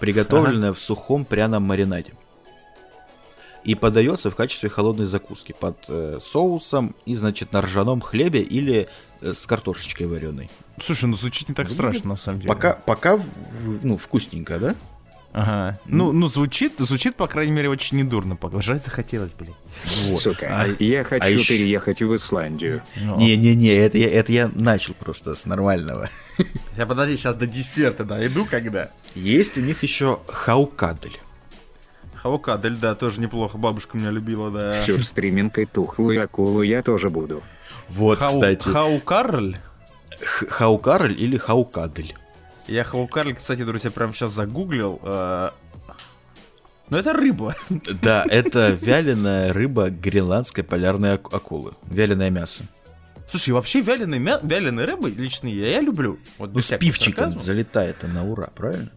приготовленная 0.00 0.72
в 0.72 0.78
сухом 0.78 1.24
пряном 1.24 1.64
маринаде. 1.64 2.12
И 3.66 3.74
подается 3.74 4.30
в 4.30 4.36
качестве 4.36 4.68
холодной 4.68 5.06
закуски 5.06 5.52
под 5.58 5.76
э, 5.88 6.20
соусом 6.22 6.94
и, 7.04 7.16
значит, 7.16 7.52
на 7.52 7.62
ржаном 7.62 8.00
хлебе 8.00 8.40
или 8.40 8.86
э, 9.20 9.34
с 9.34 9.44
картошечкой 9.44 10.06
вареной. 10.06 10.48
Слушай, 10.80 11.06
ну 11.06 11.16
звучит 11.16 11.48
не 11.48 11.54
так 11.56 11.68
страшно, 11.68 12.10
на 12.10 12.16
самом 12.16 12.38
деле. 12.38 12.54
Пока, 12.54 12.74
пока, 12.74 13.20
ну, 13.82 13.98
вкусненько, 13.98 14.60
да? 14.60 14.76
Ага. 15.32 15.80
Ну, 15.84 16.12
ну 16.12 16.28
звучит, 16.28 16.74
звучит, 16.78 17.16
по 17.16 17.26
крайней 17.26 17.50
мере, 17.52 17.68
очень 17.68 17.98
недурно. 17.98 18.36
Пока. 18.36 18.60
Жаль, 18.62 18.78
захотелось, 18.78 19.32
блин. 19.32 19.54
Вот. 20.06 20.20
Сука, 20.20 20.46
А- 20.48 20.82
я 20.82 21.02
хочу 21.02 21.26
а 21.26 21.28
ещё- 21.28 21.54
переехать 21.54 22.00
в 22.00 22.14
Исландию. 22.14 22.82
Ну. 22.94 23.18
Не-не-не, 23.18 23.74
это 23.74 23.98
я, 23.98 24.08
это 24.08 24.30
я 24.30 24.48
начал 24.54 24.94
просто 24.94 25.34
с 25.34 25.44
нормального. 25.44 26.08
Я 26.76 26.86
подожди, 26.86 27.16
сейчас 27.16 27.34
до 27.34 27.48
десерта 27.48 28.04
дойду, 28.04 28.46
когда. 28.46 28.92
Есть 29.16 29.58
у 29.58 29.60
них 29.60 29.82
еще 29.82 30.20
хаукадль. 30.28 31.18
Хаукадель, 32.26 32.74
да, 32.76 32.96
тоже 32.96 33.20
неплохо. 33.20 33.56
Бабушка 33.56 33.96
меня 33.96 34.10
любила, 34.10 34.50
да. 34.50 34.78
Сюрстриминг 34.80 35.58
и 35.58 35.64
тухлую 35.64 36.24
акулу 36.24 36.62
я 36.62 36.82
тоже 36.82 37.08
буду. 37.08 37.40
Вот, 37.88 38.18
Хау, 38.18 38.28
кстати, 38.34 38.68
Хаукарль? 38.68 39.56
х- 40.20 40.46
хаукарль 40.48 41.12
или 41.16 41.36
хаукадль. 41.36 42.14
Я 42.66 42.82
Хаукарль, 42.82 43.32
кстати, 43.34 43.62
друзья, 43.62 43.92
прямо 43.92 44.12
сейчас 44.12 44.32
загуглил. 44.32 44.98
э, 45.04 45.50
Ну, 46.90 46.96
это 46.98 47.12
рыба. 47.12 47.54
Да, 48.02 48.24
это 48.28 48.70
вяленая 48.72 49.52
рыба 49.52 49.90
гренландской 49.90 50.64
полярной 50.64 51.14
ак- 51.14 51.32
акулы. 51.32 51.74
Вяленое 51.84 52.30
мясо. 52.30 52.64
Слушай, 53.30 53.50
вообще 53.50 53.80
вяленые, 53.82 54.18
мя... 54.20 54.40
вяленые 54.42 54.84
рыбы 54.84 55.10
лично 55.10 55.46
я, 55.46 55.70
я 55.70 55.80
люблю. 55.80 56.18
Вот 56.38 56.52
Ну, 56.54 56.60
с 56.60 56.76
пивчиком 56.76 57.24
сарказма. 57.30 57.42
залетает 57.42 58.02
она, 58.02 58.24
ура, 58.24 58.48
правильно? 58.56 58.90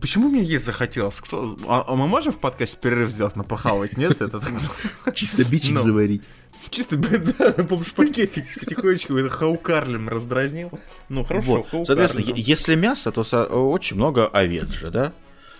Почему 0.00 0.28
мне 0.28 0.42
есть 0.42 0.64
захотелось? 0.64 1.20
Кто... 1.20 1.56
А, 1.68 1.84
а 1.86 1.94
мы 1.94 2.06
можем 2.06 2.32
в 2.32 2.38
подкасте 2.38 2.76
перерыв 2.80 3.10
сделать 3.10 3.36
на 3.36 3.44
похавать? 3.44 3.96
Нет? 3.96 4.20
Это 4.22 4.40
Чисто 5.14 5.44
бичик 5.44 5.74
Ну. 5.74 5.82
заварить. 5.82 6.22
чисто, 6.70 6.96
да, 7.38 7.52
пакетик 7.96 8.44
потихонечку 8.58 9.16
это 9.16 9.28
хаукарлем 9.30 10.08
раздразнил. 10.08 10.70
Ну, 11.08 11.24
хорошо, 11.24 11.66
Вот. 11.70 11.86
Соответственно, 11.86 12.24
если 12.34 12.74
мясо, 12.74 13.12
то 13.12 13.22
очень 13.48 13.96
много 13.96 14.26
овец 14.26 14.70
же, 14.72 14.90
да? 14.90 15.12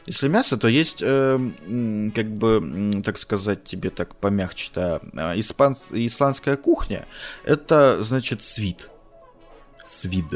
Если 0.06 0.28
мясо, 0.28 0.56
то 0.58 0.68
есть, 0.68 1.02
э, 1.02 1.38
как 2.14 2.34
бы, 2.34 3.02
так 3.04 3.16
сказать, 3.16 3.64
тебе 3.64 3.88
так 3.90 4.14
помягче-то, 4.16 5.00
э, 5.12 5.38
испан- 5.38 5.76
исландская 5.90 6.56
кухня, 6.56 7.06
это, 7.44 8.02
значит, 8.02 8.42
свит. 8.42 8.90
Свид. 9.86 10.26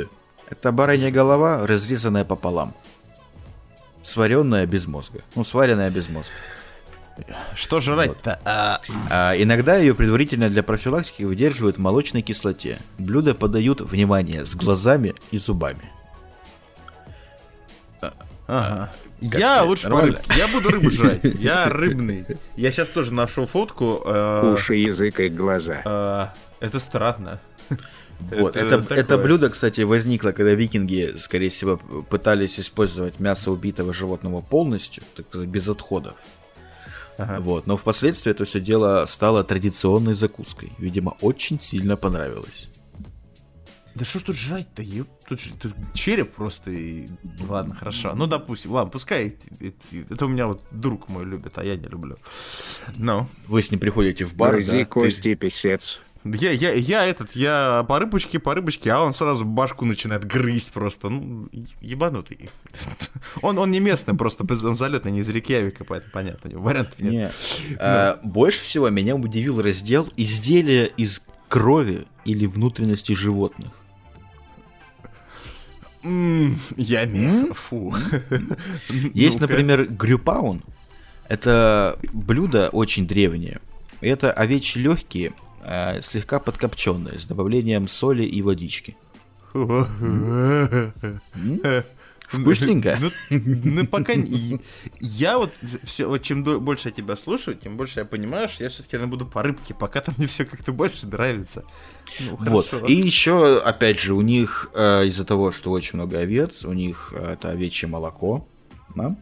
Это 0.48 0.72
баранья 0.72 1.10
голова, 1.10 1.66
разрезанная 1.66 2.24
пополам. 2.24 2.74
Сваренная 4.08 4.64
без 4.64 4.86
мозга. 4.86 5.20
Ну, 5.34 5.44
сваренная 5.44 5.90
без 5.90 6.08
мозга. 6.08 6.32
Что 7.54 7.78
жрать-то? 7.80 8.40
А, 8.42 8.80
А 9.10 9.34
иногда 9.36 9.76
ее 9.76 9.94
предварительно 9.94 10.48
для 10.48 10.62
профилактики 10.62 11.24
выдерживают 11.24 11.76
в 11.76 11.80
молочной 11.80 12.22
кислоте. 12.22 12.78
Блюда 12.96 13.34
подают, 13.34 13.82
внимание, 13.82 14.46
с 14.46 14.56
глазами 14.56 15.14
и 15.30 15.36
зубами. 15.36 15.92
ага. 18.46 18.90
Как 19.30 19.40
Я 19.40 19.62
лучше 19.64 19.90
по 19.90 20.00
рыбке. 20.00 20.22
Я 20.36 20.48
буду 20.48 20.70
рыбу 20.70 20.90
жрать. 20.90 21.20
Я 21.38 21.66
рыбный. 21.68 22.24
Я 22.56 22.72
сейчас 22.72 22.88
тоже 22.88 23.12
нашел 23.12 23.46
фотку. 23.46 24.00
э, 24.06 24.52
Уши, 24.54 24.76
язык 24.76 25.20
и 25.20 25.28
глаза. 25.28 26.32
Это 26.60 26.80
странно. 26.80 27.40
Вот, 28.20 28.56
Это 28.56 28.66
это, 28.66 28.82
такое. 28.82 28.98
это 28.98 29.18
блюдо, 29.18 29.48
кстати, 29.48 29.82
возникло, 29.82 30.32
когда 30.32 30.52
викинги, 30.52 31.16
скорее 31.20 31.50
всего, 31.50 31.76
пытались 32.10 32.58
использовать 32.58 33.20
мясо 33.20 33.50
убитого 33.50 33.92
животного 33.92 34.40
полностью, 34.40 35.04
так 35.14 35.26
сказать, 35.28 35.48
без 35.48 35.68
отходов. 35.68 36.16
Ага. 37.16 37.40
Вот, 37.40 37.66
но 37.66 37.76
впоследствии 37.76 38.30
это 38.30 38.44
все 38.44 38.60
дело 38.60 39.04
стало 39.08 39.44
традиционной 39.44 40.14
закуской. 40.14 40.72
Видимо, 40.78 41.16
очень 41.20 41.60
сильно 41.60 41.96
понравилось. 41.96 42.68
Да 43.94 44.04
что 44.04 44.20
ж 44.20 44.22
тут 44.22 44.36
жрать-то, 44.36 44.80
ёп? 44.80 45.08
Тут, 45.26 45.40
тут 45.60 45.74
череп 45.92 46.34
просто 46.34 46.70
и... 46.70 47.08
Ладно, 47.48 47.74
хорошо. 47.74 48.14
Ну, 48.14 48.28
допустим. 48.28 48.70
Ладно, 48.70 48.90
пускай... 48.92 49.36
Это 50.10 50.26
у 50.26 50.28
меня 50.28 50.46
вот 50.46 50.62
друг 50.70 51.08
мой 51.08 51.24
любит, 51.24 51.58
а 51.58 51.64
я 51.64 51.76
не 51.76 51.88
люблю. 51.88 52.16
Ну. 52.96 53.26
Вы 53.48 53.60
с 53.60 53.72
ним 53.72 53.80
приходите 53.80 54.24
в 54.24 54.34
бар, 54.34 54.54
Грызи 54.54 54.78
да? 54.80 54.84
кости, 54.84 55.34
писец. 55.34 56.00
Я, 56.24 56.50
я, 56.50 56.72
я 56.72 57.06
этот, 57.06 57.36
я 57.36 57.84
по 57.88 57.98
рыбочке, 57.98 58.38
по 58.38 58.54
рыбочке, 58.54 58.90
а 58.92 59.00
он 59.00 59.12
сразу 59.12 59.44
башку 59.44 59.84
начинает 59.84 60.24
грызть 60.24 60.72
просто. 60.72 61.08
Ну, 61.08 61.48
ебанутый. 61.80 62.50
Он, 63.42 63.58
он 63.58 63.70
не 63.70 63.80
местный, 63.80 64.14
просто 64.14 64.44
он 64.66 64.74
залетный, 64.74 65.12
не 65.12 65.20
из 65.20 65.28
Рейкьявика, 65.28 65.84
поэтому 65.84 66.12
понятно, 66.12 66.48
у 66.48 66.52
него 66.52 66.62
вариантов 66.62 66.98
нет. 66.98 67.12
Не. 67.12 67.30
А, 67.78 68.18
больше 68.22 68.62
всего 68.62 68.88
меня 68.88 69.14
удивил 69.14 69.60
раздел 69.62 70.08
изделия 70.16 70.86
из 70.86 71.20
крови 71.48 72.06
или 72.24 72.46
внутренности 72.46 73.12
животных. 73.12 73.72
Ями. 76.02 77.52
Фу. 77.52 77.94
Есть, 79.14 79.40
например, 79.40 79.86
грюпаун. 79.86 80.62
Это 81.28 81.98
блюдо 82.12 82.68
очень 82.70 83.06
древнее. 83.06 83.60
Это 84.00 84.32
овечьи 84.32 84.80
легкие, 84.80 85.32
э, 85.64 86.02
слегка 86.02 86.38
подкопченные, 86.38 87.18
с 87.20 87.26
добавлением 87.26 87.88
соли 87.88 88.24
и 88.24 88.42
водички. 88.42 88.96
Вкусненько? 92.28 92.98
Ну, 93.00 93.10
ну, 93.30 93.86
пока 93.86 94.14
не- 94.14 94.60
я 95.00 95.38
вот 95.38 95.50
все, 95.84 96.06
вот 96.06 96.20
чем 96.22 96.44
больше 96.44 96.88
я 96.88 96.92
тебя 96.92 97.16
слушаю, 97.16 97.56
тем 97.56 97.78
больше 97.78 98.00
я 98.00 98.04
понимаю, 98.04 98.48
что 98.48 98.64
я 98.64 98.70
все-таки 98.70 98.98
буду 98.98 99.24
по 99.26 99.42
рыбке, 99.42 99.72
пока 99.72 100.02
там 100.02 100.14
мне 100.18 100.26
все 100.26 100.44
как-то 100.44 100.72
больше 100.72 101.06
нравится. 101.06 101.64
Ну, 102.20 102.36
Вот. 102.38 102.70
И 102.86 102.92
еще, 102.92 103.58
опять 103.58 103.98
же, 103.98 104.12
у 104.12 104.20
них 104.20 104.70
э, 104.74 105.06
из-за 105.06 105.24
того, 105.24 105.52
что 105.52 105.70
очень 105.70 105.96
много 105.98 106.18
овец, 106.18 106.64
у 106.66 106.72
них 106.74 107.14
э, 107.16 107.32
это 107.32 107.48
овечье 107.50 107.88
молоко. 107.88 108.46
да, 108.94 109.16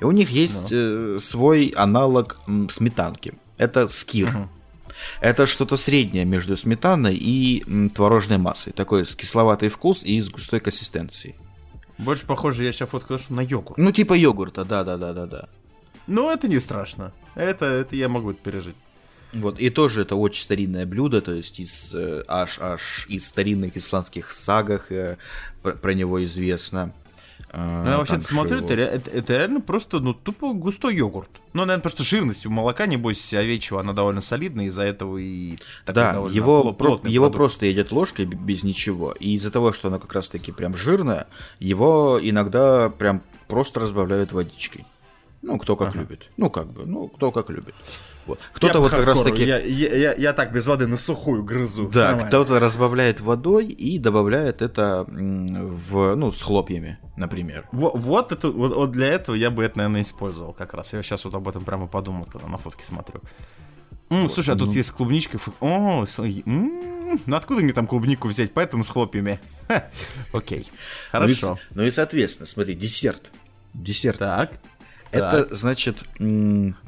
И 0.00 0.04
у 0.04 0.10
них 0.12 0.30
есть 0.30 0.68
э, 0.72 1.18
свой 1.20 1.74
аналог 1.76 2.38
м, 2.48 2.70
сметанки. 2.70 3.34
Это 3.58 3.86
скир. 3.86 4.48
Это 5.20 5.46
что-то 5.46 5.76
среднее 5.76 6.24
между 6.24 6.56
сметаной 6.56 7.16
и 7.16 7.88
творожной 7.94 8.38
массой. 8.38 8.72
Такой 8.72 9.06
с 9.06 9.14
кисловатый 9.14 9.68
вкус 9.68 10.02
и 10.02 10.20
с 10.20 10.28
густой 10.28 10.60
консистенцией. 10.60 11.36
Больше 11.98 12.26
похоже, 12.26 12.64
я 12.64 12.72
сейчас 12.72 12.90
фоткаю 12.90 13.20
на 13.30 13.40
йогурт. 13.40 13.78
Ну, 13.78 13.92
типа 13.92 14.14
йогурта, 14.14 14.64
да-да-да-да-да. 14.64 15.48
Но 16.06 16.30
это 16.30 16.46
не 16.46 16.58
страшно. 16.58 17.12
Это, 17.34 17.66
это 17.66 17.96
я 17.96 18.08
могу 18.08 18.32
это 18.32 18.40
пережить. 18.42 18.76
Вот, 19.32 19.58
и 19.58 19.70
тоже 19.70 20.02
это 20.02 20.16
очень 20.16 20.42
старинное 20.42 20.86
блюдо, 20.86 21.20
то 21.20 21.32
есть 21.32 21.58
из, 21.58 21.92
э, 21.94 22.22
аж, 22.28 22.58
аж 22.60 23.06
из 23.08 23.26
старинных 23.26 23.76
исландских 23.76 24.30
сагах 24.30 24.92
э, 24.92 25.18
про, 25.62 25.72
про 25.72 25.94
него 25.94 26.24
известно. 26.24 26.94
А, 27.58 27.84
ну, 27.84 27.90
я 27.90 27.96
вообще 27.96 28.20
смотрю, 28.20 28.58
это, 28.58 28.74
это, 28.74 29.10
это 29.10 29.32
реально 29.32 29.62
просто, 29.62 29.98
ну, 30.00 30.12
тупо 30.12 30.52
густой 30.52 30.94
йогурт. 30.96 31.30
Ну, 31.54 31.62
наверное, 31.62 31.80
просто 31.80 32.04
жирность 32.04 32.44
у 32.44 32.50
молока, 32.50 32.84
небось, 32.84 33.32
овечьего, 33.32 33.80
она 33.80 33.94
довольно 33.94 34.20
солидная, 34.20 34.66
из-за 34.66 34.82
этого 34.82 35.16
и 35.16 35.56
Да, 35.86 36.22
его, 36.30 36.74
про, 36.74 37.00
его 37.04 37.30
просто 37.30 37.64
едят 37.64 37.92
ложкой 37.92 38.26
без 38.26 38.62
ничего. 38.62 39.12
И 39.12 39.36
из-за 39.36 39.50
того, 39.50 39.72
что 39.72 39.88
оно 39.88 39.98
как 39.98 40.12
раз-таки 40.12 40.52
прям 40.52 40.76
жирное, 40.76 41.28
его 41.58 42.20
иногда 42.22 42.90
прям 42.90 43.22
просто 43.48 43.80
разбавляют 43.80 44.32
водичкой. 44.32 44.84
Ну, 45.40 45.58
кто 45.58 45.76
как 45.76 45.88
ага. 45.88 46.00
любит. 46.00 46.26
Ну, 46.36 46.50
как 46.50 46.66
бы, 46.66 46.84
ну, 46.84 47.08
кто 47.08 47.32
как 47.32 47.48
любит. 47.48 47.74
Вот. 48.26 48.40
Кто-то 48.52 48.80
вот 48.80 48.90
как 48.90 49.06
раз 49.06 49.22
таки... 49.22 49.44
Я, 49.44 49.58
я, 49.58 49.94
я, 49.94 50.14
я 50.14 50.32
так 50.32 50.52
без 50.52 50.66
воды 50.66 50.86
на 50.86 50.96
сухую 50.96 51.44
грызу. 51.44 51.88
Да, 51.88 52.08
Нормально. 52.08 52.28
кто-то 52.28 52.58
разбавляет 52.58 53.20
водой 53.20 53.66
и 53.66 53.98
добавляет 53.98 54.62
это 54.62 55.04
в, 55.08 56.14
ну, 56.16 56.32
с 56.32 56.42
хлопьями, 56.42 56.98
например. 57.16 57.68
Вот, 57.72 57.92
вот, 57.94 58.32
это, 58.32 58.50
вот, 58.50 58.74
вот 58.74 58.90
для 58.90 59.08
этого 59.08 59.36
я 59.36 59.50
бы 59.50 59.64
это, 59.64 59.78
наверное, 59.78 60.02
использовал 60.02 60.52
как 60.52 60.74
раз. 60.74 60.92
Я 60.92 61.02
сейчас 61.02 61.24
вот 61.24 61.34
об 61.34 61.48
этом 61.48 61.64
прямо 61.64 61.86
подумал, 61.86 62.26
когда 62.26 62.48
на 62.48 62.58
фотки 62.58 62.82
смотрю. 62.82 63.20
М, 64.10 64.22
вот, 64.24 64.32
слушай, 64.32 64.54
а 64.54 64.58
тут 64.58 64.68
ну... 64.68 64.74
есть 64.74 64.90
клубничка. 64.90 65.38
О, 65.60 66.04
м-м, 66.18 67.20
ну 67.26 67.36
откуда 67.36 67.60
мне 67.62 67.72
там 67.72 67.86
клубнику 67.86 68.28
взять? 68.28 68.52
Поэтому 68.52 68.84
с 68.84 68.88
хлопьями. 68.88 69.38
Окей, 70.32 70.68
хорошо. 71.10 71.58
Ну 71.70 71.74
и, 71.74 71.76
ну 71.76 71.82
и, 71.84 71.90
соответственно, 71.90 72.46
смотри, 72.46 72.74
десерт. 72.74 73.30
Десерт. 73.74 74.18
Так. 74.18 74.58
Это 75.16 75.54
значит... 75.54 75.96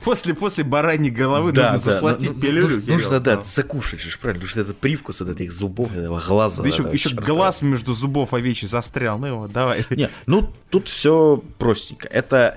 После, 0.05 0.35
после 0.35 0.65
бараньей 0.65 1.11
головы 1.11 1.53
да, 1.53 1.73
нужно 1.73 1.87
да, 1.87 1.93
засластить 1.93 2.35
ну, 2.35 2.41
пилюлю. 2.41 2.83
Ну, 2.87 2.93
нужно, 2.93 3.21
да, 3.21 3.43
закушать 3.43 4.01
же, 4.01 4.17
правильно, 4.19 4.41
потому 4.41 4.51
что 4.51 4.61
этот 4.61 4.79
привкус 4.79 5.21
от 5.21 5.29
этих 5.29 5.53
зубов, 5.53 5.95
этого 5.95 6.21
глаза. 6.21 6.63
Да 6.63 6.69
еще, 6.69 6.89
еще 6.93 7.15
глаз 7.15 7.63
между 7.63 7.95
зубов 7.95 8.35
овечий 8.35 8.69
застрял, 8.69 9.19
ну 9.19 9.27
его, 9.27 9.49
давай. 9.49 9.87
Не, 9.91 10.11
ну 10.27 10.53
тут 10.71 10.89
все 10.89 11.43
простенько. 11.59 12.09
Это 12.09 12.57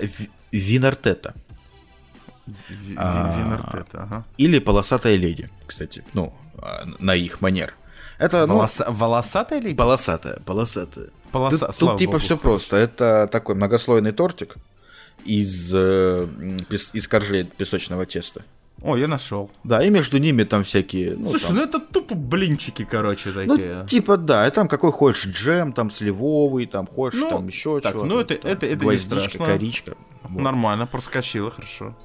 винартета. 0.52 1.34
А, 2.98 3.38
винартета, 3.38 4.04
ага. 4.04 4.26
Или 4.38 4.60
полосатая 4.60 5.16
леди, 5.16 5.50
кстати, 5.66 6.04
ну, 6.14 6.34
а, 6.58 6.86
на 7.00 7.16
их 7.16 7.42
манер. 7.42 7.74
Это, 8.18 8.46
ну, 8.46 8.68
волосатая 8.88 9.62
леди? 9.62 9.76
Полосатая, 9.76 10.40
полосатая. 10.46 11.10
Полоса, 11.32 11.68
тут, 11.68 11.78
тут 11.80 12.00
типа 12.00 12.20
все 12.20 12.38
просто. 12.38 12.76
Это 12.76 13.28
такой 13.32 13.56
многослойный 13.56 14.12
тортик 14.12 14.56
из, 15.26 15.72
э, 15.74 16.28
из 16.94 17.08
коржей 17.08 17.44
песочного 17.44 18.06
теста. 18.06 18.44
О, 18.84 18.98
я 18.98 19.08
нашел. 19.08 19.52
Да, 19.64 19.84
и 19.84 19.90
между 19.92 20.18
ними 20.18 20.44
там 20.44 20.64
всякие. 20.64 21.16
Ну, 21.16 21.30
Слушай, 21.30 21.48
там... 21.48 21.56
ну 21.56 21.62
это 21.64 21.80
тупо 21.80 22.16
блинчики, 22.16 22.84
короче, 22.84 23.30
ну, 23.30 23.48
такие. 23.56 23.76
Ну, 23.82 23.88
типа, 23.88 24.18
да, 24.18 24.48
и 24.48 24.52
там 24.52 24.68
какой 24.68 24.92
хочешь 24.92 25.28
джем, 25.28 25.72
там 25.72 25.92
сливовый, 25.92 26.66
там 26.66 26.88
хочешь, 26.88 27.20
ну, 27.20 27.30
там 27.30 27.48
еще 27.48 27.80
так, 27.80 27.94
чего-то. 27.94 28.10
Ну, 28.10 28.20
это, 28.20 28.36
там, 28.36 28.52
это, 28.52 28.66
это 28.66 28.86
не 28.86 28.98
страшно. 28.98 29.46
коричка. 29.46 29.96
Вот. 30.24 30.42
Нормально, 30.42 30.88
проскочило, 30.88 31.52
хорошо. 31.52 31.96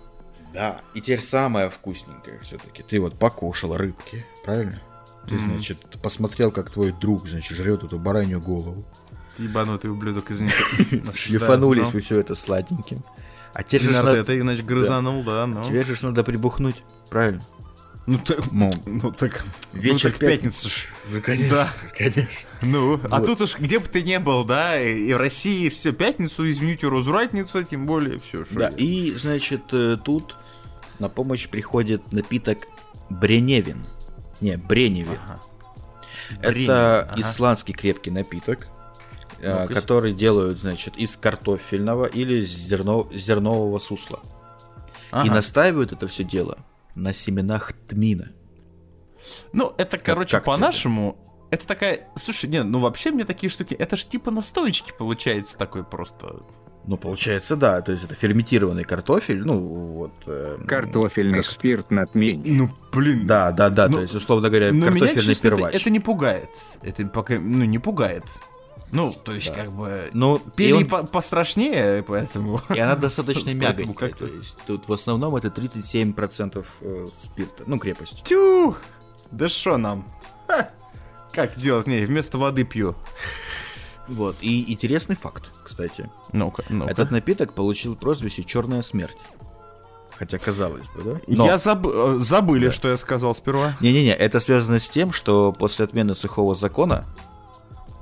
Да, 0.52 0.82
и 0.94 1.00
теперь 1.00 1.20
самое 1.20 1.70
вкусненькое 1.70 2.40
все-таки. 2.40 2.82
Ты 2.82 3.00
вот 3.00 3.18
покушал 3.18 3.76
рыбки, 3.76 4.26
правильно? 4.44 4.80
Ты, 5.26 5.34
mm-hmm. 5.34 5.54
значит, 5.54 5.78
посмотрел, 6.02 6.52
как 6.52 6.70
твой 6.70 6.92
друг, 6.92 7.26
значит, 7.26 7.56
жрет 7.56 7.84
эту 7.84 7.98
баранью 7.98 8.40
голову. 8.40 8.84
Ебанутый 9.38 9.90
ублюдок, 9.90 10.30
извините. 10.30 10.56
Шлифанулись 11.12 11.92
вы 11.92 12.00
все 12.00 12.18
это 12.20 12.34
сладеньким. 12.34 13.02
А 13.54 13.62
теперь 13.62 13.82
же 13.82 13.92
надо... 13.92 14.10
это 14.10 14.38
иначе 14.38 14.62
грызанул, 14.62 15.24
да, 15.24 15.46
но... 15.46 15.64
Теперь 15.64 15.86
же 15.86 15.96
надо 16.02 16.22
прибухнуть, 16.22 16.82
правильно? 17.08 17.42
Ну, 18.06 18.18
так, 18.18 18.52
ну, 18.52 18.72
ну 18.86 19.10
так, 19.10 19.44
вечер 19.72 20.10
ну, 20.12 20.18
так 20.18 20.18
пятница 20.18 20.68
ж. 20.68 20.88
Ну, 21.10 21.20
конечно, 21.20 21.56
да. 21.56 21.72
конечно. 21.96 22.28
Ну, 22.62 22.94
а 22.94 22.96
вот. 22.96 23.06
а 23.10 23.20
тут 23.20 23.40
уж 23.40 23.58
где 23.58 23.80
бы 23.80 23.88
ты 23.88 24.02
не 24.02 24.20
был, 24.20 24.44
да, 24.44 24.80
и 24.80 25.12
в 25.12 25.16
России 25.16 25.68
все, 25.70 25.92
пятницу, 25.92 26.48
извините, 26.48 26.88
развратница, 26.88 27.64
тем 27.64 27.86
более, 27.86 28.20
все. 28.20 28.44
Да, 28.52 28.68
я. 28.68 28.76
и, 28.76 29.10
значит, 29.16 29.62
э, 29.72 29.96
тут 30.02 30.36
на 31.00 31.08
помощь 31.08 31.48
приходит 31.48 32.12
напиток 32.12 32.68
Бреневин. 33.10 33.84
Не, 34.40 34.56
Бреневин. 34.56 35.18
Ага. 35.24 35.40
Это 36.38 36.50
Бреневин, 36.50 36.70
ага. 36.70 37.14
исландский 37.16 37.72
крепкий 37.72 38.10
напиток, 38.10 38.68
ну 39.42 39.66
который 39.68 40.12
делают, 40.12 40.58
значит, 40.60 40.96
из 40.96 41.16
картофельного 41.16 42.06
или 42.06 42.40
зерно, 42.40 43.08
зернового 43.12 43.78
сусла. 43.78 44.20
Ага. 45.10 45.26
И 45.26 45.30
настаивают 45.30 45.92
это 45.92 46.08
все 46.08 46.24
дело 46.24 46.58
на 46.94 47.14
семенах 47.14 47.72
тмина. 47.88 48.32
Ну, 49.52 49.74
это, 49.76 49.98
короче, 49.98 50.40
по-нашему, 50.40 51.16
это 51.50 51.66
такая... 51.66 52.08
Слушай, 52.16 52.50
не, 52.50 52.62
ну 52.62 52.80
вообще 52.80 53.10
мне 53.10 53.24
такие 53.24 53.50
штуки... 53.50 53.74
Это 53.74 53.96
ж 53.96 54.04
типа 54.04 54.30
настоечки 54.30 54.92
получается 54.96 55.56
такой 55.56 55.84
просто... 55.84 56.42
Ну, 56.86 56.96
получается, 56.96 57.56
да. 57.56 57.80
То 57.80 57.90
есть 57.92 58.04
это 58.04 58.14
ферментированный 58.14 58.84
картофель, 58.84 59.44
ну, 59.44 59.58
вот... 59.58 60.12
Э, 60.26 60.56
Картофельный 60.68 61.38
как... 61.38 61.46
спирт 61.46 61.90
на 61.90 62.06
тмине. 62.06 62.42
Ну, 62.52 62.70
блин. 62.92 63.26
Да, 63.26 63.50
да, 63.50 63.70
да. 63.70 63.88
Ну, 63.88 63.96
то 63.96 64.02
есть, 64.02 64.14
условно 64.14 64.48
говоря, 64.48 64.70
картофельный 64.70 65.00
меня, 65.00 65.14
честно, 65.14 65.50
первач. 65.50 65.74
Это, 65.74 65.76
это 65.78 65.90
не 65.90 65.98
пугает. 65.98 66.50
Это 66.82 67.04
пока, 67.06 67.34
ну, 67.34 67.64
не 67.64 67.80
пугает. 67.80 68.24
Ну, 68.92 69.12
то 69.12 69.32
есть, 69.32 69.48
да. 69.48 69.54
как 69.54 69.72
бы. 69.72 70.10
Ну, 70.12 70.38
пили 70.38 70.84
он... 70.84 70.86
по 70.86 71.04
пострашнее, 71.04 72.02
поэтому. 72.02 72.60
И 72.74 72.78
она 72.78 72.96
достаточно 72.96 73.50
мягонькая. 73.54 74.10
То 74.10 74.26
есть, 74.26 74.58
тут 74.66 74.88
в 74.88 74.92
основном 74.92 75.36
это 75.36 75.48
37% 75.48 76.64
э, 76.80 77.06
спирта. 77.18 77.64
Ну, 77.66 77.78
крепость. 77.78 78.22
Тю! 78.24 78.76
Да 79.30 79.48
что 79.48 79.76
нам? 79.76 80.10
Ха! 80.46 80.70
Как 81.32 81.58
делать? 81.58 81.86
Не, 81.86 82.06
вместо 82.06 82.38
воды 82.38 82.64
пью. 82.64 82.94
Вот. 84.08 84.36
И 84.40 84.72
интересный 84.72 85.16
факт, 85.16 85.50
кстати. 85.64 86.08
Ну-ка, 86.32 86.64
ну 86.68 86.86
Этот 86.86 87.10
напиток 87.10 87.54
получил 87.54 87.96
прозвище 87.96 88.44
Черная 88.44 88.82
смерть. 88.82 89.18
Хотя 90.16 90.38
казалось 90.38 90.86
бы, 90.94 91.02
да? 91.02 91.20
Но... 91.26 91.46
Я 91.46 91.58
заб... 91.58 91.86
Э, 91.86 92.18
забыли, 92.18 92.66
да. 92.66 92.72
что 92.72 92.88
я 92.88 92.96
сказал 92.96 93.34
сперва. 93.34 93.76
Не-не-не, 93.80 94.14
это 94.14 94.40
связано 94.40 94.78
с 94.78 94.88
тем, 94.88 95.12
что 95.12 95.52
после 95.52 95.84
отмены 95.84 96.14
сухого 96.14 96.54
закона 96.54 97.04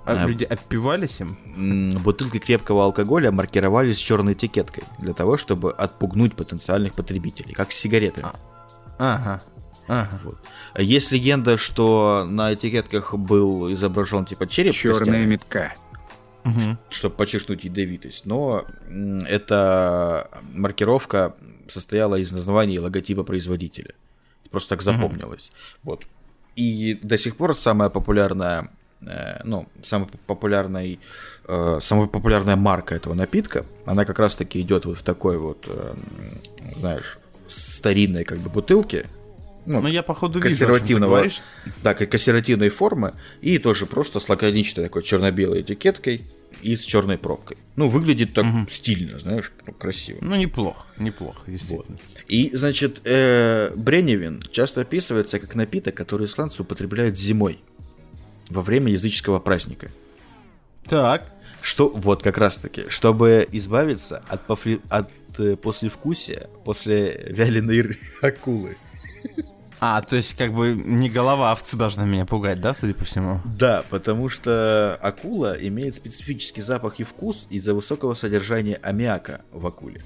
а, 0.06 0.24
а 0.24 0.26
люди 0.26 0.44
опивались 0.44 1.20
им? 1.20 1.98
Бутылки 2.02 2.38
крепкого 2.38 2.84
алкоголя 2.84 3.30
маркировались 3.30 3.96
черной 3.96 4.34
этикеткой 4.34 4.84
для 4.98 5.14
того, 5.14 5.38
чтобы 5.38 5.72
отпугнуть 5.72 6.36
потенциальных 6.36 6.94
потребителей, 6.94 7.54
как 7.54 7.72
с 7.72 7.76
сигаретами. 7.76 8.26
А. 8.98 9.14
Ага. 9.14 9.42
Ага. 9.88 10.20
Вот. 10.22 10.38
Есть 10.78 11.10
легенда, 11.12 11.56
что 11.56 12.26
на 12.28 12.52
этикетках 12.54 13.14
был 13.14 13.72
изображен 13.72 14.26
типа 14.26 14.46
череп. 14.46 14.74
Черная 14.74 15.24
метка. 15.24 15.74
Угу. 16.44 16.76
Чтобы 16.90 17.16
подчеркнуть 17.16 17.64
ядовитость. 17.64 18.26
Но 18.26 18.66
эта 19.26 20.28
маркировка 20.52 21.34
состояла 21.68 22.16
из 22.16 22.32
названия 22.32 22.74
и 22.74 22.78
логотипа 22.78 23.24
производителя. 23.24 23.94
Просто 24.50 24.70
так 24.70 24.82
запомнилось. 24.82 25.50
Угу. 25.82 25.90
Вот. 25.90 26.04
И 26.56 26.98
до 27.02 27.16
сих 27.16 27.36
пор 27.36 27.56
самая 27.56 27.88
популярная 27.88 28.68
Э, 28.68 28.83
ну, 29.44 29.66
самый 29.82 30.08
популярный, 30.26 30.98
э, 31.46 31.78
самая 31.82 32.06
популярная 32.06 32.56
марка 32.56 32.94
этого 32.94 33.14
напитка, 33.14 33.66
она 33.86 34.04
как 34.04 34.18
раз-таки 34.18 34.60
идет 34.60 34.84
вот 34.84 34.98
в 34.98 35.02
такой 35.02 35.38
вот, 35.38 35.64
э, 35.66 35.94
знаешь, 36.76 37.18
старинной 37.48 38.24
как 38.24 38.38
бы 38.38 38.50
бутылке, 38.50 39.06
ну, 39.66 39.80
ну 39.80 39.88
я 39.88 40.02
походу 40.02 40.40
консервативного, 40.40 41.22
вижу, 41.22 41.36
да, 41.82 41.94
консервативной 41.94 42.68
формы 42.68 43.14
и 43.40 43.58
тоже 43.58 43.86
просто 43.86 44.20
с 44.20 44.28
лаконичной 44.28 44.84
такой 44.84 45.02
черно-белой 45.02 45.62
этикеткой 45.62 46.22
и 46.62 46.76
с 46.76 46.82
черной 46.82 47.18
пробкой. 47.18 47.56
Ну, 47.76 47.88
выглядит 47.88 48.34
так 48.34 48.44
угу. 48.44 48.66
стильно, 48.68 49.18
знаешь, 49.18 49.52
ну, 49.66 49.72
красиво. 49.72 50.18
Ну, 50.20 50.36
неплохо, 50.36 50.86
неплохо, 50.98 51.40
действительно. 51.46 51.98
Вот. 51.98 52.24
И, 52.28 52.54
значит, 52.54 53.00
э, 53.04 53.72
Бреневин 53.74 54.42
часто 54.52 54.82
описывается 54.82 55.38
как 55.38 55.54
напиток, 55.54 55.94
который 55.94 56.26
исландцы 56.26 56.62
употребляют 56.62 57.18
зимой 57.18 57.58
во 58.50 58.62
время 58.62 58.92
языческого 58.92 59.40
праздника. 59.40 59.90
Так. 60.86 61.24
Что, 61.60 61.88
вот 61.88 62.22
как 62.22 62.36
раз 62.36 62.58
таки, 62.58 62.88
чтобы 62.88 63.48
избавиться 63.52 64.22
от, 64.28 64.46
пофли, 64.46 64.80
от 64.90 65.10
э, 65.38 65.56
послевкусия 65.56 66.48
после 66.64 67.26
вяленой 67.28 67.98
акулы. 68.22 68.76
А, 69.80 70.00
то 70.02 70.16
есть 70.16 70.34
как 70.36 70.52
бы 70.52 70.74
не 70.74 71.10
голова 71.10 71.52
овцы 71.52 71.76
должна 71.76 72.04
меня 72.04 72.26
пугать, 72.26 72.60
да, 72.60 72.74
судя 72.74 72.94
по 72.94 73.04
всему? 73.04 73.40
Да, 73.44 73.84
потому 73.90 74.28
что 74.28 74.98
акула 75.02 75.56
имеет 75.58 75.96
специфический 75.96 76.62
запах 76.62 77.00
и 77.00 77.04
вкус 77.04 77.46
из-за 77.50 77.74
высокого 77.74 78.14
содержания 78.14 78.76
аммиака 78.76 79.42
в 79.52 79.66
акуле. 79.66 80.02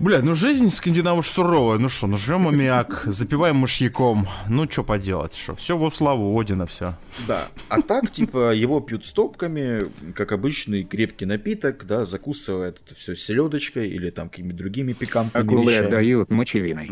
Бля, 0.00 0.22
ну 0.22 0.34
жизнь 0.34 0.70
скандинавов 0.70 1.28
суровая. 1.28 1.78
Ну 1.78 1.90
что, 1.90 2.06
ну 2.06 2.16
жрем 2.16 2.48
аммиак, 2.48 3.02
запиваем 3.04 3.56
мышьяком. 3.56 4.26
Ну 4.48 4.64
что 4.64 4.82
поделать, 4.82 5.36
что? 5.36 5.54
Все 5.56 5.76
во 5.76 5.90
славу 5.90 6.40
Одина, 6.40 6.64
все. 6.64 6.96
Да. 7.28 7.48
А 7.68 7.82
так, 7.82 8.10
типа, 8.10 8.54
его 8.54 8.80
пьют 8.80 9.04
стопками, 9.04 9.82
как 10.14 10.32
обычный 10.32 10.84
крепкий 10.84 11.26
напиток, 11.26 11.84
да, 11.84 12.06
закусывает 12.06 12.80
это 12.86 12.94
все 12.94 13.14
селедочкой 13.14 13.90
или 13.90 14.08
там 14.08 14.30
какими-то 14.30 14.56
другими 14.56 14.94
пикантными 14.94 15.44
Акулы 15.44 15.72
вещами. 15.72 15.86
отдают 15.88 16.30
мочевиной. 16.30 16.88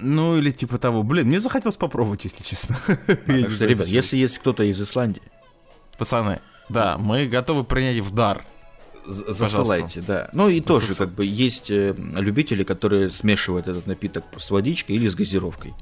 Ну 0.00 0.38
или 0.38 0.52
типа 0.52 0.78
того. 0.78 1.02
Блин, 1.02 1.26
мне 1.26 1.40
захотелось 1.40 1.76
попробовать, 1.76 2.22
если 2.24 2.44
честно. 2.44 2.78
Так 2.86 3.50
что, 3.50 3.66
ребят, 3.66 3.88
если 3.88 4.16
есть 4.16 4.38
кто-то 4.38 4.62
из 4.62 4.80
Исландии, 4.80 5.22
Пацаны, 5.98 6.40
да, 6.68 6.98
мы 6.98 7.26
готовы 7.26 7.64
принять 7.64 7.98
в 7.98 8.14
дар. 8.14 8.44
Засылайте, 9.06 10.00
да. 10.00 10.30
Ну 10.32 10.48
и 10.48 10.60
тоже, 10.60 10.88
Засыл- 10.92 10.98
как 10.98 11.10
бы, 11.14 11.24
есть 11.24 11.70
э, 11.70 11.94
любители, 11.96 12.64
которые 12.64 13.10
смешивают 13.10 13.68
этот 13.68 13.86
напиток 13.86 14.24
с 14.36 14.50
водичкой 14.50 14.96
или 14.96 15.08
с 15.08 15.14
газировкой. 15.14 15.74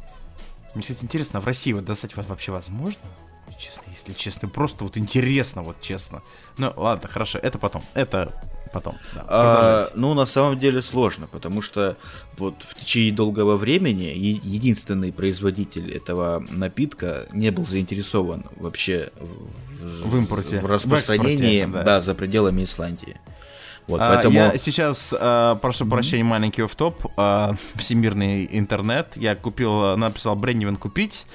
Мне, 0.74 0.82
кстати, 0.82 1.04
интересно, 1.04 1.40
в 1.40 1.46
России 1.46 1.72
вот 1.72 1.84
достать 1.84 2.16
вас 2.16 2.26
вообще 2.26 2.52
возможно? 2.52 3.00
Честно, 3.58 3.82
если 3.90 4.12
честно, 4.12 4.48
просто 4.48 4.84
вот 4.84 4.96
интересно, 4.96 5.62
вот 5.62 5.80
честно. 5.80 6.22
Ну, 6.58 6.72
ладно, 6.76 7.08
хорошо, 7.08 7.38
это 7.38 7.58
потом. 7.58 7.82
Это 7.94 8.32
потом. 8.72 8.96
Да, 9.14 9.24
А, 9.28 9.90
ну, 9.94 10.14
на 10.14 10.26
самом 10.26 10.58
деле 10.58 10.82
сложно, 10.82 11.26
потому 11.26 11.62
что 11.62 11.96
вот 12.38 12.54
в 12.66 12.74
течение 12.74 13.12
долгого 13.12 13.56
времени 13.56 14.04
единственный 14.04 15.12
производитель 15.12 15.92
этого 15.92 16.44
напитка 16.50 17.26
не 17.32 17.50
был 17.50 17.66
заинтересован 17.66 18.44
вообще 18.56 19.10
в, 19.80 20.08
В 20.08 20.16
импорте, 20.16 20.58
в 20.58 20.62
в 20.62 20.66
распространении, 20.66 21.62
экспорте, 21.62 21.78
да. 21.78 21.84
да. 21.84 22.02
за 22.02 22.14
пределами 22.14 22.64
Исландии. 22.64 23.16
Вот, 23.88 24.00
А, 24.00 24.14
поэтому... 24.14 24.36
Я 24.36 24.58
сейчас 24.58 25.14
а, 25.18 25.56
прошу 25.56 25.86
прощения, 25.86 26.24
маленький 26.24 26.62
офф-топ. 26.62 27.12
а, 27.16 27.54
всемирный 27.74 28.48
интернет. 28.50 29.08
Я 29.16 29.34
купил, 29.34 29.96
написал 29.96 30.36
Брендивен 30.36 30.76
купить. 30.76 31.26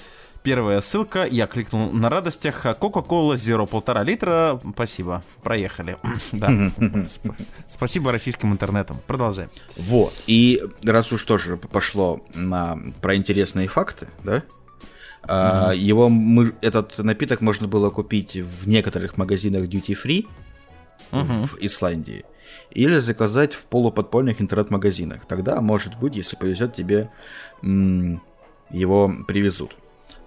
Первая 0.48 0.80
ссылка, 0.80 1.26
я 1.26 1.46
кликнул 1.46 1.92
на 1.92 2.08
радостях. 2.08 2.66
Coca-Cola 2.66 3.36
Zero 3.36 3.68
полтора 3.68 4.04
литра. 4.04 4.58
Спасибо. 4.76 5.22
Проехали. 5.44 5.98
Да. 6.32 6.48
Сп- 6.48 7.36
Спасибо 7.70 8.14
российским 8.14 8.54
интернетам. 8.54 8.96
Продолжаем. 9.08 9.50
Вот. 9.76 10.14
И 10.26 10.64
раз 10.86 11.12
уж 11.12 11.26
тоже 11.26 11.58
пошло 11.58 12.22
на 12.34 12.80
про 13.02 13.18
интересные 13.18 13.68
факты, 13.68 14.08
да? 14.24 14.44
а, 15.24 15.74
его 15.74 16.08
мы, 16.08 16.54
этот 16.62 16.98
напиток 17.00 17.42
можно 17.42 17.68
было 17.68 17.90
купить 17.90 18.38
в 18.38 18.70
некоторых 18.70 19.18
магазинах 19.18 19.64
duty 19.66 19.98
free 20.02 20.28
в 21.12 21.58
Исландии 21.60 22.24
или 22.72 23.00
заказать 23.00 23.52
в 23.54 23.66
полуподпольных 23.66 24.40
интернет-магазинах. 24.42 25.26
Тогда, 25.28 25.60
может 25.60 26.00
быть, 26.00 26.16
если 26.16 26.38
повезет, 26.38 26.74
тебе 26.74 27.10
его 27.62 29.14
привезут. 29.28 29.76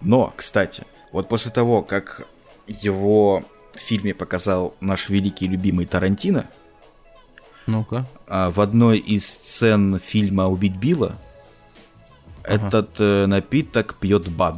Но, 0.00 0.32
кстати, 0.36 0.84
вот 1.12 1.28
после 1.28 1.50
того, 1.50 1.82
как 1.82 2.26
его 2.66 3.42
в 3.74 3.78
фильме 3.80 4.14
показал 4.14 4.74
наш 4.80 5.08
великий 5.08 5.46
любимый 5.48 5.86
Тарантино, 5.86 6.46
Ну-ка. 7.66 8.06
а, 8.28 8.50
в 8.50 8.60
одной 8.60 8.98
из 8.98 9.26
сцен 9.26 9.98
фильма 10.00 10.48
«Убить 10.48 10.76
Билла» 10.76 11.16
этот 12.42 12.90
э, 12.98 13.26
напиток 13.26 13.94
пьет 13.96 14.28
Бад. 14.28 14.56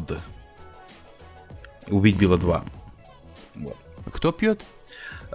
«Убить 1.88 2.16
Билла 2.16 2.36
2». 2.36 2.62
Вот. 3.56 3.76
Кто 4.12 4.32
пьет? 4.32 4.62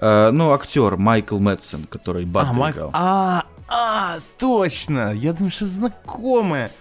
А, 0.01 0.31
ну, 0.31 0.51
актер 0.53 0.97
Майкл 0.97 1.39
Мэтсон, 1.39 1.83
который 1.85 2.25
Бадда 2.25 2.51
А, 2.51 2.53
Майк- 2.53 2.73
играл. 2.75 2.89
а, 2.93 3.43
а, 3.67 4.19
точно. 4.37 5.11
Я 5.11 5.33
думаю, 5.33 5.51
что 5.51 5.65
знакомая. 5.65 6.71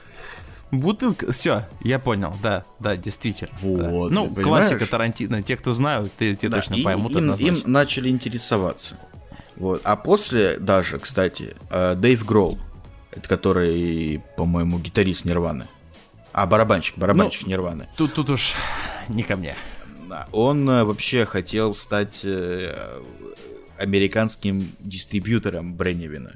Бутылка. 0.79 1.33
Все, 1.33 1.67
я 1.83 1.99
понял. 1.99 2.35
Да, 2.43 2.63
да, 2.81 2.97
действительно. 2.97 3.51
да. 3.63 3.89
Вот, 3.89 4.13
Ну, 4.13 4.29
ты 4.35 4.43
классика 4.43 4.75
понимаешь? 4.75 4.91
Тарантино. 4.91 5.43
Те, 5.43 5.57
кто 5.57 5.73
знают, 5.73 6.13
те, 6.19 6.35
те 6.37 6.49
Да, 6.49 6.57
точно 6.59 6.75
и 6.75 6.83
поймут 6.83 7.13
им, 7.13 7.19
однозначно. 7.19 7.57
им 7.67 7.73
начали 7.73 8.09
интересоваться. 8.09 8.97
Вот. 9.57 9.81
А 9.85 9.97
после 9.97 10.59
даже, 10.59 10.99
кстати, 10.99 11.55
э, 11.71 11.95
Дэйв 11.97 12.25
Гролл, 12.27 12.59
это 13.11 13.29
который, 13.29 14.23
по-моему, 14.37 14.79
гитарист 14.79 15.25
Нирваны. 15.25 15.67
А, 16.33 16.47
барабанщик, 16.47 16.99
барабанщик 16.99 17.43
Ну, 17.45 17.49
Нирваны. 17.49 17.89
Тут, 17.97 18.13
тут 18.15 18.29
уж 18.31 18.53
не 19.09 19.23
ко 19.23 19.37
мне. 19.37 19.57
Да, 20.09 20.29
Он 20.33 20.69
э, 20.69 20.85
вообще 20.85 21.25
хотел 21.25 21.75
стать 21.75 22.21
э, 22.25 23.03
американским 23.79 24.71
дистрибьютором 24.81 25.75
Бреннивина. 25.75 26.35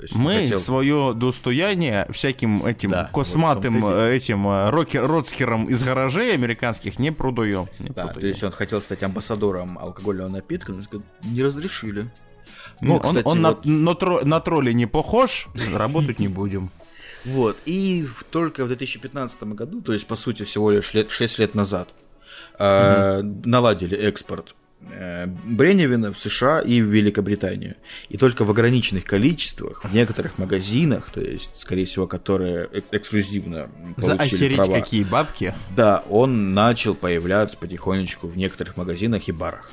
Есть 0.00 0.14
Мы 0.14 0.34
хотел- 0.42 0.58
свое 0.58 1.12
достояние 1.14 2.06
всяким 2.10 2.64
этим 2.64 2.90
Да, 2.90 3.10
косматым 3.12 3.80
вот 3.80 3.94
э, 3.94 4.14
этим 4.14 4.46
э, 4.46 4.70
рокер, 4.70 5.06
родскерам 5.06 5.66
из 5.66 5.82
гаражей 5.82 6.32
американских 6.34 6.98
не 7.00 7.10
продаем. 7.10 7.66
Не 7.80 7.88
Да, 7.88 8.04
продаем. 8.04 8.20
то 8.20 8.26
есть 8.28 8.42
он 8.44 8.52
хотел 8.52 8.80
стать 8.80 9.02
амбассадором 9.02 9.76
алкогольного 9.78 10.28
напитка, 10.28 10.72
но 10.72 10.82
не 11.24 11.42
разрешили. 11.42 12.02
Ну, 12.80 12.88
Ну, 12.88 12.94
он 12.96 13.00
кстати, 13.02 13.26
он 13.26 13.40
на, 13.42 13.48
вот- 13.50 13.64
на 13.64 13.90
тро- 13.90 14.24
на 14.24 14.40
тролля 14.40 14.72
не 14.72 14.86
похож, 14.86 15.48
работать 15.74 16.18
не 16.20 16.28
будем. 16.28 16.70
Вот, 17.24 17.56
и 17.66 18.06
только 18.30 18.64
в 18.64 18.68
2015 18.68 19.42
году, 19.54 19.80
то 19.82 19.92
есть, 19.92 20.06
по 20.06 20.14
сути, 20.14 20.44
всего 20.44 20.70
лишь 20.70 20.94
лет, 20.94 21.10
6 21.10 21.40
лет 21.40 21.54
назад, 21.56 21.88
э, 22.60 23.22
наладили 23.44 23.96
экспорт 23.96 24.54
э, 24.92 25.26
Бреннивина 25.26 26.12
в 26.12 26.18
США 26.18 26.60
и 26.60 26.80
в 26.80 26.86
Великобританию. 26.86 27.76
И 28.08 28.16
только 28.16 28.44
в 28.44 28.50
ограниченных 28.50 29.04
количествах, 29.04 29.84
в 29.84 29.94
некоторых 29.94 30.38
магазинах, 30.38 31.10
то 31.12 31.20
есть, 31.20 31.58
скорее 31.58 31.84
всего, 31.84 32.06
которые 32.06 32.66
эк- 32.66 32.84
эксклюзивно 32.92 33.70
За 33.96 34.16
получили 34.16 34.36
охереть 34.36 34.56
права, 34.56 34.74
какие 34.80 35.04
бабки. 35.04 35.54
да, 35.76 36.02
он 36.08 36.54
начал 36.54 36.94
появляться 36.94 37.56
потихонечку 37.56 38.26
в 38.28 38.36
некоторых 38.36 38.76
магазинах 38.76 39.28
и 39.28 39.32
барах. 39.32 39.70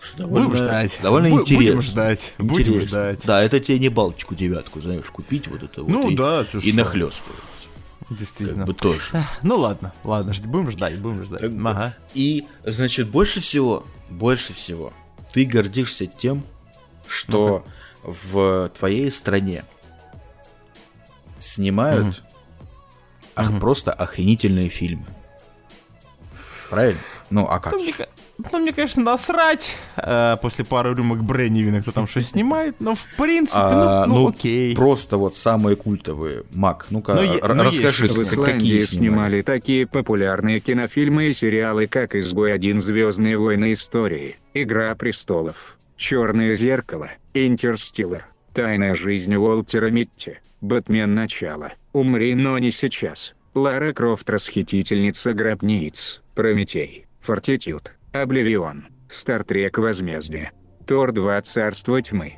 Что 0.00 0.26
Будем 0.28 0.44
довольно- 0.50 0.56
ждать. 0.56 0.98
Довольно 1.02 1.26
Бу- 1.26 1.40
интересно. 1.40 1.56
Будем 1.66 1.82
ждать. 1.82 2.34
Будем 2.38 2.58
Интересно. 2.74 2.88
ждать. 2.88 3.26
Да, 3.26 3.42
это 3.42 3.58
тебе 3.58 3.78
не 3.80 3.88
Балтику 3.88 4.34
девятку, 4.36 4.80
знаешь, 4.80 5.02
купить 5.06 5.48
вот 5.48 5.62
это 5.64 5.82
Ну 5.82 6.04
вот 6.04 6.12
и, 6.12 6.16
да, 6.16 6.44
ты 6.44 6.58
и 6.58 6.70
шо. 6.70 6.76
Действительно. 8.10 8.64
Как 8.64 8.66
бы 8.66 8.74
тоже. 8.74 9.26
Ну 9.42 9.56
ладно, 9.58 9.92
ладно, 10.04 10.32
будем 10.46 10.70
ждать, 10.70 10.98
будем 10.98 11.24
ждать. 11.24 11.40
Как 11.40 11.52
бы. 11.52 11.70
Ага. 11.70 11.96
И, 12.14 12.46
значит, 12.64 13.08
больше 13.08 13.40
всего, 13.40 13.86
больше 14.08 14.52
всего 14.54 14.92
ты 15.32 15.44
гордишься 15.44 16.06
тем, 16.06 16.44
что 17.06 17.64
в 18.02 18.70
твоей 18.78 19.10
стране 19.12 19.64
снимают 21.38 22.22
ах- 23.34 23.58
просто 23.60 23.92
охренительные 23.92 24.68
фильмы. 24.70 25.06
Правильно? 26.70 27.00
Ну, 27.30 27.46
а 27.46 27.60
как? 27.60 27.72
Ну, 27.74 27.80
мне, 27.82 27.94
ну, 28.52 28.58
мне, 28.58 28.72
конечно, 28.72 29.02
насрать 29.02 29.76
э, 29.96 30.36
после 30.40 30.64
пары 30.64 30.94
рюмок 30.94 31.22
Бреннивина, 31.24 31.82
кто 31.82 31.90
там 31.92 32.06
что 32.06 32.20
снимает, 32.22 32.76
но 32.80 32.94
в 32.94 33.04
принципе, 33.16 33.58
А, 33.60 34.06
ну, 34.06 34.14
ну, 34.20 34.28
окей. 34.28 34.74
Просто 34.76 35.16
вот 35.18 35.36
самые 35.36 35.76
культовые. 35.76 36.44
Мак, 36.54 36.86
ну-ка, 36.90 37.14
Ну, 37.14 37.22
е- 37.22 37.38
р- 37.40 37.54
ну, 37.54 37.64
есть 37.64 37.78
расскажи. 37.82 38.08
В 38.08 38.28
как- 38.36 38.54
какие 38.54 38.80
снимали 38.80 39.42
такие 39.42 39.86
популярные 39.86 40.60
кинофильмы 40.60 41.26
и 41.26 41.34
сериалы, 41.34 41.86
как 41.86 42.14
«Изгой 42.14 42.52
один», 42.52 42.80
«Звездные 42.80 43.36
войны 43.38 43.72
истории», 43.72 44.36
«Игра 44.54 44.94
престолов», 44.94 45.76
«Черное 45.96 46.54
зеркало», 46.56 47.10
«Интерстиллар», 47.34 48.26
«Тайная 48.54 48.94
жизнь 48.94 49.34
Уолтера 49.34 49.90
Митти», 49.90 50.38
«Бэтмен. 50.60 51.14
Начало», 51.14 51.72
«Умри, 51.92 52.34
но 52.34 52.58
не 52.58 52.70
сейчас», 52.70 53.34
«Лара 53.54 53.92
Крофт. 53.92 54.28
Расхитительница 54.30 55.32
гробниц», 55.32 56.20
«Прометей», 56.34 57.06
«Фортитюд», 57.20 57.92
«Обливион», 58.22 58.86
«Стартрек. 59.10 59.78
Возмездие», 59.78 60.52
«Тор 60.86 61.12
2. 61.12 61.40
Царство 61.42 62.00
тьмы», 62.02 62.34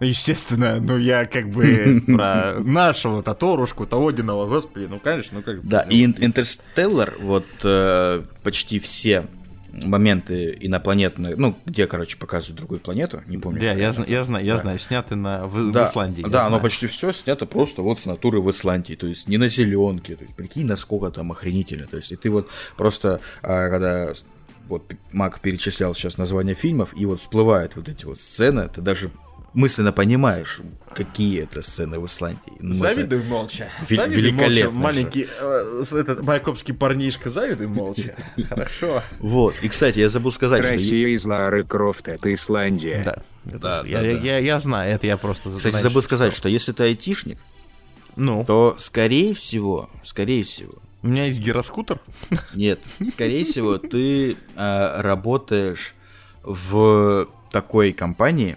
Естественно, 0.00 0.80
ну 0.80 0.98
я 0.98 1.24
как 1.24 1.48
бы 1.50 2.02
про 2.06 2.54
нашего-то 2.58 3.32
Торушку-то 3.34 4.06
Одинова, 4.06 4.46
господи, 4.46 4.86
ну 4.90 4.98
конечно, 4.98 5.38
ну 5.38 5.42
как 5.44 5.62
бы, 5.62 5.68
Да, 5.68 5.82
и 5.82 6.04
Ин- 6.04 6.16
Интерстеллар, 6.18 7.14
вот 7.20 7.46
э, 7.62 8.22
почти 8.42 8.80
все 8.80 9.24
моменты 9.84 10.56
инопланетные, 10.60 11.34
ну, 11.36 11.56
где, 11.66 11.86
короче, 11.86 12.16
показывают 12.16 12.56
другую 12.58 12.80
планету, 12.80 13.22
не 13.26 13.38
помню. 13.38 13.60
Да, 13.60 13.72
я, 13.72 13.92
зна- 13.92 14.04
я 14.06 14.22
знаю, 14.24 14.44
я 14.44 14.54
Да. 14.54 14.58
знаю, 14.60 14.78
сняты 14.78 15.16
на, 15.16 15.46
в, 15.46 15.52
в 15.54 15.72
Да, 15.72 15.84
Исландии. 15.84 16.22
я 16.22 16.28
да, 16.28 16.40
оно 16.42 16.48
знаю. 16.50 16.62
почти 16.62 16.86
все 16.86 17.12
снято 17.12 17.44
просто 17.46 17.82
вот 17.82 17.98
с 17.98 18.06
натуры 18.06 18.40
в 18.40 18.50
Исландии, 18.50 18.94
то 18.94 19.06
есть 19.06 19.28
не 19.28 19.36
на 19.36 19.48
зеленке, 19.48 20.14
то 20.16 20.24
есть 20.24 20.36
прикинь, 20.36 20.66
насколько 20.66 21.10
там 21.10 21.32
охренительно, 21.32 21.86
то 21.88 21.96
есть 21.96 22.12
и 22.12 22.16
ты 22.16 22.30
вот 22.30 22.48
просто, 22.76 23.20
а, 23.42 23.68
когда 23.68 24.12
вот 24.68 24.92
Мак 25.12 25.40
перечислял 25.40 25.94
сейчас 25.94 26.18
названия 26.18 26.54
фильмов, 26.54 26.90
и 26.96 27.06
вот 27.06 27.20
всплывают 27.20 27.76
вот 27.76 27.88
эти 27.88 28.04
вот 28.04 28.18
сцены, 28.18 28.68
ты 28.68 28.80
даже 28.80 29.10
мысленно 29.54 29.92
понимаешь, 29.92 30.60
какие 30.94 31.42
это 31.42 31.62
сцены 31.62 31.98
в 31.98 32.06
Исландии. 32.06 32.52
Ну, 32.58 32.74
завидуй 32.74 33.20
это... 33.20 33.28
молча. 33.28 33.68
Ви- 33.88 33.96
завидуй 33.96 34.32
молча. 34.32 34.70
Маленький 34.70 35.28
э, 35.40 35.84
этот 35.92 36.22
майкопский 36.22 36.74
парнишка, 36.74 37.30
завидуй 37.30 37.68
молча. 37.68 38.16
Хорошо. 38.48 39.02
Вот. 39.20 39.54
И, 39.62 39.68
кстати, 39.68 40.00
я 40.00 40.08
забыл 40.08 40.32
сказать, 40.32 40.60
Россия 40.62 40.78
что... 40.78 40.84
Россия 40.84 41.08
из 41.08 41.24
Лары 41.24 41.64
Крофт, 41.64 42.08
это 42.08 42.34
Исландия. 42.34 43.02
Да. 43.04 43.22
Да, 43.44 43.84
я, 43.86 44.00
да, 44.00 44.06
я, 44.06 44.16
да. 44.16 44.22
Я, 44.22 44.38
я 44.38 44.58
знаю, 44.58 44.92
это 44.92 45.06
я 45.06 45.16
просто... 45.16 45.50
Кстати, 45.50 45.80
забыл 45.80 46.02
сказать, 46.02 46.32
что 46.32 46.48
если 46.48 46.72
ты 46.72 46.84
айтишник, 46.84 47.38
ну. 48.16 48.44
то, 48.44 48.76
скорее 48.78 49.34
всего, 49.34 49.88
скорее 50.02 50.44
всего... 50.44 50.74
У 51.04 51.08
меня 51.08 51.26
есть 51.26 51.38
гироскутер? 51.38 52.00
Нет, 52.54 52.80
скорее 53.06 53.44
всего, 53.44 53.76
ты 53.76 54.38
э, 54.56 55.00
работаешь 55.02 55.94
в 56.42 57.28
такой 57.50 57.92
компании, 57.92 58.56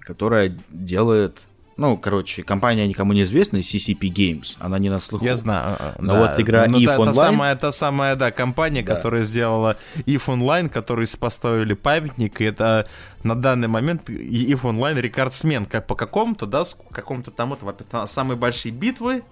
которая 0.00 0.56
делает 0.70 1.42
ну, 1.76 1.96
короче, 1.96 2.42
компания 2.42 2.86
никому 2.86 3.12
не 3.12 3.22
известная, 3.22 3.60
CCP 3.62 4.00
Games, 4.00 4.56
она 4.58 4.78
не 4.78 4.88
на 4.88 5.00
слуху. 5.00 5.24
Я 5.24 5.36
знаю. 5.36 5.76
А, 5.78 5.96
Но 5.98 6.12
да. 6.14 6.20
вот 6.20 6.40
игра 6.40 6.66
ну, 6.66 6.78
EVE 6.78 6.96
Online... 6.96 7.04
Та 7.06 7.14
самая, 7.14 7.56
та 7.56 7.72
самая, 7.72 8.16
да, 8.16 8.30
компания, 8.30 8.82
да. 8.82 8.94
которая 8.94 9.22
сделала 9.22 9.76
EVE 10.06 10.26
Online, 10.26 10.68
которые 10.68 11.08
поставили 11.18 11.74
памятник, 11.74 12.40
и 12.40 12.44
это 12.44 12.88
на 13.22 13.34
данный 13.34 13.68
момент 13.68 14.08
EVE 14.08 14.60
Online 14.60 15.00
рекордсмен, 15.00 15.66
как 15.66 15.86
по 15.86 15.94
какому-то, 15.94 16.46
да, 16.46 16.64
какому-то 16.90 17.30
там, 17.30 17.54
это, 17.54 18.06
самые 18.06 18.36
большие 18.36 18.72
битвы, 18.72 19.22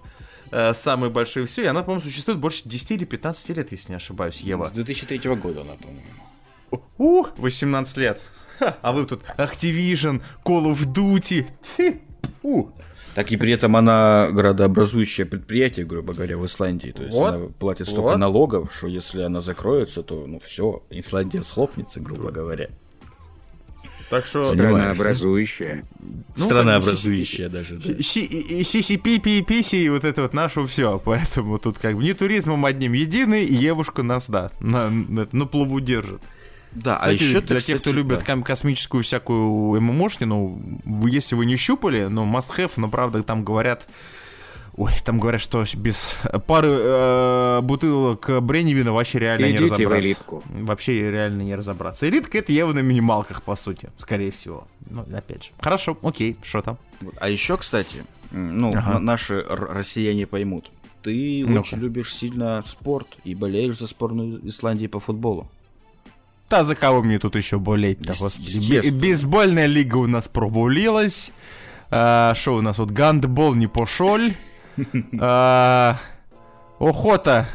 э, 0.51 0.73
самые 0.73 1.09
большие 1.09 1.45
все, 1.45 1.63
и 1.63 1.65
она, 1.65 1.83
по-моему, 1.83 2.03
существует 2.03 2.39
больше 2.39 2.61
10 2.65 2.91
или 2.91 3.05
15 3.05 3.49
лет, 3.49 3.71
если 3.71 3.91
не 3.91 3.95
ошибаюсь, 3.95 4.41
Ева. 4.41 4.69
С 4.69 4.71
2003 4.71 5.17
года 5.35 5.61
она, 5.61 5.73
по-моему. 5.73 6.01
Ух, 6.97 7.31
18 7.37 7.97
лет. 7.97 8.21
Ха, 8.59 8.77
а 8.81 8.91
вы 8.91 9.05
тут 9.05 9.23
Activision, 9.37 10.21
Call 10.45 10.71
of 10.71 10.85
Duty. 10.93 11.47
Фу. 12.41 12.71
Так 13.15 13.31
и 13.31 13.37
при 13.37 13.51
этом 13.51 13.75
она 13.75 14.29
градообразующее 14.31 15.25
предприятие, 15.25 15.85
грубо 15.85 16.13
говоря, 16.13 16.37
в 16.37 16.45
Исландии. 16.45 16.91
То 16.91 17.03
есть 17.03 17.13
вот, 17.13 17.33
она 17.33 17.45
платит 17.59 17.87
столько 17.87 18.11
вот. 18.11 18.17
налогов, 18.17 18.73
что 18.73 18.87
если 18.87 19.21
она 19.21 19.41
закроется, 19.41 20.01
то 20.01 20.25
ну 20.27 20.39
все, 20.39 20.83
Исландия 20.89 21.43
схлопнется, 21.43 21.99
грубо 21.99 22.31
говоря. 22.31 22.69
Так 24.11 24.25
что... 24.25 24.45
Странообразующая. 24.45 25.83
Ну, 26.35 26.45
Странообразующая 26.45 27.47
даже, 27.47 27.77
да. 27.77 27.93
CCP, 27.93 29.21
PPC, 29.21 29.89
вот 29.89 30.03
это 30.03 30.23
вот 30.23 30.33
наше 30.33 30.65
все. 30.67 31.01
Поэтому 31.05 31.57
тут 31.57 31.77
как 31.77 31.95
бы 31.95 32.03
не 32.03 32.13
туризмом 32.13 32.65
одним 32.65 32.91
единый, 32.91 33.45
и 33.45 33.53
Евушка 33.53 34.03
нас, 34.03 34.29
да, 34.29 34.51
на, 34.59 34.89
на, 34.89 35.29
на 35.31 35.45
плаву 35.45 35.79
держит. 35.79 36.21
Да, 36.73 36.97
а 36.97 36.99
кстати, 36.99 37.23
а 37.23 37.25
еще 37.25 37.41
для 37.41 37.59
ты, 37.61 37.65
тех, 37.65 37.79
кто 37.79 37.93
любит 37.93 38.23
да. 38.27 38.41
космическую 38.41 39.03
всякую 39.03 39.79
ММОшнину, 39.79 40.81
если 41.07 41.35
вы 41.35 41.45
не 41.45 41.55
щупали, 41.55 42.07
ну, 42.07 42.25
must 42.25 42.49
have, 42.57 42.71
но 42.75 42.89
правда 42.89 43.23
там 43.23 43.45
говорят, 43.45 43.87
Ой, 44.77 44.93
там 45.03 45.19
говорят, 45.19 45.41
что 45.41 45.65
без 45.75 46.15
пары 46.47 46.69
э, 46.69 47.59
бутылок 47.61 48.29
Бреннивина 48.41 48.93
вообще 48.93 49.19
реально 49.19 49.47
Идите 49.47 49.59
не 49.59 49.65
разобраться. 49.65 49.95
В 49.95 50.05
элитку. 50.05 50.43
Вообще 50.49 51.11
реально 51.11 51.41
не 51.41 51.55
разобраться. 51.55 52.07
Элитка 52.07 52.37
это 52.37 52.51
Ева 52.53 52.71
на 52.71 52.79
минималках, 52.79 53.43
по 53.43 53.55
сути, 53.55 53.89
скорее 53.97 54.31
всего. 54.31 54.67
Ну, 54.89 55.05
опять 55.13 55.45
же. 55.45 55.49
Хорошо, 55.59 55.97
окей, 56.01 56.37
что 56.41 56.61
там? 56.61 56.77
А 57.19 57.29
еще, 57.29 57.57
кстати, 57.57 58.05
ну, 58.31 58.71
ага. 58.73 58.99
наши 58.99 59.41
россияне 59.41 60.25
поймут. 60.25 60.71
Ты 61.03 61.43
ну 61.47 61.61
очень 61.61 61.79
любишь 61.79 62.13
сильно 62.13 62.63
спорт 62.65 63.07
и 63.23 63.35
болеешь 63.35 63.77
за 63.77 63.87
сборную 63.87 64.47
Исландии 64.47 64.87
по 64.87 64.99
футболу. 64.99 65.49
Да 66.49 66.63
за 66.63 66.75
кого 66.75 67.01
мне 67.01 67.17
тут 67.17 67.35
еще 67.35 67.59
болеть-то, 67.59 68.13
господи. 68.17 68.89
Бейсбольная 68.89 69.65
лига 69.65 69.97
у 69.97 70.07
нас 70.07 70.27
провалилась. 70.27 71.31
А, 71.89 72.33
что 72.35 72.55
у 72.55 72.61
нас 72.61 72.77
вот? 72.77 72.91
Гандбол 72.91 73.55
не 73.55 73.67
пошел. 73.67 74.19
А, 75.19 75.99
охота. 76.79 77.47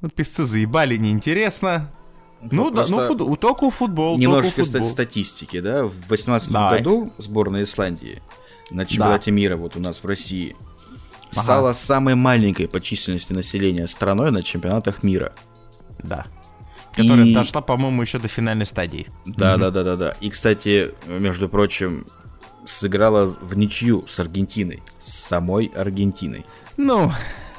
Ну, 0.00 0.08
песцы 0.08 0.44
заебали, 0.44 0.96
неинтересно. 0.96 1.90
Ну, 2.42 2.70
да, 2.70 2.86
ну, 2.88 3.06
фут, 3.06 3.40
только 3.40 3.70
футбол. 3.70 4.18
Немножечко 4.18 4.64
футбол. 4.64 4.88
статистики, 4.88 5.60
да? 5.60 5.84
В 5.84 5.92
2018 6.08 6.50
году 6.50 7.12
сборная 7.18 7.64
Исландии 7.64 8.22
на 8.70 8.86
чемпионате 8.86 9.30
да. 9.30 9.36
мира 9.36 9.56
вот 9.56 9.76
у 9.76 9.80
нас 9.80 10.02
в 10.02 10.06
России 10.06 10.56
ага. 11.32 11.42
стала 11.42 11.72
самой 11.74 12.14
маленькой 12.14 12.66
по 12.66 12.80
численности 12.80 13.32
населения 13.32 13.86
страной 13.88 14.30
на 14.30 14.42
чемпионатах 14.42 15.02
мира. 15.02 15.32
Да. 15.98 16.26
Которая 16.92 17.26
и... 17.26 17.34
дошла, 17.34 17.60
по-моему, 17.60 18.02
еще 18.02 18.18
до 18.18 18.28
финальной 18.28 18.66
стадии. 18.66 19.08
Да, 19.26 19.56
да, 19.56 19.70
да, 19.70 19.84
да, 19.84 19.96
да. 19.96 20.16
И, 20.20 20.30
кстати, 20.30 20.92
между 21.06 21.48
прочим, 21.48 22.06
сыграла 22.70 23.26
в 23.26 23.56
ничью 23.56 24.06
с 24.06 24.18
Аргентиной. 24.18 24.82
С 25.00 25.12
самой 25.12 25.66
Аргентиной. 25.74 26.44
Ну, 26.76 27.12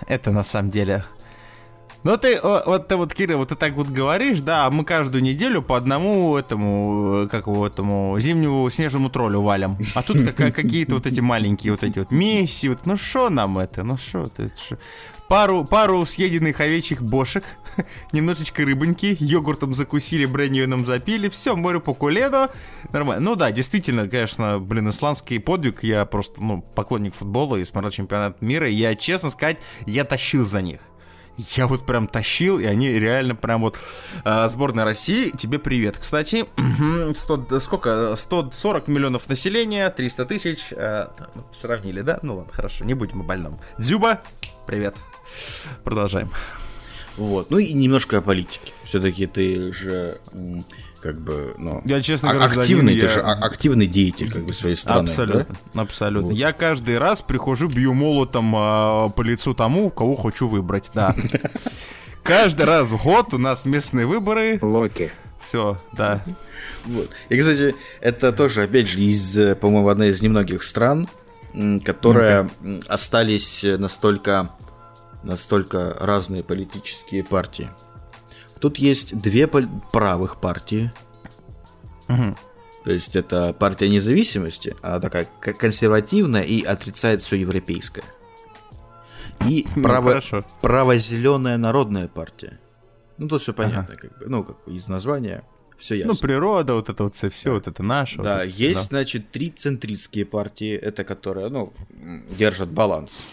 это 0.07 0.31
на 0.31 0.43
самом 0.43 0.71
деле 0.71 1.03
ну 2.03 2.17
ты, 2.17 2.39
вот 2.41 2.87
ты 2.87 2.95
вот, 2.95 3.13
Кирилл, 3.13 3.39
вот 3.39 3.49
ты 3.49 3.55
так 3.55 3.73
вот 3.73 3.87
говоришь, 3.87 4.41
да, 4.41 4.65
а 4.65 4.71
мы 4.71 4.83
каждую 4.83 5.23
неделю 5.23 5.61
по 5.61 5.77
одному 5.77 6.35
этому, 6.37 7.27
как 7.29 7.47
его, 7.47 7.67
этому 7.67 8.19
зимнему 8.19 8.69
снежному 8.69 9.09
троллю 9.09 9.41
валим. 9.41 9.77
А 9.93 10.01
тут 10.01 10.17
какие-то 10.31 10.95
вот 10.95 11.05
эти 11.05 11.19
маленькие 11.19 11.73
вот 11.73 11.83
эти 11.83 11.99
вот 11.99 12.11
Месси, 12.11 12.69
вот, 12.69 12.85
ну 12.85 12.97
что 12.97 13.29
нам 13.29 13.59
это, 13.59 13.83
ну 13.83 13.97
что 13.97 14.23
это, 14.23 14.49
шо? 14.57 14.77
пару, 15.31 15.63
пару 15.63 16.05
съеденных 16.05 16.59
овечьих 16.59 17.01
бошек, 17.01 17.45
немножечко 18.11 18.65
рыбоньки, 18.65 19.15
йогуртом 19.17 19.73
закусили, 19.73 20.25
бренниевином 20.25 20.83
запили, 20.83 21.29
все, 21.29 21.55
море 21.55 21.79
по 21.79 21.93
куледу, 21.93 22.49
нормально. 22.91 23.23
Ну 23.23 23.35
да, 23.37 23.49
действительно, 23.51 24.09
конечно, 24.09 24.59
блин, 24.59 24.89
исландский 24.89 25.39
подвиг, 25.39 25.85
я 25.85 26.03
просто, 26.03 26.43
ну, 26.43 26.61
поклонник 26.61 27.15
футбола 27.15 27.55
и 27.55 27.63
смотрел 27.63 27.91
чемпионат 27.91 28.41
мира, 28.41 28.69
и 28.69 28.73
я, 28.73 28.93
честно 28.93 29.29
сказать, 29.29 29.59
я 29.85 30.03
тащил 30.03 30.45
за 30.45 30.61
них. 30.61 30.81
Я 31.37 31.67
вот 31.67 31.85
прям 31.85 32.07
тащил, 32.07 32.59
и 32.59 32.65
они 32.65 32.89
реально 32.89 33.35
прям 33.35 33.61
вот... 33.61 33.77
Э, 34.25 34.49
сборная 34.49 34.85
России, 34.85 35.29
тебе 35.29 35.59
привет. 35.59 35.97
Кстати, 35.97 36.45
100, 37.15 37.59
сколько? 37.59 38.15
140 38.15 38.87
миллионов 38.87 39.27
населения, 39.29 39.89
300 39.89 40.25
тысяч. 40.25 40.67
Э, 40.71 41.07
сравнили, 41.51 42.01
да? 42.01 42.19
Ну 42.21 42.37
ладно, 42.37 42.53
хорошо, 42.53 42.85
не 42.85 42.93
будем 42.93 43.21
о 43.21 43.23
больном. 43.23 43.59
Дзюба, 43.77 44.21
привет. 44.67 44.95
Продолжаем. 45.83 46.29
Вот. 47.17 47.49
Ну 47.49 47.57
и 47.57 47.73
немножко 47.73 48.19
о 48.19 48.21
политике. 48.21 48.71
Все-таки 48.83 49.27
ты 49.27 49.73
же 49.73 50.19
как 51.01 51.19
бы, 51.19 51.55
ну, 51.57 51.81
я, 51.85 52.01
честно 52.01 52.29
а- 52.29 52.33
говоря, 52.33 52.61
активный, 52.61 52.95
ты 52.95 53.01
я... 53.01 53.09
же 53.09 53.21
активный 53.21 53.87
деятель 53.87 54.31
как 54.31 54.45
бы 54.45 54.53
своей 54.53 54.75
страны. 54.75 55.09
Абсолютно, 55.09 55.55
да? 55.73 55.81
абсолютно. 55.81 56.29
Вот. 56.29 56.37
Я 56.37 56.53
каждый 56.53 56.97
раз 56.97 57.21
прихожу, 57.21 57.67
бью 57.67 57.93
молотом 57.93 58.55
э, 58.55 59.09
по 59.09 59.21
лицу 59.21 59.53
тому, 59.53 59.89
кого 59.89 60.15
хочу 60.15 60.47
выбрать, 60.47 60.91
да. 60.93 61.15
Каждый 62.23 62.67
раз 62.67 62.89
в 62.89 63.03
год 63.03 63.33
у 63.33 63.39
нас 63.39 63.65
местные 63.65 64.05
выборы. 64.05 64.59
Локи. 64.61 65.11
Все, 65.41 65.79
да. 65.93 66.23
Вот. 66.85 67.09
И, 67.29 67.37
кстати, 67.39 67.75
это 67.99 68.31
тоже, 68.31 68.63
опять 68.63 68.87
же, 68.87 69.01
из, 69.01 69.57
по-моему, 69.57 69.89
одной 69.89 70.09
из 70.09 70.21
немногих 70.21 70.63
стран, 70.63 71.09
которые 71.83 72.47
остались 72.87 73.63
настолько, 73.63 74.51
настолько 75.23 75.97
разные 75.99 76.43
политические 76.43 77.23
партии. 77.23 77.69
Тут 78.61 78.77
есть 78.77 79.17
две 79.17 79.47
правых 79.47 80.39
партии. 80.39 80.91
Угу. 82.07 82.35
То 82.83 82.91
есть 82.91 83.15
это 83.15 83.53
партия 83.53 83.89
независимости, 83.89 84.75
она 84.81 84.99
такая 84.99 85.27
консервативная 85.41 86.43
и 86.43 86.63
отрицает 86.63 87.21
все 87.21 87.37
европейское. 87.37 88.03
И 89.47 89.67
ну, 89.75 89.83
право, 89.83 90.21
право-зеленая 90.61 91.57
народная 91.57 92.07
партия. 92.07 92.59
Ну, 93.17 93.27
тут 93.27 93.41
все 93.41 93.53
понятно, 93.53 93.93
ага. 93.93 93.97
как 93.97 94.19
бы. 94.19 94.25
Ну, 94.27 94.43
как 94.43 94.63
бы 94.63 94.75
из 94.75 94.87
названия 94.87 95.43
все 95.77 95.95
ясно. 95.95 96.13
Ну, 96.13 96.19
природа, 96.19 96.75
вот 96.75 96.89
это 96.89 97.03
вот 97.03 97.15
все, 97.15 97.29
все 97.29 97.51
вот 97.51 97.67
это 97.67 97.81
наше. 97.81 98.17
Да, 98.17 98.37
вот 98.37 98.47
это, 98.47 98.57
есть, 98.57 98.81
да. 98.81 98.87
значит, 98.87 99.31
три 99.31 99.49
центристские 99.49 100.25
партии, 100.25 100.73
это 100.75 101.03
которые, 101.03 101.49
ну, 101.49 101.73
держат 102.37 102.69
баланс. 102.69 103.23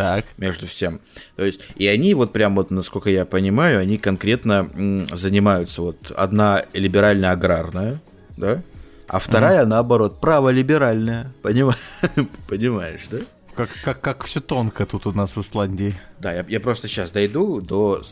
Так. 0.00 0.24
Между 0.38 0.66
всем. 0.66 1.02
То 1.36 1.44
есть, 1.44 1.60
и 1.76 1.86
они 1.86 2.14
вот 2.14 2.32
прям 2.32 2.56
вот, 2.56 2.70
насколько 2.70 3.10
я 3.10 3.26
понимаю, 3.26 3.80
они 3.80 3.98
конкретно 3.98 4.66
занимаются 5.12 5.82
вот 5.82 6.10
одна 6.16 6.64
либерально-аграрная, 6.72 8.00
да, 8.38 8.62
а 9.06 9.18
вторая, 9.18 9.64
mm. 9.64 9.66
наоборот, 9.66 10.18
праволиберальная. 10.18 11.34
Понимаешь, 11.42 11.78
понимаешь, 12.48 13.02
да? 13.10 13.18
Как, 13.54 13.68
как, 13.84 14.00
как 14.00 14.24
все 14.24 14.40
тонко 14.40 14.86
тут 14.86 15.06
у 15.06 15.12
нас 15.12 15.36
в 15.36 15.40
Исландии. 15.42 15.94
Да, 16.18 16.32
я, 16.32 16.46
я 16.48 16.60
просто 16.60 16.88
сейчас 16.88 17.10
дойду 17.10 17.60
до, 17.60 18.02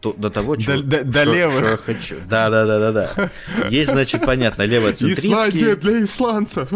до, 0.00 0.12
до 0.12 0.30
того, 0.30 0.60
что, 0.60 0.80
до, 0.80 1.02
до, 1.02 1.04
до 1.04 1.24
левых. 1.24 1.58
Что 1.58 1.70
я 1.70 1.76
хочу. 1.76 2.16
Да, 2.28 2.50
да, 2.50 2.66
да, 2.66 2.78
да, 2.78 2.92
да. 2.92 3.30
Есть, 3.68 3.90
значит, 3.90 4.24
понятно, 4.24 4.62
левоцентристские. 4.62 5.32
Исландия 5.32 5.74
для 5.74 6.04
исландцев. 6.04 6.68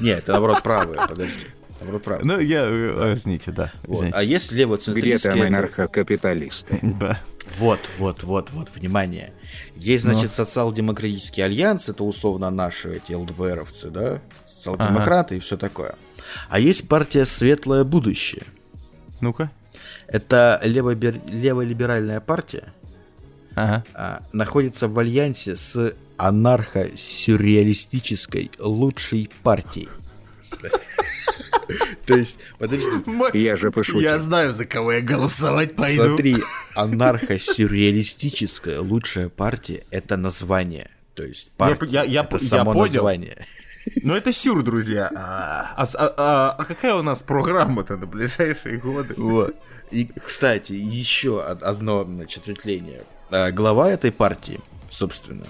Нет, 0.00 0.24
это 0.24 0.32
наоборот 0.32 0.62
правые, 0.64 1.06
подожди. 1.06 1.46
Наоборот, 1.86 2.02
правые. 2.02 2.26
Ну, 2.26 2.40
я, 2.40 2.64
э, 2.64 3.14
извините, 3.14 3.52
да. 3.52 3.72
Вот. 3.84 4.06
А 4.12 4.24
есть 4.24 4.50
левоцентристские... 4.50 5.16
Где 5.16 5.28
там 5.28 5.42
анархокапиталисты? 5.42 6.80
Да. 7.00 7.20
Вот, 7.58 7.78
вот, 7.98 8.24
вот, 8.24 8.50
вот, 8.50 8.70
внимание. 8.74 9.32
Есть, 9.76 10.02
значит, 10.02 10.32
Но. 10.36 10.44
социал-демократический 10.44 11.42
альянс, 11.42 11.88
это 11.88 12.02
условно 12.02 12.50
наши 12.50 12.96
эти 12.96 13.12
ЛДПРовцы, 13.12 13.90
да? 13.90 14.20
Социал-демократы 14.44 15.34
ага. 15.34 15.36
и 15.36 15.40
все 15.40 15.56
такое. 15.56 15.94
А 16.48 16.58
есть 16.58 16.88
партия 16.88 17.24
Светлое 17.24 17.84
будущее. 17.84 18.42
Ну-ка. 19.20 19.52
Это 20.08 20.60
леволиберальная 20.64 22.20
партия. 22.20 22.64
Ага. 23.54 23.84
А, 23.94 24.22
находится 24.32 24.88
в 24.88 24.98
альянсе 24.98 25.54
с 25.56 25.94
анархо-сюрреалистической 26.16 28.50
лучшей 28.58 29.30
партией. 29.44 29.88
То 32.06 32.16
есть, 32.16 32.40
подожди. 32.58 32.86
Я 33.34 33.56
же 33.56 33.70
пошутил. 33.70 34.00
Я 34.00 34.18
знаю, 34.18 34.52
за 34.52 34.66
кого 34.66 34.92
я 34.92 35.00
голосовать 35.00 35.76
пойду. 35.76 36.04
Смотри, 36.04 36.36
анархо-сюрреалистическая 36.74 38.80
лучшая 38.80 39.28
партия— 39.28 39.84
это 39.90 40.16
название. 40.16 40.90
То 41.14 41.24
есть 41.24 41.52
партия 41.52 41.86
я, 41.86 42.02
я, 42.04 42.22
это 42.22 42.36
я, 42.36 42.42
само 42.42 42.72
я 42.72 42.78
название. 42.80 43.46
Ну 44.02 44.14
это 44.14 44.32
сюр, 44.32 44.62
друзья. 44.62 45.10
А, 45.14 45.74
а, 45.76 45.86
а, 45.94 46.54
а 46.58 46.64
какая 46.64 46.94
у 46.94 47.02
нас 47.02 47.22
программа-то 47.22 47.96
на 47.96 48.06
ближайшие 48.06 48.78
годы? 48.78 49.14
Вот. 49.16 49.54
И, 49.90 50.08
кстати, 50.24 50.72
еще 50.72 51.42
одно 51.42 52.04
значит, 52.04 52.42
ответвление. 52.42 53.02
А, 53.30 53.52
глава 53.52 53.90
этой 53.90 54.12
партии, 54.12 54.60
собственно, 54.90 55.46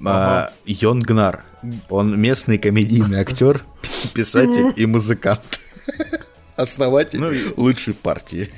ага. 0.00 0.52
Йон 0.64 1.00
Гнар. 1.02 1.42
Он 1.88 2.20
местный 2.20 2.58
комедийный 2.58 3.20
актер, 3.20 3.64
писатель 4.14 4.72
и 4.76 4.86
музыкант. 4.86 5.60
Основатель 6.56 7.20
ну, 7.20 7.32
лучшей 7.56 7.94
партии. 7.94 8.50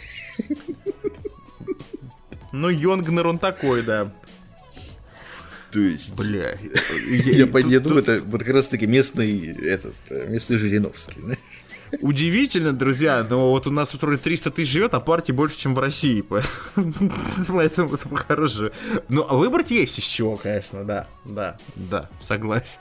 Ну, 2.53 2.69
Йонгнер 2.69 3.27
он 3.27 3.39
такой, 3.39 3.83
да. 3.83 4.13
То 5.71 5.81
есть... 5.81 6.15
Бля. 6.15 6.57
Я, 7.11 7.45
я, 7.45 7.47
я 7.47 7.81
думаю, 7.81 8.03
это 8.03 8.23
вот 8.25 8.43
как 8.43 8.55
раз 8.55 8.69
таки 8.69 8.87
местный, 8.87 9.49
этот, 9.49 9.95
местный 10.11 10.57
Жириновский, 10.57 11.21
знаешь? 11.21 11.41
Удивительно, 12.03 12.73
друзья, 12.73 13.27
но 13.29 13.51
вот 13.51 13.67
у 13.67 13.71
нас 13.71 13.95
вроде 13.95 14.19
300 14.19 14.51
тысяч 14.51 14.71
живет, 14.71 14.95
а 14.95 15.01
партий 15.01 15.33
больше, 15.33 15.59
чем 15.59 15.75
в 15.75 15.79
России. 15.79 16.23
Поэтому 17.49 17.95
это 17.95 18.17
хорошо. 18.17 18.71
Ну, 19.09 19.27
а 19.29 19.35
выбрать 19.37 19.71
есть 19.71 19.99
из 19.99 20.05
чего, 20.05 20.37
конечно, 20.37 20.85
да. 20.85 21.07
Да, 21.25 21.59
да, 21.77 22.09
согласен. 22.23 22.81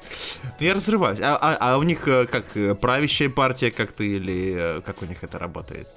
Я 0.60 0.74
разрываюсь. 0.74 1.20
А, 1.22 1.38
а, 1.39 1.58
а 1.60 1.78
у 1.78 1.84
них 1.84 2.08
э, 2.08 2.26
как 2.26 2.55
э, 2.55 2.76
правящая 2.76 3.30
партия 3.30 3.72
как-то 3.72 4.03
или 4.03 4.55
э, 4.58 4.82
как 4.82 5.01
у 5.01 5.05
них 5.05 5.24
это 5.24 5.38
работает? 5.39 5.89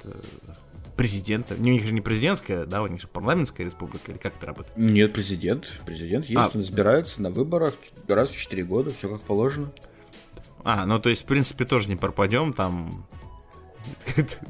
президента. 1.00 1.54
У 1.54 1.62
них 1.62 1.86
же 1.86 1.94
не 1.94 2.02
президентская, 2.02 2.66
да, 2.66 2.82
у 2.82 2.86
них 2.86 3.00
же 3.00 3.06
парламентская 3.06 3.64
республика, 3.64 4.12
или 4.12 4.18
как 4.18 4.34
это 4.36 4.44
работает? 4.44 4.76
Нет, 4.76 5.14
президент. 5.14 5.64
Президент 5.86 6.26
есть, 6.26 6.38
а. 6.38 6.50
он 6.54 6.60
избирается 6.60 7.22
на 7.22 7.30
выборах 7.30 7.72
раз 8.06 8.28
в 8.28 8.36
4 8.36 8.64
года, 8.64 8.90
все 8.90 9.08
как 9.08 9.22
положено. 9.22 9.72
А, 10.64 10.86
ну 10.86 10.98
то 10.98 11.10
есть, 11.10 11.22
в 11.22 11.26
принципе, 11.26 11.64
тоже 11.64 11.88
не 11.88 11.96
пропадем, 11.96 12.52
там 12.52 13.04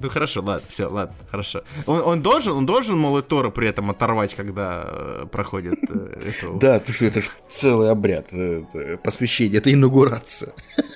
ну 0.01 0.09
хорошо, 0.09 0.43
ладно, 0.43 0.67
все, 0.69 0.87
ладно, 0.87 1.15
хорошо. 1.31 1.63
Он, 1.87 2.01
он 2.03 2.23
должен, 2.23 2.53
он 2.53 2.67
должен 2.67 2.99
Молотора 2.99 3.51
при 3.51 3.69
этом 3.69 3.91
оторвать, 3.91 4.35
когда 4.35 4.85
э, 4.87 5.27
проходит 5.31 5.79
э, 5.89 6.21
эту... 6.29 6.55
Да, 6.55 6.79
ты 6.81 6.93
что, 6.93 7.07
это 7.07 7.23
же 7.23 7.29
целый 7.51 7.91
обряд, 7.91 8.27
э, 8.33 8.97
посвящение, 9.03 9.59
это 9.59 9.73
инаугурация. 9.73 10.53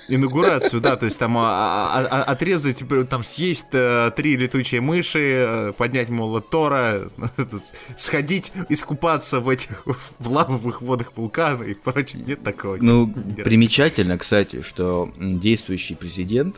Инаугурацию, 0.09 0.81
да, 0.81 0.95
то 0.95 1.05
есть 1.05 1.17
там 1.19 1.37
а, 1.37 1.41
а, 1.41 2.07
а, 2.09 2.23
отрезать, 2.23 2.83
там 3.09 3.23
съесть 3.23 3.65
э, 3.71 4.11
три 4.15 4.37
летучие 4.37 4.81
мыши, 4.81 5.19
э, 5.19 5.73
поднять 5.77 6.09
Молотора, 6.09 7.09
сходить, 7.97 8.51
искупаться 8.69 9.39
в 9.39 9.49
этих 9.49 9.85
в 10.19 10.31
лавовых 10.31 10.81
водах 10.81 11.13
вулкана 11.15 11.63
и 11.63 11.73
прочее, 11.73 12.23
нет 12.25 12.43
такого. 12.43 12.77
Ну, 12.79 13.07
примечательно, 13.43 14.17
кстати, 14.17 14.61
что 14.61 15.11
действующий 15.17 15.95
президент 15.95 16.55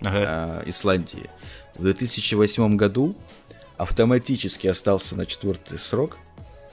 ага. 0.00 0.62
э, 0.64 0.70
Исландии 0.70 1.30
в 1.76 1.82
2008 1.82 2.76
году 2.76 3.16
автоматически 3.76 4.66
остался 4.66 5.14
на 5.14 5.26
четвертый 5.26 5.78
срок 5.78 6.18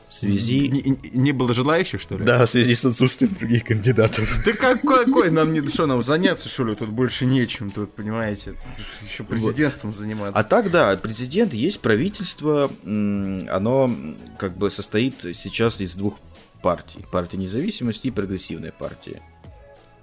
в 0.10 0.14
связи... 0.14 0.70
Не, 0.70 1.00
не 1.14 1.32
было 1.32 1.54
желающих, 1.54 2.00
что 2.00 2.18
ли? 2.18 2.26
Да, 2.26 2.46
в 2.46 2.50
связи 2.50 2.76
с 2.76 2.86
отсутствием 2.86 3.34
других 3.34 3.64
кандидатов. 3.64 4.30
Да 4.46 4.54
какой, 4.54 5.06
какой? 5.06 5.32
Нам 5.32 5.52
не, 5.52 5.68
что, 5.70 5.88
нам 5.88 6.04
заняться, 6.04 6.48
что 6.48 6.66
ли? 6.66 6.76
Тут 6.76 6.90
больше 6.90 7.26
нечем, 7.26 7.72
тут, 7.72 7.94
понимаете, 7.94 8.56
еще 9.04 9.24
президентством 9.24 9.92
вот. 9.92 10.00
заниматься. 10.00 10.40
А 10.40 10.44
так, 10.44 10.72
да, 10.72 10.96
президент, 10.98 11.54
есть 11.54 11.80
правительство, 11.80 12.72
оно 12.84 13.92
как 14.38 14.58
бы 14.58 14.70
состоит 14.70 15.16
сейчас 15.22 15.82
из 15.82 15.96
двух 15.96 16.20
партий. 16.62 17.04
Партия 17.12 17.38
независимости 17.38 18.08
и 18.08 18.12
прогрессивная 18.12 18.72
партия. 18.72 19.22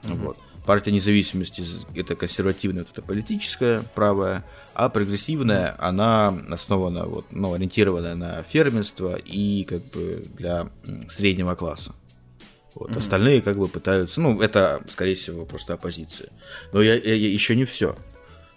Угу. 0.05 0.15
Вот. 0.15 0.39
Партия 0.67 0.93
независимости 0.93 1.65
это 1.95 2.15
консервативная, 2.15 2.83
это 2.83 3.03
политическая, 3.03 3.83
правая, 3.95 4.45
а 4.75 4.89
прогрессивная, 4.89 5.75
она 5.79 6.29
основана, 6.51 7.05
вот, 7.05 7.27
ну, 7.31 7.53
ориентированная 7.53 8.15
на 8.15 8.43
фермерство 8.43 9.17
и 9.17 9.65
как 9.65 9.85
бы 9.91 10.23
для 10.37 10.69
среднего 11.09 11.55
класса. 11.57 11.95
Вот. 12.75 12.91
Mm-hmm. 12.91 12.99
Остальные 12.99 13.43
как 13.43 13.59
бы 13.59 13.69
пытаются, 13.69 14.21
ну, 14.21 14.41
это, 14.41 14.83
скорее 14.89 15.15
всего, 15.15 15.45
просто 15.45 15.75
оппозиция. 15.75 16.31
Но 16.73 16.81
я, 16.81 16.95
я, 16.95 17.15
я 17.15 17.29
еще 17.29 17.57
не 17.57 17.65
все. 17.65 17.97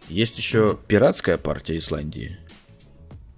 Есть 0.08 0.38
еще 0.38 0.60
mm-hmm. 0.60 0.88
пиратская 0.88 1.38
партия 1.38 1.78
Исландии. 1.78 2.38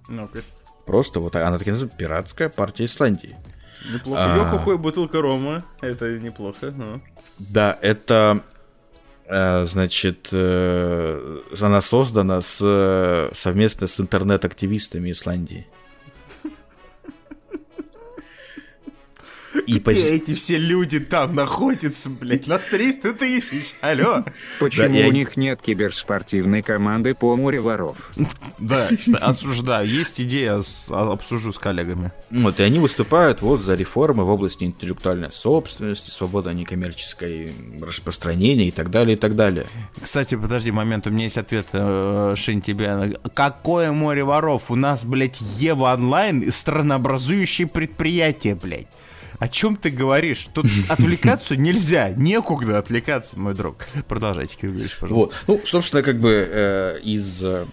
ну 0.08 0.24
-ка. 0.24 0.44
Просто 0.86 1.20
вот 1.20 1.36
она 1.36 1.58
таки 1.58 1.70
называется 1.70 1.98
пиратская 1.98 2.48
партия 2.48 2.84
Исландии. 2.84 3.36
Неплохо. 3.92 4.34
А... 4.34 4.36
Йохохой 4.36 4.78
бутылка 4.78 5.20
рома. 5.20 5.62
Это 5.80 6.18
неплохо, 6.18 6.70
но... 6.70 7.00
Да, 7.38 7.78
это 7.82 8.42
значит, 9.66 10.28
э, 10.32 11.40
она 11.60 11.82
создана 11.82 12.40
с, 12.42 13.30
совместно 13.34 13.86
с 13.86 14.00
интернет-активистами 14.00 15.12
Исландии. 15.12 15.66
И 19.66 19.72
Где 19.72 19.80
пози... 19.80 20.08
эти 20.08 20.34
все 20.34 20.58
люди 20.58 21.00
там 21.00 21.34
находятся, 21.34 22.10
блядь? 22.10 22.46
Нас 22.46 22.64
300 22.66 23.14
тысяч, 23.14 23.74
алло. 23.80 24.24
Почему 24.60 24.88
да, 24.88 24.92
у 24.92 24.94
я... 24.94 25.08
них 25.08 25.36
нет 25.36 25.60
киберспортивной 25.62 26.62
команды 26.62 27.14
по 27.14 27.36
море 27.36 27.60
воров? 27.60 28.10
Да, 28.58 28.90
осуждаю. 29.20 29.88
Есть 29.88 30.20
идея, 30.20 30.60
обсужу 30.90 31.52
с 31.52 31.58
коллегами. 31.58 32.12
Вот, 32.30 32.60
и 32.60 32.62
они 32.62 32.78
выступают 32.78 33.40
вот 33.40 33.62
за 33.62 33.74
реформы 33.74 34.24
в 34.24 34.30
области 34.30 34.64
интеллектуальной 34.64 35.32
собственности, 35.32 36.10
свобода 36.10 36.52
некоммерческой 36.52 37.52
распространения 37.80 38.68
и 38.68 38.70
так 38.70 38.90
далее, 38.90 39.16
и 39.16 39.18
так 39.18 39.36
далее. 39.36 39.66
Кстати, 40.00 40.34
подожди 40.34 40.70
момент, 40.70 41.06
у 41.06 41.10
меня 41.10 41.24
есть 41.24 41.38
ответ, 41.38 41.68
э, 41.72 42.34
Шин, 42.36 42.60
тебе. 42.60 43.14
Какое 43.34 43.92
море 43.92 44.24
воров? 44.24 44.70
У 44.70 44.74
нас, 44.74 45.04
блядь, 45.04 45.40
Ева 45.40 45.94
онлайн 45.94 46.52
странообразующее 46.52 47.66
предприятие, 47.66 48.54
блядь. 48.54 48.88
О 49.38 49.48
чем 49.48 49.76
ты 49.76 49.90
говоришь? 49.90 50.48
Тут 50.52 50.66
отвлекаться 50.88 51.56
нельзя, 51.56 52.10
некуда 52.10 52.78
отвлекаться, 52.78 53.38
мой 53.38 53.54
друг. 53.54 53.86
Продолжайте, 54.08 54.56
Кирилл 54.56 54.88
пожалуйста. 55.00 55.34
Вот. 55.46 55.58
Ну, 55.58 55.60
собственно, 55.64 56.02
как 56.02 56.18
бы 56.18 56.48
э, 56.50 57.00
из 57.02 57.40
э, 57.42 57.66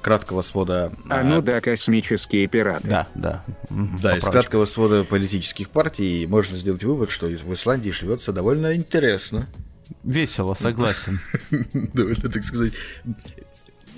краткого 0.00 0.42
свода... 0.42 0.92
А 1.08 1.22
ну 1.22 1.40
да, 1.40 1.60
космические 1.60 2.46
пираты. 2.48 2.88
Да, 2.88 3.08
да. 3.14 3.44
Да, 3.70 4.16
из 4.16 4.24
краткого 4.24 4.66
свода 4.66 5.04
политических 5.04 5.70
партий 5.70 6.26
можно 6.26 6.56
сделать 6.56 6.82
вывод, 6.82 7.10
что 7.10 7.26
в 7.26 7.54
Исландии 7.54 7.90
живется 7.90 8.32
довольно 8.32 8.74
интересно. 8.74 9.48
Весело, 10.02 10.54
согласен. 10.54 11.20
Довольно, 11.72 12.30
так 12.30 12.42
сказать, 12.44 12.72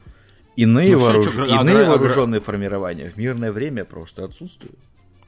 Иные, 0.56 0.96
ну, 0.96 1.02
вооруж... 1.04 1.26
все, 1.26 1.44
Иные 1.46 1.86
а, 1.86 1.90
вооруженные 1.90 2.40
формирования 2.40 3.10
в 3.10 3.16
мирное 3.16 3.52
время 3.52 3.84
просто 3.84 4.24
отсутствуют. 4.24 4.78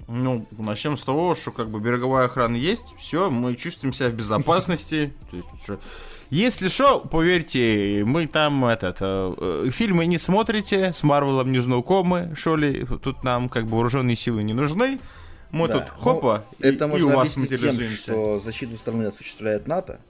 Ну, 0.08 0.46
начнем 0.58 0.96
с 0.96 1.02
того, 1.02 1.34
что 1.34 1.52
как 1.52 1.70
бы 1.70 1.80
береговая 1.80 2.26
охрана 2.26 2.56
есть, 2.56 2.84
все, 2.98 3.30
мы 3.30 3.54
чувствуем 3.56 3.92
себя 3.92 4.08
в 4.08 4.14
безопасности. 4.14 5.12
Если 6.30 6.68
что, 6.68 7.00
поверьте, 7.00 8.04
мы 8.06 8.26
там 8.26 8.64
этот 8.64 8.96
э, 9.00 9.70
фильмы 9.70 10.06
не 10.06 10.16
смотрите, 10.16 10.92
с 10.92 11.02
Марвелом 11.02 11.52
не 11.52 11.60
знакомы, 11.60 12.32
что 12.36 12.56
ли, 12.56 12.86
тут 13.02 13.22
нам 13.22 13.48
как 13.50 13.66
бы 13.66 13.72
вооруженные 13.72 14.16
силы 14.16 14.42
не 14.42 14.54
нужны. 14.54 14.98
Мы 15.52 15.68
да. 15.68 15.80
тут 15.80 15.90
хопа, 15.90 16.44
ну, 16.58 16.68
и, 16.68 16.72
это 16.72 16.88
можно 16.88 17.10
и 17.10 17.12
у 17.12 17.16
вас. 17.16 17.34
Тем, 17.34 17.78
что 17.80 18.40
защиту 18.40 18.76
страны 18.76 19.04
осуществляет 19.04 19.66
НАТО, 19.66 20.00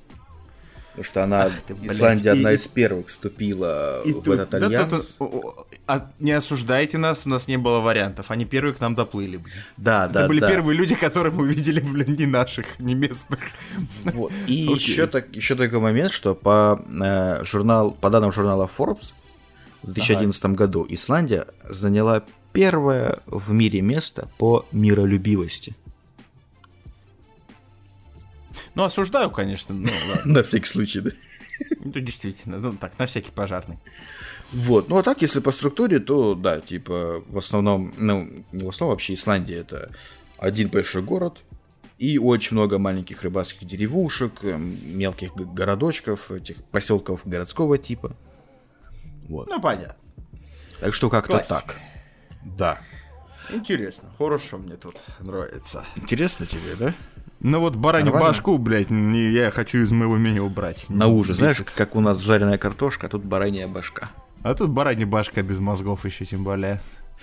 Потому 0.93 1.05
что 1.05 1.25
она, 1.25 1.45
Ах 1.45 1.53
ты, 1.67 1.73
Исландия 1.85 2.23
блядь, 2.23 2.37
одна 2.37 2.53
и, 2.53 2.57
из 2.57 2.69
первых 2.69 3.09
вступила 3.09 4.03
и 4.05 4.13
в 4.13 4.23
тут, 4.23 4.35
этот 4.35 4.53
альянс. 4.53 5.17
Да, 5.19 5.27
тут, 5.27 5.67
а, 5.87 6.11
не 6.19 6.33
осуждайте 6.33 6.99
нас, 6.99 7.23
у 7.25 7.31
нас 7.31 7.49
не 7.49 7.57
было 7.57 7.81
вариантов. 7.81 8.31
Они 8.31 8.45
первые 8.45 8.75
к 8.75 8.81
нам 8.81 8.95
доплыли, 8.95 9.39
блин. 9.39 9.55
Да, 9.79 10.05
Это 10.05 10.13
да, 10.13 10.29
были 10.29 10.41
да. 10.41 10.51
первые 10.51 10.77
люди, 10.77 10.95
которые 10.95 11.33
мы 11.33 11.45
увидели, 11.45 11.81
блин, 11.81 12.15
не 12.19 12.27
наших, 12.27 12.79
не 12.79 12.95
местных. 12.95 13.41
Вот. 14.05 14.33
И 14.47 14.69
okay. 14.69 14.75
еще, 14.75 15.07
так, 15.07 15.35
еще 15.35 15.55
такой 15.55 15.81
момент, 15.81 16.13
что 16.13 16.35
по, 16.35 16.85
э, 16.87 17.43
журнал, 17.43 17.93
по 17.93 18.11
данным 18.11 18.31
журнала 18.31 18.69
Forbes 18.77 19.15
в 19.83 19.93
2011 19.93 20.45
ага. 20.45 20.55
году 20.55 20.87
Исландия 20.91 21.47
заняла 21.71 22.23
первое 22.53 23.21
в 23.27 23.53
мире 23.53 23.81
место 23.81 24.29
по 24.39 24.67
миролюбивости. 24.73 25.75
Ну, 28.75 28.85
осуждаю, 28.85 29.31
конечно. 29.31 29.75
Ну, 29.75 29.91
на 30.25 30.43
всякий 30.43 30.67
случай, 30.67 31.01
да. 31.01 31.11
Ну, 31.85 31.93
действительно, 31.93 32.59
ну 32.59 32.73
так, 32.73 32.99
на 32.99 33.07
всякий 33.07 33.31
пожарный. 33.31 33.79
Вот, 34.53 34.89
ну 34.91 34.99
а 34.99 35.03
так, 35.03 35.23
если 35.23 35.41
по 35.41 35.51
структуре, 35.51 35.99
то 35.99 36.35
да, 36.35 36.61
типа, 36.61 37.23
в 37.27 37.39
основном, 37.39 37.93
ну, 37.97 38.29
не 38.53 38.65
в 38.65 38.69
основном, 38.69 38.95
вообще 38.95 39.15
Исландия 39.15 39.57
это 39.57 39.91
один 40.37 40.69
большой 40.69 41.03
город, 41.03 41.39
и 41.99 42.19
очень 42.19 42.57
много 42.57 42.79
маленьких 42.79 43.23
рыбацких 43.23 43.67
деревушек, 43.67 44.45
эм, 44.45 44.77
мелких 44.99 45.35
городочков, 45.35 46.31
этих 46.31 46.65
поселков 46.65 47.21
городского 47.25 47.79
типа. 47.79 48.15
Вот. 49.29 49.49
Ну, 49.49 49.61
понятно. 49.61 49.97
Так 50.81 50.95
что 50.95 51.09
как-то 51.09 51.39
так. 51.39 51.77
Да. 52.45 52.79
Интересно, 53.51 54.09
хорошо 54.19 54.59
мне 54.59 54.77
тут 54.77 54.97
нравится. 55.21 55.85
Интересно 55.97 56.47
тебе, 56.47 56.75
да? 56.79 56.95
Ну 57.41 57.59
вот 57.59 57.75
баранью 57.75 58.13
Нормально? 58.13 58.29
башку, 58.29 58.57
блядь, 58.57 58.91
не, 58.91 59.31
я 59.31 59.51
хочу 59.51 59.79
из 59.79 59.91
моего 59.91 60.17
меню 60.17 60.47
убрать. 60.47 60.87
На 60.89 61.09
ужин. 61.09 61.35
Знаешь, 61.35 61.63
как 61.75 61.97
у 61.97 62.01
нас 62.01 62.21
жареная 62.21 62.57
картошка, 62.57 63.07
а 63.07 63.11
тут 63.11 63.25
баранья 63.25 63.67
башка. 63.67 64.11
А 64.43 64.55
тут 64.55 64.71
баранья 64.71 65.07
башка 65.07 65.43
без 65.43 65.59
мозгов 65.59 66.05
еще 66.05 66.25
тем 66.25 66.45
более. 66.45 66.81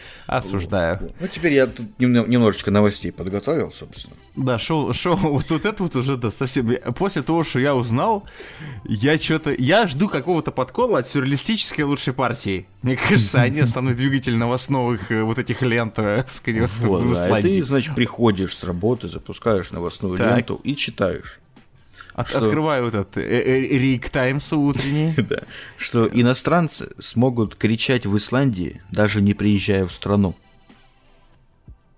Осуждаю. 0.27 1.13
Ну, 1.19 1.27
теперь 1.27 1.53
я 1.53 1.67
тут 1.67 1.87
немножечко 1.99 2.71
новостей 2.71 3.11
подготовил, 3.11 3.71
собственно. 3.71 4.15
Да, 4.35 4.57
шоу, 4.59 4.93
шоу, 4.93 5.15
вот, 5.21 5.49
вот 5.49 5.65
это 5.65 5.83
вот 5.83 5.95
уже, 5.95 6.17
да, 6.17 6.31
совсем... 6.31 6.69
После 6.95 7.21
того, 7.21 7.43
что 7.43 7.59
я 7.59 7.75
узнал, 7.75 8.27
я 8.85 9.17
что-то... 9.17 9.53
Я 9.57 9.87
жду 9.87 10.07
какого-то 10.07 10.51
подкола 10.51 10.99
от 10.99 11.07
сюрреалистической 11.07 11.83
лучшей 11.83 12.13
партии. 12.13 12.67
Мне 12.81 12.95
кажется, 12.95 13.41
они 13.41 13.59
основной 13.61 13.95
двигатель 13.95 14.35
новостных 14.35 15.11
э, 15.11 15.23
вот 15.23 15.37
этих 15.37 15.61
лент 15.61 15.97
э, 15.97 16.23
вот, 16.81 17.03
в 17.03 17.13
да, 17.13 17.41
ты, 17.41 17.63
значит, 17.63 17.95
приходишь 17.95 18.55
с 18.55 18.63
работы, 18.63 19.07
запускаешь 19.07 19.71
новостную 19.71 20.17
ленту 20.17 20.61
и 20.63 20.75
читаешь. 20.75 21.39
От, 22.19 22.27
что... 22.27 22.39
Открываю 22.39 22.87
этот 22.87 23.15
э, 23.15 23.61
Рик 23.61 24.09
Таймс 24.09 24.51
утренний. 24.51 25.13
да. 25.17 25.43
Что 25.77 26.05
иностранцы 26.05 26.89
смогут 26.99 27.55
кричать 27.55 28.05
в 28.05 28.17
Исландии, 28.17 28.81
даже 28.91 29.21
не 29.21 29.33
приезжая 29.33 29.85
в 29.85 29.93
страну. 29.93 30.35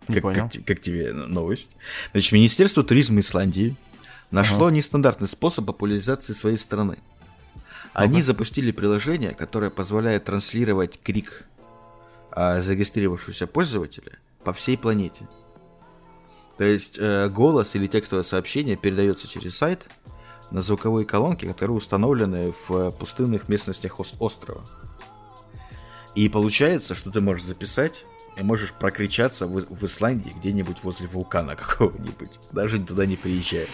Не 0.08 0.16
как, 0.16 0.24
понял. 0.24 0.50
Как, 0.54 0.64
как 0.64 0.82
тебе 0.82 1.12
новость? 1.12 1.72
Значит, 2.12 2.34
Министерство 2.34 2.84
туризма 2.84 3.20
Исландии 3.22 3.76
нашло 4.30 4.68
ага. 4.68 4.76
нестандартный 4.76 5.28
способ 5.28 5.66
популяризации 5.66 6.34
своей 6.34 6.58
страны. 6.58 6.98
Они 7.94 8.18
ага. 8.18 8.26
запустили 8.26 8.72
приложение, 8.72 9.32
которое 9.32 9.72
позволяет 9.72 10.26
транслировать 10.26 11.00
крик 11.02 11.46
а, 12.30 12.62
зарегистрировавшегося 12.62 13.48
пользователя 13.48 14.20
по 14.44 14.54
всей 14.54 14.78
планете. 14.78 15.28
То 16.62 16.66
есть 16.66 17.00
э, 17.02 17.28
голос 17.28 17.74
или 17.74 17.88
текстовое 17.88 18.24
сообщение 18.24 18.76
передается 18.76 19.28
через 19.28 19.58
сайт 19.58 19.88
на 20.52 20.62
звуковые 20.62 21.06
колонки, 21.06 21.45
которые 21.45 21.78
установлены 21.78 22.54
в 22.68 22.91
пустынных 22.91 23.49
местностях 23.49 23.99
острова. 23.99 24.62
И 26.14 26.28
получается, 26.30 26.93
что 26.93 27.10
ты 27.10 27.22
можешь 27.22 27.45
записать 27.45 28.06
и 28.38 28.43
можешь 28.43 28.74
прокричаться 28.74 29.47
в, 29.47 29.66
в 29.70 29.86
Исландии 29.86 30.34
где-нибудь 30.36 30.78
возле 30.84 31.08
вулкана 31.08 31.56
какого-нибудь, 31.58 32.32
даже 32.52 32.80
туда 32.82 33.06
не 33.06 33.16
приезжая. 33.16 33.68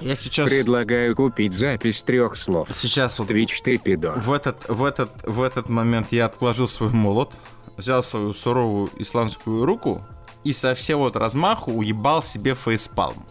Я 0.00 0.16
сейчас... 0.16 0.48
Предлагаю 0.48 1.14
купить 1.14 1.52
запись 1.52 2.02
трех 2.02 2.36
слов. 2.36 2.68
Сейчас 2.72 3.18
вот... 3.18 3.28
Твич 3.28 3.60
ты 3.60 3.76
пидор. 3.76 4.18
В 4.18 4.32
этот, 4.32 4.66
в, 4.68 4.84
этот, 4.84 5.10
в 5.24 5.42
этот 5.42 5.68
момент 5.68 6.08
я 6.10 6.26
отложил 6.26 6.68
свой 6.68 6.90
молот, 6.90 7.32
взял 7.76 8.02
свою 8.02 8.32
суровую 8.32 8.90
исландскую 8.96 9.66
руку 9.66 10.02
и 10.42 10.54
со 10.54 10.74
всего 10.74 11.00
вот 11.00 11.16
размаху 11.16 11.72
уебал 11.72 12.22
себе 12.22 12.54
фейспалм. 12.54 13.26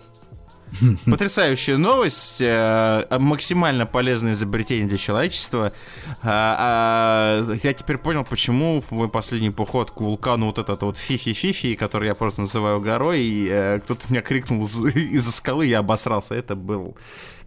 Потрясающая 1.05 1.77
новость, 1.77 2.41
э, 2.41 3.05
максимально 3.19 3.85
полезное 3.85 4.33
изобретение 4.33 4.87
для 4.87 4.97
человечества. 4.97 5.73
А, 6.21 7.43
а, 7.47 7.55
я 7.63 7.73
теперь 7.73 7.97
понял, 7.97 8.23
почему 8.23 8.83
мой 8.89 9.09
последний 9.09 9.49
поход 9.49 9.91
к 9.91 10.01
вулкану 10.01 10.47
вот 10.47 10.59
этот 10.59 10.81
вот 10.81 10.97
фифи-фифи, 10.97 11.75
который 11.75 12.07
я 12.07 12.15
просто 12.15 12.41
называю 12.41 12.79
горой, 12.81 13.21
и 13.21 13.47
э, 13.49 13.79
кто-то 13.79 14.01
меня 14.09 14.21
крикнул 14.21 14.65
из-за 14.65 15.31
скалы, 15.31 15.65
я 15.65 15.79
обосрался. 15.79 16.35
Это 16.35 16.55
был 16.55 16.95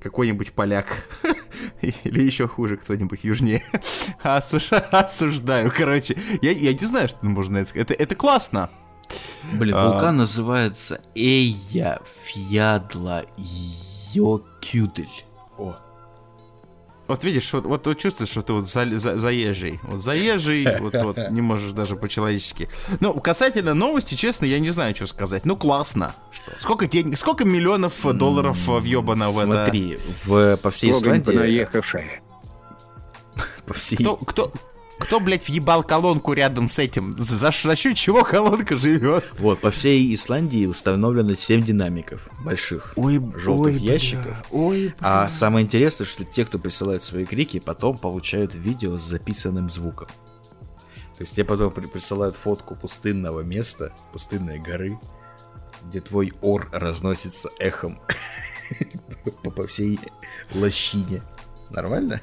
какой-нибудь 0.02 0.52
поляк. 0.52 1.08
Или 1.80 2.22
еще 2.22 2.48
хуже, 2.48 2.76
кто-нибудь 2.76 3.24
южнее. 3.24 3.62
Осуждаю, 4.22 5.72
короче. 5.74 6.16
Я, 6.42 6.50
я 6.50 6.72
не 6.72 6.86
знаю, 6.86 7.08
что 7.08 7.24
можно 7.24 7.64
сказать. 7.64 7.90
Это, 7.90 8.02
это 8.02 8.14
классно. 8.14 8.70
Блин, 9.52 9.74
а... 9.76 9.88
вулкан 9.88 10.16
называется 10.16 11.00
Эйя 11.14 12.00
Фьядла 12.24 13.24
Йокюдель. 14.12 15.24
О. 15.58 15.76
Вот 17.08 17.24
видишь, 17.24 17.52
вот, 17.52 17.66
вот, 17.66 17.86
вот 17.86 17.98
чувствуешь, 17.98 18.30
что 18.30 18.42
ты 18.42 18.52
вот 18.52 18.68
за, 18.68 18.98
за, 18.98 19.18
заезжий. 19.18 19.80
Вот 19.82 20.00
заезжий, 20.00 20.66
вот, 20.80 20.94
вот 20.94 21.18
не 21.30 21.40
можешь 21.40 21.72
даже 21.72 21.96
по-человечески. 21.96 22.68
Ну, 23.00 23.12
касательно 23.20 23.74
новости, 23.74 24.14
честно, 24.14 24.46
я 24.46 24.58
не 24.58 24.70
знаю, 24.70 24.94
что 24.94 25.06
сказать. 25.06 25.44
Ну, 25.44 25.56
классно. 25.56 26.14
Что? 26.30 26.52
Сколько 26.58 26.86
денег, 26.86 27.18
сколько 27.18 27.44
миллионов 27.44 27.94
долларов 28.16 28.56
въебано 28.66 29.30
в 29.30 29.38
это? 29.38 29.64
Смотри, 29.64 29.98
в, 30.24 30.56
по 30.56 30.70
всей 30.70 30.90
Исландии... 30.90 31.24
понаехавшая. 31.24 32.22
По 33.66 33.74
всей... 33.74 33.96
Кто, 33.96 34.16
кто, 34.16 34.52
кто, 35.02 35.20
блядь, 35.20 35.48
въебал 35.48 35.82
колонку 35.82 36.32
рядом 36.32 36.68
с 36.68 36.78
этим? 36.78 37.16
За, 37.18 37.50
за 37.50 37.76
счет 37.76 37.96
чего 37.96 38.22
колонка 38.22 38.76
живет? 38.76 39.24
Вот, 39.38 39.60
по 39.60 39.70
всей 39.70 40.14
Исландии 40.14 40.66
установлено 40.66 41.34
7 41.34 41.64
динамиков 41.64 42.28
больших, 42.44 42.92
ой, 42.96 43.20
желтых 43.36 43.74
ой, 43.74 43.80
ящиков. 43.80 44.24
Бля, 44.24 44.44
ой, 44.50 44.80
бля. 44.86 44.94
А 45.00 45.30
самое 45.30 45.66
интересное, 45.66 46.06
что 46.06 46.24
те, 46.24 46.44
кто 46.44 46.58
присылает 46.58 47.02
свои 47.02 47.24
крики, 47.24 47.58
потом 47.58 47.98
получают 47.98 48.54
видео 48.54 48.98
с 48.98 49.02
записанным 49.02 49.68
звуком. 49.68 50.08
То 51.16 51.24
есть 51.24 51.34
тебе 51.34 51.44
потом 51.44 51.72
присылают 51.72 52.36
фотку 52.36 52.74
пустынного 52.76 53.40
места, 53.40 53.92
пустынной 54.12 54.58
горы, 54.58 54.98
где 55.88 56.00
твой 56.00 56.32
ор 56.40 56.68
разносится 56.72 57.50
эхом 57.58 58.00
по 59.56 59.66
всей 59.66 59.98
лощине. 60.54 61.22
Нормально? 61.72 62.20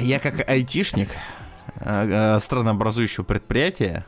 Я 0.00 0.20
как 0.20 0.48
айтишник 0.48 1.08
э, 1.80 2.36
э, 2.36 2.40
странообразующего 2.40 3.24
предприятия 3.24 4.04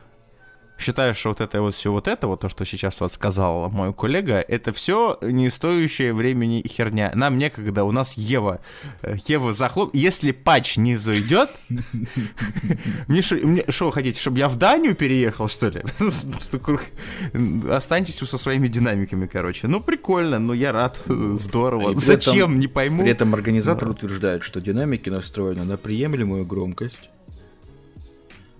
считаю, 0.77 1.15
что 1.15 1.29
вот 1.29 1.41
это 1.41 1.61
вот 1.61 1.75
все 1.75 1.91
вот 1.91 2.07
это 2.07 2.27
вот 2.27 2.41
то, 2.41 2.49
что 2.49 2.65
сейчас 2.65 3.01
вот 3.01 3.13
сказал 3.13 3.69
мой 3.69 3.93
коллега, 3.93 4.39
это 4.39 4.71
все 4.73 5.17
не 5.21 5.49
стоящее 5.49 6.13
времени 6.13 6.63
херня. 6.67 7.11
Нам 7.15 7.37
некогда, 7.37 7.83
у 7.83 7.91
нас 7.91 8.13
Ева, 8.13 8.59
э, 9.01 9.15
Ева 9.27 9.53
захлоп. 9.53 9.93
Если 9.93 10.31
патч 10.31 10.77
не 10.77 10.95
зайдет, 10.95 11.49
мне 13.07 13.21
что 13.21 13.85
вы 13.85 13.93
хотите, 13.93 14.19
чтобы 14.19 14.39
я 14.39 14.49
в 14.49 14.57
Данию 14.57 14.95
переехал, 14.95 15.47
что 15.47 15.69
ли? 15.69 15.83
Останьтесь 17.69 18.17
со 18.17 18.37
своими 18.37 18.67
динамиками, 18.67 19.27
короче. 19.27 19.67
Ну, 19.67 19.81
прикольно, 19.81 20.39
но 20.39 20.53
я 20.53 20.71
рад, 20.71 21.01
здорово. 21.07 21.95
Зачем, 21.99 22.59
не 22.59 22.67
пойму. 22.67 23.03
При 23.03 23.11
этом 23.11 23.33
организатор 23.33 23.89
утверждает, 23.89 24.43
что 24.43 24.61
динамики 24.61 25.09
настроены 25.09 25.63
на 25.63 25.77
приемлемую 25.77 26.45
громкость, 26.45 27.09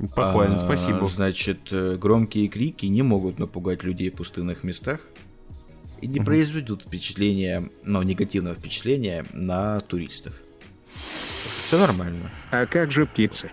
Спокойно, 0.03 0.55
а, 0.55 0.59
спасибо. 0.59 1.07
Значит, 1.07 1.71
э, 1.71 1.95
громкие 1.95 2.47
крики 2.47 2.85
не 2.85 3.01
могут 3.01 3.39
напугать 3.39 3.83
людей 3.83 4.11
в 4.11 4.15
пустынных 4.15 4.63
местах 4.63 5.07
и 6.01 6.07
не 6.07 6.19
угу. 6.19 6.25
произведут 6.27 6.83
впечатления, 6.83 7.69
ну, 7.83 8.03
негативного 8.03 8.55
впечатления 8.55 9.25
на 9.33 9.79
туристов. 9.81 10.33
Все 11.65 11.79
нормально. 11.79 12.29
А 12.51 12.65
как 12.65 12.91
же 12.91 13.05
птицы? 13.05 13.51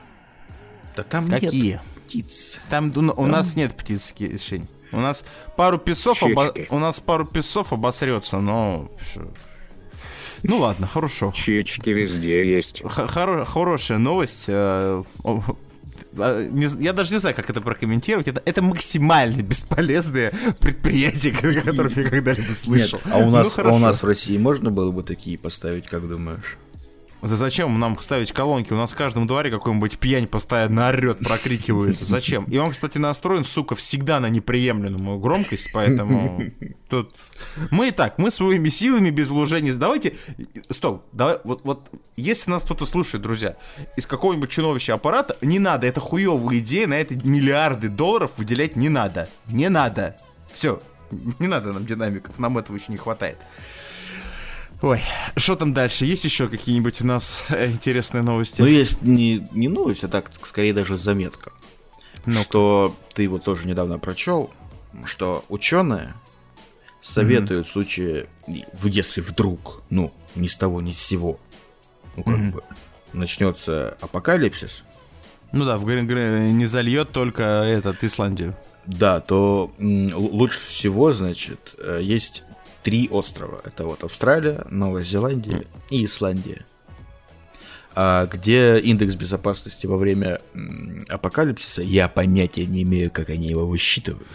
Да 0.97 1.03
там 1.03 1.29
Какие? 1.29 1.73
нет 1.73 1.81
птиц. 2.07 2.59
Там 2.69 2.93
у, 2.95 3.23
у 3.23 3.27
нас 3.27 3.57
нет 3.57 3.77
птиц, 3.77 4.15
Шень. 4.41 4.69
У 4.93 5.01
нас 5.01 5.25
пару 5.57 5.79
песов, 5.79 6.23
обо... 6.23 6.55
у 6.71 6.79
нас 6.79 7.01
пару 7.01 7.27
песов 7.27 7.73
обосрется, 7.73 8.39
но... 8.39 8.89
Ну 10.45 10.59
ладно, 10.59 10.87
хорошо. 10.87 11.33
Чечки 11.35 11.89
везде 11.89 12.49
есть. 12.49 12.83
Хоро- 12.83 13.45
хорошая 13.45 13.99
новость. 13.99 14.49
А, 16.19 16.49
я 16.81 16.93
даже 16.93 17.13
не 17.13 17.19
знаю, 17.19 17.35
как 17.35 17.51
это 17.51 17.61
прокомментировать. 17.61 18.29
Это, 18.29 18.43
это 18.45 18.63
максимально 18.63 19.43
бесполезное 19.43 20.33
предприятие, 20.61 21.33
о 21.59 21.63
котором 21.63 21.93
я 21.95 22.09
когда-либо 22.09 22.55
слышал. 22.55 23.01
Нет, 23.05 23.15
а 23.15 23.19
у 23.19 23.31
нас, 23.31 23.57
ну, 23.57 23.65
а 23.65 23.73
у 23.73 23.79
нас 23.79 24.03
в 24.03 24.07
России 24.07 24.37
можно 24.39 24.71
было 24.71 24.91
бы 24.91 25.03
такие 25.03 25.39
поставить, 25.39 25.87
как 25.87 26.09
думаешь? 26.09 26.57
Да 27.25 27.37
зачем 27.37 27.81
нам 27.81 27.99
ставить 28.01 28.33
колонки? 28.33 28.75
У 28.75 28.77
нас 28.77 28.93
в 28.93 28.97
каждом 28.97 29.27
дворе 29.27 29.51
какой-нибудь 29.51 29.99
пьянь 29.99 30.27
постоянно 30.27 30.89
орет, 30.89 31.21
прокрикивается. 31.21 32.05
Зачем? 32.05 32.45
И 32.45 32.59
он, 32.59 32.73
кстати, 32.73 32.99
настроен, 32.99 33.45
сука, 33.45 33.75
всегда 33.75 34.21
на 34.21 34.29
неприемлемую 34.29 35.19
громкость, 35.19 35.71
поэтому 35.73 36.45
тут... 36.91 37.15
Мы 37.71 37.89
и 37.89 37.91
так, 37.93 38.19
мы 38.19 38.31
своими 38.31 38.69
силами, 38.69 39.09
без 39.09 39.29
вложений... 39.29 39.73
Давайте... 39.73 40.17
Стоп, 40.69 41.05
давай, 41.13 41.39
вот, 41.45 41.63
вот, 41.65 41.89
если 42.19 42.51
нас 42.51 42.63
кто-то 42.63 42.85
слушает, 42.85 43.23
друзья, 43.23 43.57
из 43.97 44.07
какого-нибудь 44.07 44.51
чиновища 44.51 44.93
аппарата, 44.93 45.39
не 45.41 45.59
надо, 45.59 45.87
это 45.87 46.01
хуевая 46.01 46.59
идея, 46.59 46.87
на 46.87 46.95
это 46.95 47.15
миллиарды 47.27 47.89
долларов 47.89 48.33
выделять 48.37 48.77
не 48.77 48.91
надо. 48.91 49.31
Не 49.47 49.71
надо. 49.71 50.17
Все, 50.53 50.79
не 51.39 51.47
надо 51.47 51.73
нам 51.73 51.87
динамиков, 51.87 52.39
нам 52.39 52.59
этого 52.59 52.77
еще 52.77 52.87
не 52.91 52.99
хватает. 52.99 53.39
Ой, 54.85 55.01
что 55.39 55.57
там 55.57 55.73
дальше? 55.73 56.05
Есть 56.05 56.27
еще 56.27 56.47
какие-нибудь 56.47 57.01
у 57.01 57.07
нас 57.07 57.43
э, 57.49 57.71
интересные 57.71 58.23
новости? 58.23 58.61
Ну, 58.61 58.67
есть 58.67 59.01
не, 59.01 59.49
не 59.53 59.69
новость, 59.69 60.05
а 60.05 60.09
так, 60.09 60.31
скорее 60.45 60.75
даже 60.75 60.99
заметка. 60.99 61.53
ну 62.27 62.43
Что 62.43 62.95
ты 63.15 63.23
его 63.23 63.39
тоже 63.39 63.67
недавно 63.67 63.99
прочел, 63.99 64.51
что 65.07 65.43
ученые 65.49 66.13
советуют 67.01 67.67
mm-hmm. 67.67 67.71
в 67.71 67.73
случае, 67.73 68.27
если 68.83 69.23
вдруг, 69.23 69.83
ну, 69.89 70.13
ни 70.35 70.49
с 70.49 70.57
того, 70.57 70.83
ни 70.83 70.93
с 70.93 70.99
сего, 70.99 71.41
ну, 72.17 72.23
как 72.23 72.35
mm-hmm. 72.35 72.53
бы, 72.53 72.63
начнется 73.15 73.97
апокалипсис. 74.03 74.85
Ну 75.53 75.65
да, 75.65 75.79
в 75.79 75.91
не 75.91 76.67
зальет 76.67 77.11
только 77.11 77.43
этот 77.43 78.05
Исландию. 78.05 78.55
Да, 78.85 79.21
то 79.21 79.73
лучше 79.79 80.61
всего, 80.61 81.11
значит, 81.13 81.75
э, 81.79 82.01
есть 82.03 82.43
три 82.85 83.09
острова. 83.11 83.61
Это 83.65 83.85
вот 83.85 84.05
Австралия, 84.05 84.65
Новая 84.71 85.03
Зеландия 85.03 85.65
и 85.91 86.05
Исландия. 86.05 86.65
А 87.97 88.27
где 88.27 88.79
индекс 88.79 89.15
безопасности 89.15 89.87
во 89.87 89.97
время 89.97 90.41
апокалипсиса, 91.09 91.81
я 91.83 92.09
понятия 92.09 92.67
не 92.67 92.83
имею, 92.83 93.11
как 93.11 93.31
они 93.31 93.47
его 93.47 93.67
высчитывают. 93.67 94.27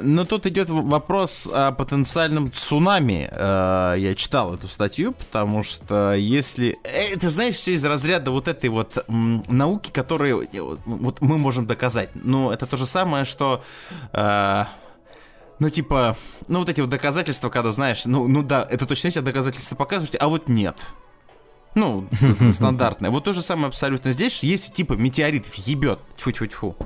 Но 0.00 0.26
тут 0.26 0.46
идет 0.46 0.68
вопрос 0.68 1.48
о 1.50 1.72
потенциальном 1.72 2.52
цунами. 2.52 3.28
Э, 3.32 3.94
я 3.96 4.14
читал 4.14 4.54
эту 4.54 4.68
статью, 4.68 5.12
потому 5.12 5.62
что 5.62 6.12
если... 6.12 6.76
Э, 6.84 7.16
ты 7.16 7.30
знаешь, 7.30 7.56
все 7.56 7.72
из 7.72 7.84
разряда 7.86 8.30
вот 8.30 8.48
этой 8.48 8.68
вот 8.68 9.02
науки, 9.08 9.90
которые 9.90 10.46
э, 10.52 10.76
вот 10.84 11.22
мы 11.22 11.38
можем 11.38 11.66
доказать. 11.66 12.10
Ну, 12.14 12.50
это 12.50 12.66
то 12.66 12.76
же 12.76 12.84
самое, 12.84 13.24
что 13.24 13.64
ну, 15.58 15.70
типа, 15.70 16.16
ну, 16.48 16.60
вот 16.60 16.68
эти 16.68 16.80
вот 16.80 16.90
доказательства, 16.90 17.48
когда, 17.48 17.72
знаешь, 17.72 18.04
ну, 18.04 18.28
ну 18.28 18.42
да, 18.42 18.66
это 18.68 18.86
точно 18.86 19.08
есть, 19.08 19.16
а 19.16 19.22
доказательства 19.22 19.74
показываете, 19.74 20.18
а 20.18 20.28
вот 20.28 20.48
нет. 20.48 20.86
Ну, 21.74 22.06
стандартное. 22.50 23.10
Вот 23.10 23.24
то 23.24 23.32
же 23.32 23.42
самое 23.42 23.68
абсолютно 23.68 24.12
здесь, 24.12 24.42
если 24.42 24.72
типа 24.72 24.94
метеорит 24.94 25.46
ебет, 25.54 26.00
тьфу-тьфу-тьфу, 26.16 26.76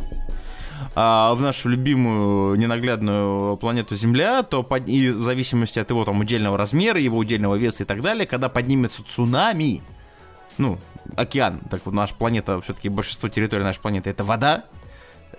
а 0.95 1.35
в 1.35 1.41
нашу 1.41 1.69
любимую 1.69 2.57
ненаглядную 2.57 3.57
планету 3.57 3.95
Земля, 3.95 4.43
то 4.43 4.63
под, 4.63 4.89
и 4.89 5.11
в 5.11 5.17
зависимости 5.17 5.79
от 5.79 5.91
его 5.91 6.05
там 6.05 6.21
удельного 6.21 6.59
размера, 6.59 6.99
его 6.99 7.19
удельного 7.19 7.55
веса 7.55 7.85
и 7.85 7.87
так 7.87 8.03
далее, 8.03 8.27
когда 8.27 8.49
поднимется 8.49 9.03
цунами, 9.07 9.83
ну, 10.59 10.79
океан, 11.17 11.61
так 11.71 11.83
вот 11.85 11.95
наша 11.95 12.15
планета, 12.15 12.61
все-таки 12.61 12.89
большинство 12.89 13.29
территории 13.29 13.63
нашей 13.63 13.81
планеты 13.81 14.11
это 14.11 14.25
вода, 14.25 14.65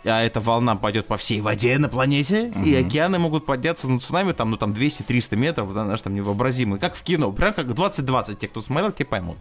а 0.03 0.21
эта 0.21 0.39
волна 0.39 0.75
пойдет 0.75 1.07
по 1.07 1.17
всей 1.17 1.41
воде 1.41 1.77
на 1.77 1.89
планете, 1.89 2.51
угу. 2.55 2.63
и 2.63 2.75
океаны 2.75 3.19
могут 3.19 3.45
подняться 3.45 3.87
на 3.87 3.99
цунами 3.99 4.31
там, 4.31 4.51
ну 4.51 4.57
там 4.57 4.71
200-300 4.71 5.35
метров, 5.35 5.73
да, 5.73 5.85
наш 5.85 6.01
там 6.01 6.13
невообразимый, 6.15 6.79
как 6.79 6.95
в 6.95 7.01
кино, 7.03 7.31
прям 7.31 7.53
как 7.53 7.73
2020, 7.73 8.39
те, 8.39 8.47
кто 8.47 8.61
смотрел, 8.61 8.91
те 8.91 9.05
поймут. 9.05 9.37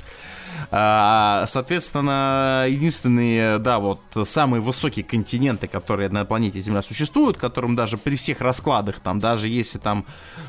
А, 0.70 1.44
соответственно, 1.46 2.66
единственные, 2.68 3.58
да, 3.58 3.78
вот 3.78 4.00
самые 4.24 4.60
высокие 4.60 5.04
континенты, 5.04 5.66
которые 5.66 6.08
на 6.08 6.24
планете 6.24 6.60
Земля 6.60 6.82
существуют, 6.82 7.38
которым 7.38 7.76
даже 7.76 7.96
при 7.96 8.16
всех 8.16 8.40
раскладах, 8.40 9.00
там, 9.00 9.18
даже 9.18 9.48
если 9.48 9.78
там 9.78 10.04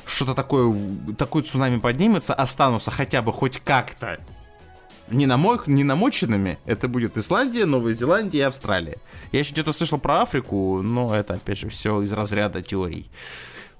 что-то 0.05 0.33
такое, 0.35 0.75
такой 1.17 1.43
цунами 1.43 1.77
поднимется, 1.79 2.33
останутся 2.33 2.91
хотя 2.91 3.21
бы 3.21 3.31
хоть 3.31 3.59
как-то 3.59 4.19
не, 5.11 5.25
намок, 5.25 5.67
не 5.67 5.83
намоченными, 5.83 6.59
это 6.65 6.87
будет 6.87 7.17
Исландия, 7.17 7.65
Новая 7.65 7.93
Зеландия 7.93 8.39
и 8.39 8.41
Австралия. 8.41 8.97
Я 9.31 9.39
еще 9.39 9.53
что-то 9.53 9.71
слышал 9.71 9.97
про 9.97 10.21
Африку, 10.21 10.81
но 10.81 11.15
это, 11.15 11.35
опять 11.35 11.59
же, 11.59 11.69
все 11.69 12.01
из 12.01 12.11
разряда 12.11 12.61
теорий. 12.61 13.09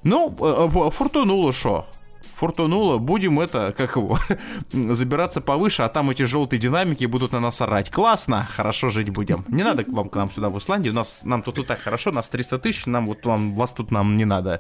Ну, 0.04 0.36
э, 0.40 0.68
э, 0.68 0.92
фортунуло 0.92 1.54
шо? 1.54 1.86
Фортунуло, 2.36 2.98
будем 2.98 3.40
это, 3.40 3.72
как 3.78 3.96
его, 3.96 4.18
забираться 4.72 5.42
повыше, 5.42 5.84
а 5.84 5.90
там 5.90 6.10
эти 6.10 6.24
желтые 6.24 6.60
динамики 6.60 7.06
будут 7.06 7.34
на 7.34 7.40
нас 7.40 7.62
орать. 7.62 7.92
Классно, 7.92 8.48
хорошо 8.56 8.90
жить 8.90 9.12
будем. 9.12 9.46
Не 9.48 9.64
надо 9.64 9.86
вам 9.88 10.10
к 10.10 10.16
нам 10.16 10.32
сюда 10.32 10.50
в 10.50 10.58
Исландию, 10.58 10.94
нас, 10.94 11.20
нам 11.24 11.44
тут 11.44 11.60
и 11.60 11.64
так 11.64 11.80
хорошо, 11.80 12.12
нас 12.12 12.30
300 12.30 12.58
тысяч, 12.58 12.86
нам 12.88 13.06
вот 13.06 13.24
вам, 13.26 13.54
вас 13.54 13.74
тут 13.74 13.92
нам 13.92 14.18
не 14.18 14.26
надо. 14.26 14.60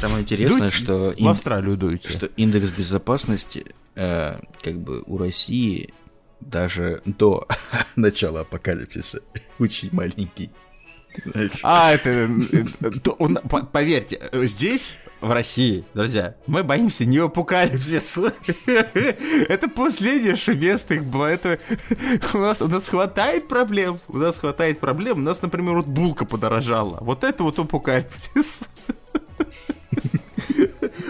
Самое 0.00 0.22
интересное, 0.22 0.60
Дуть, 0.62 0.72
что... 0.72 1.14
В 1.18 1.28
Австралию 1.28 1.76
дуете. 1.76 2.08
Что 2.08 2.26
индекс 2.36 2.70
безопасности, 2.70 3.66
э, 3.98 4.38
как 4.62 4.78
бы 4.78 5.02
у 5.06 5.18
России 5.18 5.92
даже 6.40 7.02
до 7.04 7.46
начала 7.96 8.40
апокалипсиса 8.40 9.20
очень 9.58 9.90
маленький. 9.92 10.50
А, 11.62 11.94
это... 11.94 12.30
Э, 12.80 13.64
поверьте, 13.72 14.20
здесь, 14.32 14.98
в 15.20 15.32
России, 15.32 15.84
друзья, 15.94 16.36
мы 16.46 16.62
боимся 16.62 17.06
не 17.06 17.18
апокалипсиса. 17.18 18.32
Это 19.48 19.68
последнее, 19.68 20.36
место 20.54 20.94
их 20.94 21.04
было. 21.04 21.26
Это... 21.26 21.58
У 22.34 22.38
нас, 22.38 22.62
у 22.62 22.68
нас 22.68 22.88
хватает 22.88 23.48
проблем. 23.48 23.98
У 24.06 24.18
нас 24.18 24.38
хватает 24.38 24.78
проблем. 24.78 25.18
У 25.18 25.22
нас, 25.22 25.42
например, 25.42 25.74
вот 25.74 25.86
булка 25.86 26.24
подорожала. 26.24 26.98
Вот 27.00 27.24
это 27.24 27.42
вот 27.42 27.58
апокалипсис. 27.58 28.68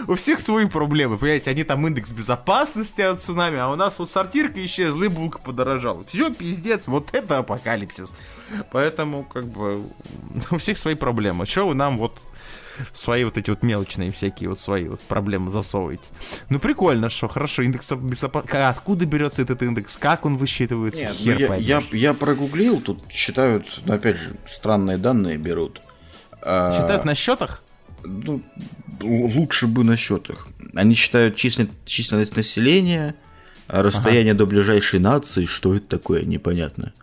У 0.09 0.15
всех 0.15 0.39
свои 0.39 0.65
проблемы, 0.65 1.19
понимаете, 1.19 1.51
они 1.51 1.63
там 1.63 1.85
индекс 1.85 2.11
безопасности 2.11 3.01
от 3.01 3.21
цунами, 3.21 3.59
а 3.59 3.69
у 3.69 3.75
нас 3.75 3.99
вот 3.99 4.09
сортирка 4.09 4.65
исчезла 4.65 5.03
и 5.03 5.07
булка 5.07 5.37
подорожала. 5.37 6.03
Все, 6.03 6.33
пиздец, 6.33 6.87
вот 6.87 7.09
это 7.13 7.37
апокалипсис. 7.37 8.15
Поэтому, 8.71 9.23
как 9.23 9.45
бы, 9.45 9.83
у 10.49 10.57
всех 10.57 10.79
свои 10.79 10.95
проблемы. 10.95 11.45
Че 11.45 11.67
вы 11.67 11.75
нам 11.75 11.99
вот 11.99 12.19
свои 12.91 13.23
вот 13.23 13.37
эти 13.37 13.51
вот 13.51 13.61
мелочные 13.61 14.11
всякие 14.11 14.49
вот 14.49 14.59
свои 14.59 14.87
вот 14.87 14.99
проблемы 15.01 15.51
засовываете. 15.51 16.05
Ну 16.49 16.57
прикольно, 16.57 17.09
что 17.09 17.27
хорошо, 17.27 17.61
индекс 17.61 17.91
безопасности. 17.91 18.57
Откуда 18.57 19.05
берется 19.05 19.43
этот 19.43 19.61
индекс? 19.61 19.95
Как 19.95 20.25
он 20.25 20.37
высчитывается? 20.37 21.03
Нет, 21.03 21.13
Хер 21.13 21.39
ну, 21.39 21.55
я, 21.55 21.55
я, 21.55 21.83
я 21.91 22.13
прогуглил, 22.15 22.81
тут 22.81 23.11
считают, 23.11 23.81
ну, 23.85 23.93
опять 23.93 24.17
же, 24.17 24.35
странные 24.47 24.97
данные 24.97 25.37
берут. 25.37 25.81
А, 26.41 26.71
считают 26.71 27.03
а... 27.03 27.05
на 27.05 27.13
счетах? 27.13 27.61
Ну, 28.03 28.41
лучше 29.01 29.67
бы 29.67 29.83
на 29.83 29.95
счетах. 29.95 30.47
Они 30.75 30.95
считают 30.95 31.35
численность, 31.35 31.73
численность 31.85 32.35
населения, 32.35 33.15
расстояние 33.67 34.31
ага. 34.31 34.39
до 34.39 34.45
ближайшей 34.45 34.99
нации, 34.99 35.45
что 35.45 35.75
это 35.75 35.87
такое, 35.87 36.23
непонятно. 36.23 36.93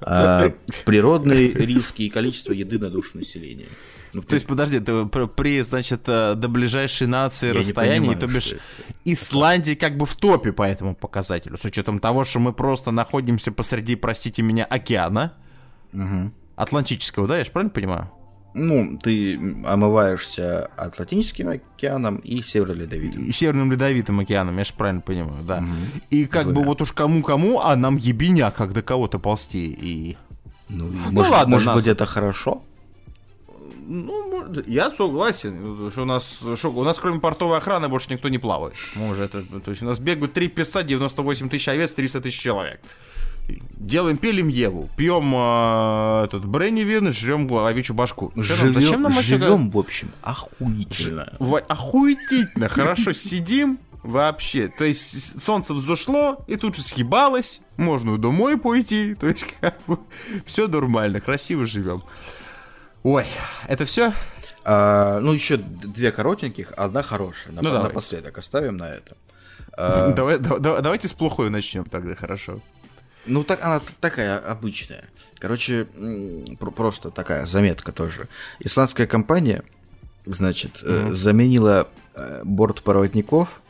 А, 0.00 0.52
природные 0.84 1.52
риски 1.54 2.02
и 2.02 2.10
количество 2.10 2.52
еды 2.52 2.78
на 2.78 2.90
душу 2.90 3.16
населения. 3.18 3.66
Ну, 4.12 4.22
То 4.22 4.34
есть, 4.34 4.46
подожди, 4.46 4.80
ты 4.80 5.04
при, 5.06 5.60
значит, 5.62 6.02
э, 6.06 6.34
до 6.36 6.48
ближайшей 6.48 7.06
нации 7.06 7.50
расстоянии, 7.50 8.14
то 8.14 8.26
бишь, 8.26 8.54
Исландия 9.04 9.76
как 9.76 9.96
бы 9.96 10.06
в 10.06 10.14
топе 10.16 10.52
по 10.52 10.62
этому 10.62 10.94
показателю, 10.94 11.56
с 11.56 11.64
учетом 11.64 11.98
того, 11.98 12.24
что 12.24 12.38
мы 12.38 12.52
просто 12.52 12.92
находимся 12.92 13.52
посреди, 13.52 13.94
простите 13.94 14.42
меня, 14.42 14.64
океана, 14.64 15.34
угу. 15.92 16.32
Атлантического, 16.56 17.26
да, 17.26 17.38
я 17.38 17.44
же 17.44 17.50
правильно 17.50 17.70
понимаю? 17.70 18.10
Ну, 18.58 18.98
ты 19.02 19.36
омываешься 19.66 20.70
Атлантическим 20.78 21.50
океаном 21.50 22.16
и 22.16 22.42
Северным 22.42 22.78
Ледовитым. 22.78 23.26
И 23.26 23.32
Северным 23.32 23.70
Ледовитым 23.70 24.20
океаном, 24.20 24.56
я 24.56 24.64
же 24.64 24.72
правильно 24.72 25.02
понимаю, 25.02 25.44
да. 25.44 25.58
Угу. 25.58 26.02
И 26.08 26.24
как 26.24 26.44
Двумя. 26.44 26.60
бы 26.60 26.66
вот 26.66 26.80
уж 26.80 26.92
кому-кому, 26.92 27.60
а 27.60 27.76
нам 27.76 27.96
ебеня, 27.96 28.50
как 28.50 28.72
до 28.72 28.80
кого-то 28.80 29.18
ползти. 29.18 29.66
И... 29.78 30.16
Ну, 30.70 30.86
ну 30.86 31.12
может, 31.12 31.32
ладно, 31.32 31.56
может 31.56 31.66
нас... 31.66 31.76
быть, 31.76 31.86
это 31.86 32.06
хорошо? 32.06 32.62
Ну, 33.86 34.46
я 34.66 34.90
согласен. 34.90 35.90
Что 35.90 36.02
у 36.02 36.06
нас, 36.06 36.40
что, 36.54 36.72
у 36.72 36.82
нас 36.82 36.98
кроме 36.98 37.20
портовой 37.20 37.58
охраны 37.58 37.88
больше 37.88 38.10
никто 38.10 38.30
не 38.30 38.38
плавает. 38.38 38.74
Может, 38.94 39.34
это, 39.34 39.60
то 39.60 39.70
есть 39.70 39.82
у 39.82 39.84
нас 39.84 39.98
бегают 39.98 40.32
три 40.32 40.48
писа, 40.48 40.82
98 40.82 41.50
тысяч 41.50 41.68
овец, 41.68 41.92
300 41.92 42.22
тысяч 42.22 42.40
человек. 42.40 42.80
Делаем, 43.76 44.16
пилим 44.16 44.48
Еву, 44.48 44.88
пьем 44.96 45.32
э, 45.34 46.24
этот 46.24 46.44
бренни 46.44 47.10
жрем 47.10 47.52
овечью 47.52 47.94
башку. 47.94 48.32
Живем, 48.36 48.74
зачем 48.74 49.02
нам 49.02 49.12
живем, 49.12 49.70
в 49.70 49.78
общем, 49.78 50.10
охуительно. 50.22 51.32
В, 51.38 51.58
охуительно, 51.58 52.68
хорошо 52.68 53.12
сидим, 53.12 53.78
вообще. 54.06 54.68
То 54.68 54.84
есть 54.84 55.42
солнце 55.42 55.74
взошло 55.74 56.44
и 56.46 56.56
тут 56.56 56.76
же 56.76 56.82
съебалось, 56.82 57.60
можно 57.76 58.16
домой 58.18 58.58
пойти, 58.58 59.14
то 59.14 59.26
есть 59.26 59.54
как 59.60 59.76
бы 59.86 59.98
все 60.44 60.68
нормально, 60.68 61.20
красиво 61.20 61.66
живем. 61.66 62.02
Ой, 63.02 63.26
это 63.68 63.84
все? 63.84 64.12
А, 64.64 65.20
ну, 65.20 65.32
еще 65.32 65.58
две 65.58 66.10
коротеньких, 66.10 66.72
одна 66.76 67.02
хорошая. 67.02 67.52
На, 67.54 67.62
ну, 67.62 67.72
напоследок 67.72 68.38
оставим 68.38 68.76
на 68.76 68.88
это. 68.88 69.16
А, 69.76 70.12
давай, 70.16 70.38
да, 70.38 70.80
давайте 70.80 71.06
с 71.06 71.12
плохой 71.12 71.50
начнем 71.50 71.84
тогда, 71.84 72.16
хорошо. 72.16 72.60
Ну, 73.26 73.44
так 73.44 73.62
она 73.62 73.80
такая 74.00 74.38
обычная. 74.38 75.04
Короче, 75.38 75.86
просто 76.58 77.10
такая 77.10 77.46
заметка 77.46 77.92
тоже. 77.92 78.28
Исландская 78.60 79.06
компания, 79.06 79.62
значит, 80.24 80.82
mm 80.82 81.12
заменила 81.12 81.88
э, 82.14 82.42
бортпроводников 82.44 83.60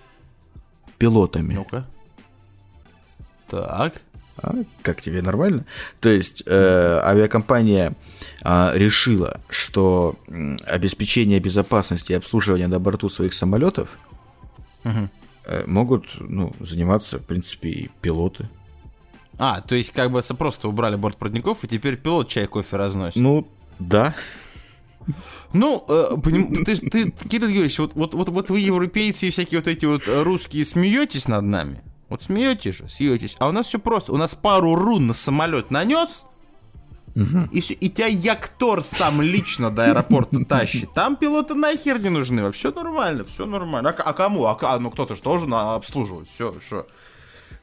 пилотами. 0.99 1.55
Ну-ка. 1.55 1.87
Так. 3.49 3.95
А, 4.39 4.55
как 4.83 5.01
тебе 5.01 5.23
нормально? 5.23 5.65
То 6.01 6.09
есть 6.09 6.43
э, 6.47 7.01
авиакомпания 7.03 7.95
э, 8.45 8.71
решила, 8.75 9.41
что 9.49 10.17
э, 10.29 10.57
обеспечение 10.67 11.41
безопасности 11.41 12.13
и 12.13 12.17
обслуживание 12.17 12.69
на 12.69 12.79
борту 12.79 13.09
своих 13.09 13.33
самолетов 13.33 13.89
угу. 14.85 15.09
э, 15.47 15.65
могут 15.67 16.07
ну, 16.21 16.53
заниматься, 16.61 17.19
в 17.19 17.23
принципе, 17.25 17.69
и 17.71 17.91
пилоты. 18.03 18.49
А, 19.39 19.61
то 19.61 19.74
есть 19.74 19.91
как 19.93 20.11
бы 20.11 20.22
просто 20.22 20.68
убрали 20.68 20.97
бортпроводников, 20.97 21.64
и 21.64 21.68
теперь 21.68 21.97
пилот 21.97 22.28
чай 22.28 22.47
кофе 22.47 22.76
разносит. 22.76 23.16
Ну, 23.16 23.47
да. 23.78 24.14
Ну, 25.53 25.84
э, 25.89 26.16
поним, 26.22 26.64
ты, 26.64 26.76
ты, 26.76 27.11
Кирилл 27.11 27.49
Юрьевич, 27.49 27.78
вот, 27.78 27.93
вот, 27.95 28.14
вот, 28.14 28.28
вот 28.28 28.51
вы, 28.51 28.61
европейцы 28.61 29.28
и 29.28 29.30
всякие 29.30 29.61
вот 29.61 29.68
эти 29.68 29.84
вот 29.84 30.03
русские, 30.07 30.64
смеетесь 30.64 31.28
над 31.28 31.45
нами. 31.45 31.82
Вот 32.09 32.22
смеетесь 32.22 32.76
же, 32.76 32.89
смеетесь. 32.89 33.37
А 33.39 33.49
у 33.49 33.53
нас 33.53 33.66
все 33.66 33.78
просто. 33.78 34.12
У 34.12 34.16
нас 34.16 34.34
пару 34.34 34.74
рун 34.74 35.09
на 35.09 35.14
самолет 35.14 35.70
нанес, 35.70 36.24
Угу. 37.16 37.49
И, 37.51 37.61
все, 37.62 37.72
и 37.72 37.89
тебя 37.89 38.09
Яктор 38.09 38.84
сам 38.84 39.22
лично 39.22 39.70
до 39.70 39.87
аэропорта 39.87 40.45
тащит. 40.45 40.93
Там 40.93 41.16
пилоты 41.16 41.55
нахер 41.55 41.99
не 41.99 42.11
нужны. 42.11 42.43
Вообще 42.43 42.70
нормально, 42.70 43.24
все 43.24 43.47
нормально. 43.47 43.89
А, 43.89 44.03
а 44.03 44.12
кому? 44.12 44.45
А, 44.45 44.59
а 44.61 44.78
ну 44.78 44.91
кто-то 44.91 45.14
же 45.14 45.22
должен 45.22 45.55
обслуживать. 45.55 46.28
Все, 46.28 46.55
что. 46.61 46.87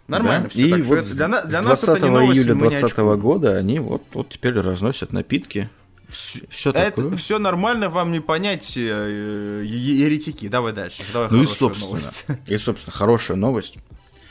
Нормально, 0.08 0.43
да? 0.43 0.49
все. 0.49 0.68
И 0.68 0.72
так 0.72 0.86
вот 0.86 1.04
для, 1.06 1.41
для 1.43 1.62
нас 1.62 1.84
это 1.84 1.99
не 1.99 2.10
новость, 2.10 2.39
июля 2.41 2.56
2020 2.56 2.97
года 3.22 3.58
они 3.58 3.80
вот, 3.80 4.04
вот 4.14 4.30
теперь 4.30 4.54
разносят 4.54 5.14
напитки. 5.14 5.70
Все, 6.10 6.41
все, 6.49 6.72
это, 6.72 7.16
все 7.16 7.39
нормально, 7.39 7.89
вам 7.89 8.12
не 8.12 8.20
понять, 8.20 8.78
э, 8.78 8.82
э, 8.82 9.64
еретики. 9.66 10.47
Давай 10.47 10.74
дальше. 10.74 11.04
Давай 11.12 11.30
ну 11.32 11.41
и 11.41 11.47
собственно, 11.47 11.88
новость. 11.88 12.26
и 12.47 12.58
собственно, 12.58 12.93
хорошая 12.95 13.38
новость, 13.38 13.78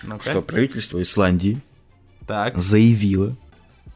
ну 0.02 0.20
что 0.20 0.42
правительство 0.42 1.02
Исландии 1.02 1.58
так. 2.26 2.56
заявило 2.56 3.36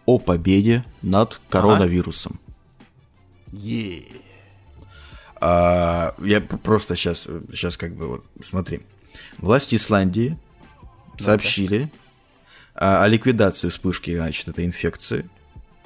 о 0.07 0.18
победе 0.18 0.85
над 1.03 1.41
коронавирусом. 1.49 2.41
Е. 3.53 4.03
А, 5.41 6.14
я 6.18 6.41
просто 6.41 6.97
сейчас, 6.97 7.29
сейчас 7.53 7.77
как 7.77 7.95
бы 7.95 8.09
вот 8.09 8.24
смотри. 8.41 8.81
Власти 9.39 9.74
Исландии 9.74 10.39
сообщили 11.19 11.91
о, 12.75 13.05
о 13.05 13.09
ликвидации 13.09 13.69
вспышки, 13.69 14.14
значит, 14.17 14.49
этой 14.49 14.64
инфекции. 14.64 15.29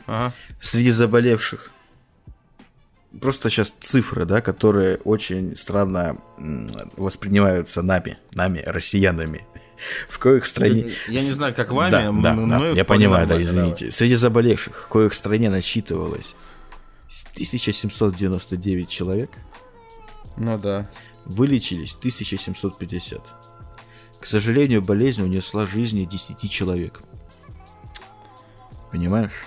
Ага. 0.07 0.33
Среди 0.61 0.91
заболевших 0.91 1.71
просто 3.21 3.51
сейчас 3.51 3.75
цифры, 3.81 4.25
да, 4.25 4.41
которые 4.41 4.99
очень 4.99 5.57
странно 5.57 6.19
воспринимаются 6.97 7.83
нами, 7.83 8.19
нами, 8.33 8.63
россиянами. 8.67 9.45
В 10.09 10.19
коих 10.19 10.47
стране... 10.47 10.93
Я 11.09 11.23
не 11.23 11.31
знаю, 11.31 11.55
как 11.55 11.73
вами, 11.73 11.91
да, 11.91 12.13
да, 12.13 12.59
да, 12.59 12.69
я 12.71 12.85
понимаю, 12.85 13.27
да, 13.27 13.43
извините. 13.43 13.87
Давай. 13.87 13.93
Среди 13.93 14.15
заболевших, 14.15 14.77
в 14.77 14.89
коих 14.89 15.15
стране 15.15 15.49
насчитывалось 15.49 16.35
1799 17.33 18.89
человек. 18.89 19.31
Ну 20.37 20.59
да. 20.59 20.89
Вылечились 21.25 21.95
1750. 21.95 23.23
К 24.21 24.27
сожалению, 24.27 24.83
болезнь 24.83 25.23
унесла 25.23 25.67
жизни 25.67 26.05
10 26.05 26.51
человек. 26.51 27.03
Понимаешь? 28.91 29.47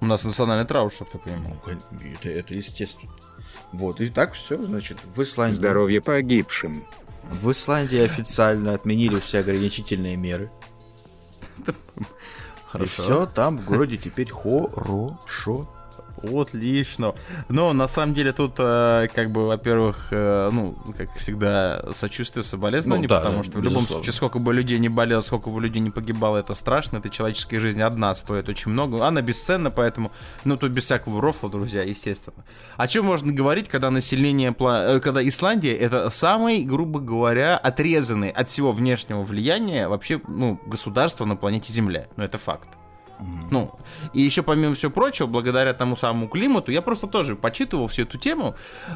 У 0.00 0.06
нас 0.06 0.24
национальный 0.24 0.66
траур, 0.66 0.92
чтобы 0.92 1.10
ты 1.12 1.18
понимал. 1.18 1.52
Ну, 1.66 2.00
это, 2.00 2.28
это 2.28 2.54
естественно. 2.54 3.12
Вот, 3.72 4.00
и 4.00 4.08
так 4.08 4.32
все, 4.32 4.60
значит, 4.60 4.98
в 5.14 5.22
Исландии... 5.22 5.56
Здоровье 5.56 6.00
погибшим. 6.00 6.84
В 7.22 7.50
Исландии 7.52 8.00
официально 8.00 8.74
отменили 8.74 9.20
все 9.20 9.40
ограничительные 9.40 10.16
меры. 10.16 10.50
Хорошо. 12.66 12.84
И 12.84 13.04
все 13.04 13.26
там 13.26 13.58
в 13.58 13.64
городе 13.64 13.96
теперь 13.96 14.30
хорошо. 14.30 15.68
Отлично. 16.22 17.14
Но 17.48 17.72
на 17.72 17.88
самом 17.88 18.14
деле 18.14 18.32
тут, 18.32 18.54
э, 18.58 19.08
как 19.14 19.30
бы, 19.30 19.46
во-первых, 19.46 20.08
э, 20.10 20.50
ну, 20.52 20.76
как 20.96 21.14
всегда, 21.16 21.84
сочувствие, 21.92 22.42
соболезнования, 22.42 23.02
ну, 23.02 23.08
да, 23.08 23.20
потому 23.20 23.42
что 23.42 23.58
в 23.58 23.62
любом 23.62 23.86
случае, 23.86 24.12
сколько 24.12 24.38
бы 24.38 24.52
людей 24.52 24.78
не 24.78 24.88
болело, 24.88 25.20
сколько 25.20 25.50
бы 25.50 25.60
людей 25.60 25.80
не 25.80 25.90
погибало, 25.90 26.38
это 26.38 26.54
страшно, 26.54 26.98
это 26.98 27.08
человеческая 27.08 27.60
жизнь 27.60 27.82
одна 27.82 28.14
стоит 28.14 28.48
очень 28.48 28.70
много, 28.70 29.06
она 29.06 29.22
бесценна, 29.22 29.70
поэтому, 29.70 30.10
ну, 30.44 30.56
тут 30.56 30.72
без 30.72 30.84
всякого 30.84 31.20
рофла, 31.20 31.50
друзья, 31.50 31.82
естественно. 31.82 32.44
О 32.76 32.86
чем 32.88 33.06
можно 33.06 33.32
говорить, 33.32 33.68
когда 33.68 33.90
население, 33.90 34.54
э, 34.58 35.00
когда 35.00 35.26
Исландия 35.26 35.74
это 35.74 36.10
самый, 36.10 36.64
грубо 36.64 37.00
говоря, 37.00 37.56
отрезанный 37.56 38.30
от 38.30 38.48
всего 38.48 38.72
внешнего 38.72 39.22
влияния 39.22 39.88
вообще, 39.88 40.20
ну, 40.28 40.60
государство 40.66 41.24
на 41.24 41.36
планете 41.36 41.72
Земля, 41.72 42.06
ну, 42.16 42.24
это 42.24 42.38
факт. 42.38 42.68
Ну, 43.50 43.72
и 44.12 44.20
еще 44.20 44.42
помимо 44.42 44.74
всего 44.74 44.92
прочего, 44.92 45.26
благодаря 45.26 45.74
тому 45.74 45.96
самому 45.96 46.28
климату, 46.28 46.70
я 46.72 46.82
просто 46.82 47.06
тоже 47.06 47.36
почитывал 47.36 47.86
всю 47.88 48.02
эту 48.02 48.18
тему. 48.18 48.54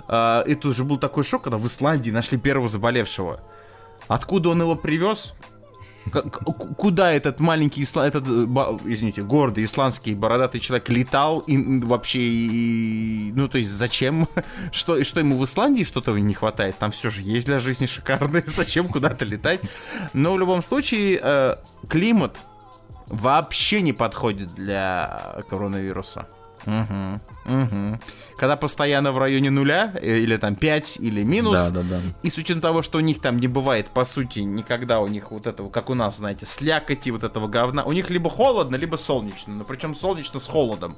Э, 0.08 0.44
и 0.46 0.54
тут 0.54 0.76
же 0.76 0.84
был 0.84 0.98
такой 0.98 1.24
шок, 1.24 1.42
когда 1.42 1.58
в 1.58 1.66
Исландии 1.66 2.10
нашли 2.10 2.38
первого 2.38 2.68
заболевшего. 2.68 3.40
Откуда 4.08 4.50
он 4.50 4.62
его 4.62 4.76
привез? 4.76 5.34
куда 6.76 7.12
этот 7.12 7.40
маленький 7.40 7.82
исла... 7.82 8.06
этот, 8.06 8.24
извините, 8.84 9.22
гордый 9.22 9.64
исландский 9.64 10.14
бородатый 10.14 10.60
человек 10.60 10.88
летал 10.88 11.38
и 11.40 11.56
вообще, 11.82 12.20
и, 12.20 13.32
ну 13.34 13.48
то 13.48 13.58
есть 13.58 13.70
зачем, 13.70 14.28
что, 14.72 15.02
что 15.04 15.20
ему 15.20 15.38
в 15.38 15.44
Исландии 15.44 15.82
что-то 15.82 16.12
не 16.12 16.34
хватает, 16.34 16.76
там 16.78 16.90
все 16.90 17.10
же 17.10 17.22
есть 17.22 17.46
для 17.46 17.58
жизни 17.58 17.86
шикарные, 17.86 18.44
зачем 18.46 18.88
куда-то 18.88 19.24
летать, 19.24 19.60
но 20.12 20.34
в 20.34 20.38
любом 20.38 20.62
случае 20.62 21.20
э, 21.22 21.56
климат 21.88 22.36
вообще 23.06 23.80
не 23.82 23.92
подходит 23.92 24.54
для 24.54 25.42
коронавируса. 25.48 26.26
Угу. 26.66 27.20
Угу. 27.46 28.00
Когда 28.36 28.56
постоянно 28.56 29.12
в 29.12 29.18
районе 29.18 29.50
нуля, 29.50 29.92
э, 30.00 30.18
или 30.18 30.36
там 30.36 30.54
5, 30.54 30.96
или 31.00 31.22
минус. 31.22 31.68
Да, 31.68 31.82
да, 31.82 31.82
да. 31.82 32.00
И 32.22 32.30
с 32.30 32.38
учетом 32.38 32.60
того, 32.60 32.82
что 32.82 32.98
у 32.98 33.00
них 33.00 33.20
там 33.20 33.38
не 33.38 33.48
бывает, 33.48 33.88
по 33.88 34.04
сути, 34.04 34.40
никогда 34.40 35.00
у 35.00 35.08
них 35.08 35.30
вот 35.30 35.46
этого, 35.46 35.68
как 35.68 35.90
у 35.90 35.94
нас, 35.94 36.18
знаете, 36.18 36.46
слякоти 36.46 37.10
вот 37.10 37.22
этого 37.22 37.48
говна. 37.48 37.84
У 37.84 37.92
них 37.92 38.10
либо 38.10 38.30
холодно, 38.30 38.76
либо 38.76 38.96
солнечно. 38.96 39.54
Но 39.54 39.64
причем 39.64 39.94
солнечно 39.94 40.40
с 40.40 40.46
холодом. 40.46 40.96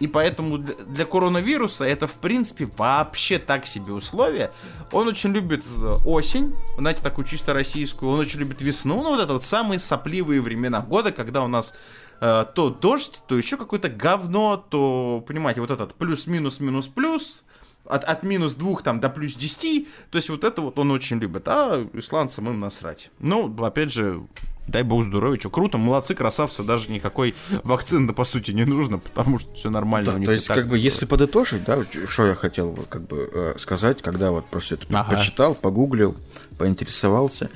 И 0.00 0.06
поэтому 0.06 0.58
для 0.58 1.04
коронавируса 1.04 1.84
это, 1.84 2.06
в 2.06 2.14
принципе, 2.14 2.68
вообще 2.76 3.38
так 3.38 3.66
себе 3.66 3.92
условия. 3.92 4.52
Он 4.92 5.08
очень 5.08 5.32
любит 5.32 5.64
э, 5.76 5.96
осень, 6.06 6.54
знаете, 6.78 7.02
такую 7.02 7.26
чисто 7.26 7.52
российскую. 7.52 8.12
Он 8.12 8.20
очень 8.20 8.38
любит 8.40 8.62
весну. 8.62 9.02
Ну, 9.02 9.10
вот 9.10 9.20
это 9.20 9.32
вот 9.32 9.44
самые 9.44 9.78
сопливые 9.80 10.40
времена 10.40 10.80
года, 10.80 11.12
когда 11.12 11.42
у 11.42 11.48
нас 11.48 11.74
то 12.20 12.70
дождь, 12.70 13.22
то 13.26 13.36
еще 13.36 13.56
какое-то 13.56 13.88
говно, 13.88 14.56
то, 14.56 15.24
понимаете, 15.26 15.60
вот 15.60 15.70
этот 15.70 15.94
плюс-минус-минус-плюс, 15.94 17.44
от, 17.84 18.04
от 18.04 18.22
минус 18.22 18.54
двух 18.54 18.82
там 18.82 19.00
до 19.00 19.08
плюс 19.08 19.34
10, 19.34 19.88
то 20.10 20.16
есть 20.16 20.28
вот 20.28 20.44
это 20.44 20.60
вот 20.60 20.78
он 20.78 20.90
очень 20.90 21.18
любит, 21.18 21.48
а 21.48 21.88
исландцам 21.94 22.48
им 22.48 22.60
насрать. 22.60 23.10
Ну, 23.18 23.54
опять 23.64 23.92
же, 23.92 24.22
дай 24.68 24.82
бог 24.82 25.04
здоровья, 25.04 25.38
что 25.38 25.50
круто, 25.50 25.78
молодцы, 25.78 26.14
красавцы, 26.14 26.62
даже 26.62 26.90
никакой 26.90 27.34
вакцины, 27.64 28.12
по 28.12 28.24
сути, 28.24 28.52
не 28.52 28.64
нужно, 28.64 28.98
потому 28.98 29.38
что 29.38 29.52
все 29.54 29.70
нормально. 29.70 30.12
Да, 30.12 30.24
то 30.24 30.32
есть, 30.32 30.46
как 30.46 30.68
бы, 30.68 30.78
если 30.78 31.06
подытожить, 31.06 31.64
да, 31.64 31.78
что 32.08 32.26
я 32.26 32.34
хотел 32.34 32.74
как 32.88 33.06
бы 33.06 33.30
э, 33.32 33.54
сказать, 33.58 34.02
когда 34.02 34.30
вот 34.30 34.46
просто 34.46 34.74
это 34.74 34.86
ага. 34.90 35.16
почитал, 35.16 35.54
погуглил, 35.54 36.16
поинтересовался, 36.58 37.50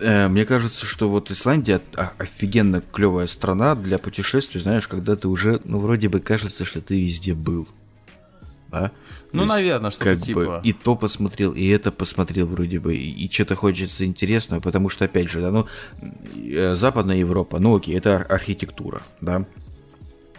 Э, 0.00 0.28
мне 0.28 0.44
кажется, 0.44 0.84
что 0.86 1.08
вот 1.08 1.30
Исландия 1.30 1.80
офигенно 2.18 2.80
клевая 2.80 3.26
страна 3.26 3.74
для 3.74 3.98
путешествий, 3.98 4.60
знаешь, 4.60 4.88
когда 4.88 5.16
ты 5.16 5.28
уже, 5.28 5.60
ну, 5.64 5.78
вроде 5.78 6.08
бы 6.08 6.20
кажется, 6.20 6.64
что 6.64 6.80
ты 6.80 7.00
везде 7.00 7.34
был. 7.34 7.68
Да? 8.80 8.92
Ну, 9.32 9.42
есть, 9.42 9.54
наверное, 9.54 9.90
что-то 9.90 10.16
типа. 10.16 10.40
Бы, 10.40 10.60
и 10.62 10.72
то 10.72 10.96
посмотрел, 10.96 11.52
и 11.52 11.66
это 11.66 11.92
посмотрел 11.92 12.46
вроде 12.46 12.78
бы, 12.78 12.96
и, 12.96 13.10
и 13.10 13.30
что-то 13.30 13.56
хочется 13.56 14.04
интересного, 14.04 14.60
потому 14.60 14.88
что, 14.88 15.04
опять 15.04 15.30
же, 15.30 15.40
да, 15.40 15.50
ну, 15.50 15.66
э, 16.34 16.74
Западная 16.74 17.16
Европа, 17.16 17.58
ну 17.58 17.76
окей, 17.76 17.96
это 17.96 18.16
архитектура, 18.16 19.02
да, 19.20 19.44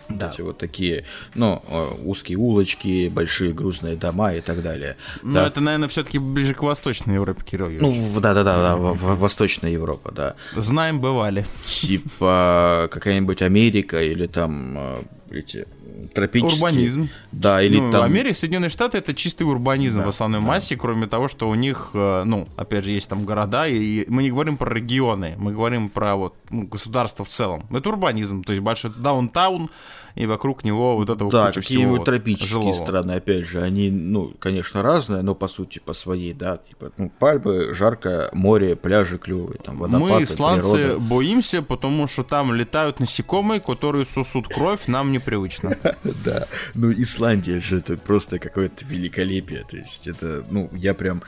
да. 0.09 0.31
Эти 0.34 0.41
вот 0.41 0.57
такие, 0.57 1.03
ну, 1.35 1.61
э, 1.68 1.91
узкие 2.05 2.38
улочки, 2.38 3.09
большие 3.09 3.53
грузные 3.53 3.97
дома 3.97 4.34
и 4.34 4.41
так 4.41 4.64
далее. 4.64 4.95
Ну, 5.22 5.34
да. 5.34 5.47
это, 5.47 5.59
наверное, 5.59 5.89
все-таки 5.89 6.18
ближе 6.18 6.53
к 6.53 6.64
Восточной 6.64 7.15
Европе, 7.15 7.43
Кирилл 7.43 7.69
Юрьевич. 7.69 8.14
Ну, 8.14 8.22
да-да-да, 8.22 8.57
да, 8.61 8.76
Восточная 8.77 9.72
Европа, 9.72 10.11
да. 10.11 10.35
Знаем, 10.55 11.01
бывали. 11.01 11.45
Типа 11.65 12.88
какая-нибудь 12.91 13.41
Америка 13.41 14.01
или 14.01 14.27
там 14.27 14.77
э, 14.77 15.01
эти 15.31 15.68
тропические. 16.14 16.56
Урбанизм. 16.56 17.10
Да, 17.32 17.61
или 17.61 17.80
ну, 17.80 17.91
там... 17.91 18.03
Америка, 18.03 18.38
Соединенные 18.38 18.69
Штаты 18.69 18.98
это 18.98 19.14
чистый 19.14 19.44
урбанизм 19.44 19.99
да, 19.99 20.06
в 20.06 20.10
основной 20.10 20.41
да. 20.41 20.48
массе, 20.48 20.76
кроме 20.76 21.07
того, 21.07 21.28
что 21.28 21.49
у 21.49 21.56
них, 21.56 21.91
э, 21.94 22.24
ну, 22.26 22.48
опять 22.56 22.86
же, 22.86 22.91
есть 22.91 23.10
там 23.10 23.26
города, 23.26 23.68
и 23.68 24.06
мы 24.10 24.24
не 24.24 24.32
говорим 24.32 24.57
про 24.57 24.74
регионы, 24.74 25.36
мы 25.38 25.53
говорим 25.53 25.90
про 25.90 26.15
вот 26.15 26.36
ну, 26.49 26.64
государство 26.64 27.26
в 27.26 27.30
целом. 27.30 27.65
Это 27.72 27.90
урбанизм, 27.90 28.44
то 28.44 28.52
есть 28.52 28.61
большой 28.61 28.91
даунтаун, 28.95 29.69
и 30.18 30.26
вокруг 30.26 30.64
него 30.64 30.95
вот 30.98 31.10
это 31.10 31.27
Да, 31.30 31.52
какие-нибудь 31.52 32.03
тропические 32.06 32.49
жилого. 32.49 32.73
страны, 32.73 33.11
опять 33.14 33.45
же, 33.48 33.61
они, 33.61 33.89
ну, 33.91 34.34
конечно, 34.39 34.81
разные, 34.81 35.22
но 35.22 35.35
по 35.35 35.48
сути, 35.48 35.80
по 35.80 35.94
своей, 35.94 36.34
да, 36.34 36.57
типа, 36.57 36.91
ну, 36.98 37.11
пальмы, 37.19 37.73
жарко, 37.73 38.30
море, 38.34 38.76
пляжи 38.76 39.18
клевые, 39.18 39.60
там, 39.64 39.77
водопады, 39.77 40.14
Мы, 40.14 40.23
исландцы, 40.23 40.72
природа. 40.76 40.99
боимся, 40.99 41.61
потому 41.61 42.07
что 42.07 42.23
там 42.23 42.53
летают 42.53 42.99
насекомые, 42.99 43.60
которые 43.61 44.06
сосут 44.06 44.48
кровь, 44.48 44.88
нам 44.88 45.11
непривычно. 45.11 45.77
Да, 46.26 46.48
ну, 46.73 46.91
Исландия 46.91 47.60
же 47.61 47.77
это 47.77 47.98
просто 47.98 48.39
какое-то 48.39 48.84
великолепие, 48.85 49.64
то 49.69 49.77
есть 49.77 50.07
это, 50.07 50.44
ну, 50.49 50.69
я 50.73 50.94
прям, 50.94 51.22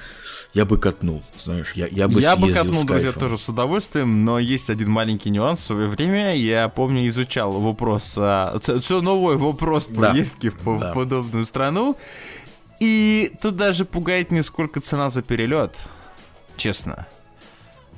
я 0.54 0.66
бы 0.66 0.80
катнул, 0.80 1.22
знаешь, 1.40 1.74
я, 1.74 1.88
я 1.88 2.08
бы 2.08 2.22
Я 2.22 2.36
бы 2.36 2.52
катнул, 2.52 2.84
друзья, 2.84 3.12
тоже 3.12 3.38
с 3.38 3.48
удовольствием, 3.48 4.26
но 4.26 4.40
есть 4.40 4.70
один 4.70 4.90
маленький 4.90 5.30
нюанс. 5.30 5.60
В 5.60 5.64
свое 5.64 5.88
время 5.88 6.36
я, 6.36 6.70
помню, 6.70 7.08
изучал 7.08 7.52
вопрос, 7.52 8.16
а, 8.18 8.60
все 8.82 9.02
новый 9.02 9.38
вопрос 9.38 9.86
поездки 9.86 10.50
да. 10.50 10.58
в 10.72 10.80
да. 10.80 10.92
подобную 10.92 11.46
страну. 11.46 11.98
И 12.80 13.32
тут 13.42 13.58
даже 13.58 13.86
пугает 13.86 14.32
не 14.32 14.42
сколько 14.42 14.80
цена 14.80 15.10
за 15.10 15.22
перелет, 15.22 15.76
честно. 16.58 17.06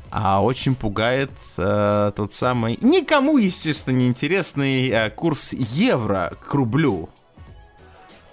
А 0.09 0.43
очень 0.43 0.75
пугает 0.75 1.31
э, 1.55 2.11
тот 2.13 2.33
самый, 2.33 2.77
никому, 2.81 3.37
естественно, 3.37 3.95
не 3.95 4.07
интересный 4.07 4.89
э, 4.89 5.09
курс 5.09 5.53
евро 5.53 6.33
к 6.45 6.53
рублю. 6.53 7.09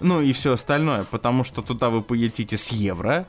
Ну 0.01 0.21
и 0.21 0.33
все 0.33 0.53
остальное, 0.53 1.05
потому 1.09 1.45
что 1.45 1.61
туда 1.61 1.89
вы 1.89 2.01
полетите 2.01 2.57
с 2.57 2.69
евро, 2.69 3.25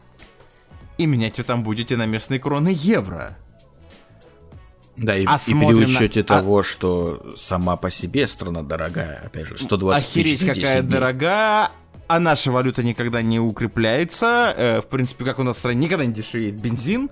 и 1.01 1.07
менять 1.07 1.39
вы 1.39 1.45
там 1.45 1.63
будете 1.63 1.97
на 1.97 2.05
местные 2.05 2.39
кроны 2.39 2.73
евро. 2.75 3.39
Да, 4.99 5.17
и, 5.17 5.25
а 5.27 5.39
и 5.47 5.51
при 5.51 5.75
учете 5.85 6.21
на... 6.21 6.27
того, 6.27 6.59
а... 6.59 6.65
что 6.65 7.35
сама 7.37 7.77
по 7.77 7.91
себе 7.91 8.29
страна 8.29 8.63
дорогая, 8.63 9.23
опять 9.25 9.47
же, 9.47 9.57
120 9.57 10.09
Охереть, 10.11 10.41
тысяч 10.41 10.47
какая 10.47 10.83
дней. 10.83 10.91
дорогая, 10.91 11.71
а 12.07 12.21
наша 12.21 12.51
валюта 12.51 12.83
никогда 12.83 13.23
не 13.23 13.41
укрепляется. 13.41 14.55
Э, 14.55 14.81
в 14.83 14.89
принципе, 14.89 15.25
как 15.25 15.39
у 15.39 15.43
нас 15.43 15.57
в 15.57 15.59
стране 15.59 15.85
никогда 15.85 16.05
не 16.05 16.13
дешевеет 16.13 16.61
бензин. 16.61 17.09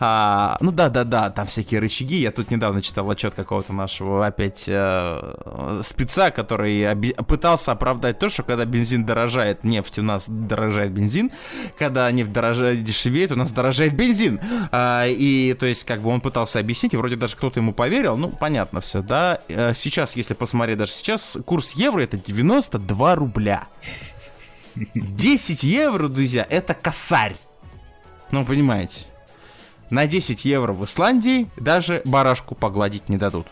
А, 0.00 0.56
ну 0.60 0.70
да, 0.70 0.88
да, 0.88 1.04
да, 1.04 1.30
там 1.30 1.46
всякие 1.46 1.80
рычаги. 1.80 2.16
Я 2.16 2.30
тут 2.30 2.50
недавно 2.50 2.82
читал 2.82 3.10
отчет 3.10 3.34
какого-то 3.34 3.72
нашего 3.72 4.26
опять 4.26 4.64
э, 4.68 5.80
спеца, 5.82 6.30
который 6.30 6.90
оби- 6.90 7.14
пытался 7.26 7.72
оправдать 7.72 8.18
то, 8.18 8.28
что 8.28 8.44
когда 8.44 8.64
бензин 8.64 9.04
дорожает, 9.04 9.64
нефть 9.64 9.98
у 9.98 10.02
нас 10.02 10.28
дорожает 10.28 10.92
бензин, 10.92 11.32
когда 11.78 12.10
нефть 12.12 12.32
дорожает, 12.32 12.84
дешевеет, 12.84 13.32
у 13.32 13.36
нас 13.36 13.50
дорожает 13.50 13.94
бензин. 13.94 14.40
А, 14.70 15.04
и 15.06 15.54
то 15.54 15.66
есть 15.66 15.84
как 15.84 16.02
бы 16.02 16.10
он 16.10 16.20
пытался 16.20 16.60
объяснить, 16.60 16.94
и 16.94 16.96
вроде 16.96 17.16
даже 17.16 17.36
кто-то 17.36 17.58
ему 17.58 17.72
поверил. 17.72 18.16
Ну, 18.16 18.28
понятно 18.28 18.80
все, 18.80 19.02
да. 19.02 19.40
Э, 19.48 19.74
сейчас, 19.74 20.14
если 20.16 20.34
посмотреть 20.34 20.78
даже 20.78 20.92
сейчас, 20.92 21.38
курс 21.44 21.72
евро 21.72 22.00
это 22.00 22.16
92 22.16 23.14
рубля. 23.16 23.66
10 24.94 25.64
евро, 25.64 26.06
друзья, 26.06 26.46
это 26.48 26.72
косарь. 26.74 27.36
Ну, 28.30 28.44
понимаете. 28.44 29.07
На 29.90 30.06
10 30.06 30.44
евро 30.44 30.72
в 30.72 30.84
Исландии 30.84 31.48
даже 31.56 32.02
барашку 32.04 32.54
погладить 32.54 33.08
не 33.08 33.16
дадут. 33.16 33.46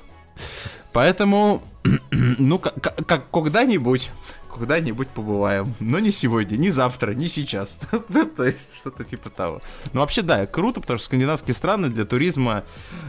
Поэтому, 0.93 1.63
ну, 2.11 2.59
как, 2.59 3.31
когда-нибудь, 3.31 4.11
когда-нибудь 4.57 5.09
побываем. 5.09 5.75
Но 5.81 5.99
не 5.99 6.11
сегодня, 6.11 6.57
не 6.57 6.71
завтра, 6.71 7.13
не 7.13 7.29
сейчас. 7.29 7.81
То 8.37 8.45
есть 8.45 8.77
что-то 8.77 9.05
типа 9.05 9.31
того. 9.31 9.61
Ну, 9.93 10.01
вообще, 10.01 10.23
да, 10.23 10.47
круто, 10.47 10.81
потому 10.81 10.99
что 10.99 11.07
скандинавские 11.07 11.55
страны 11.55 11.89
для 11.89 12.05
туризма, 12.05 12.65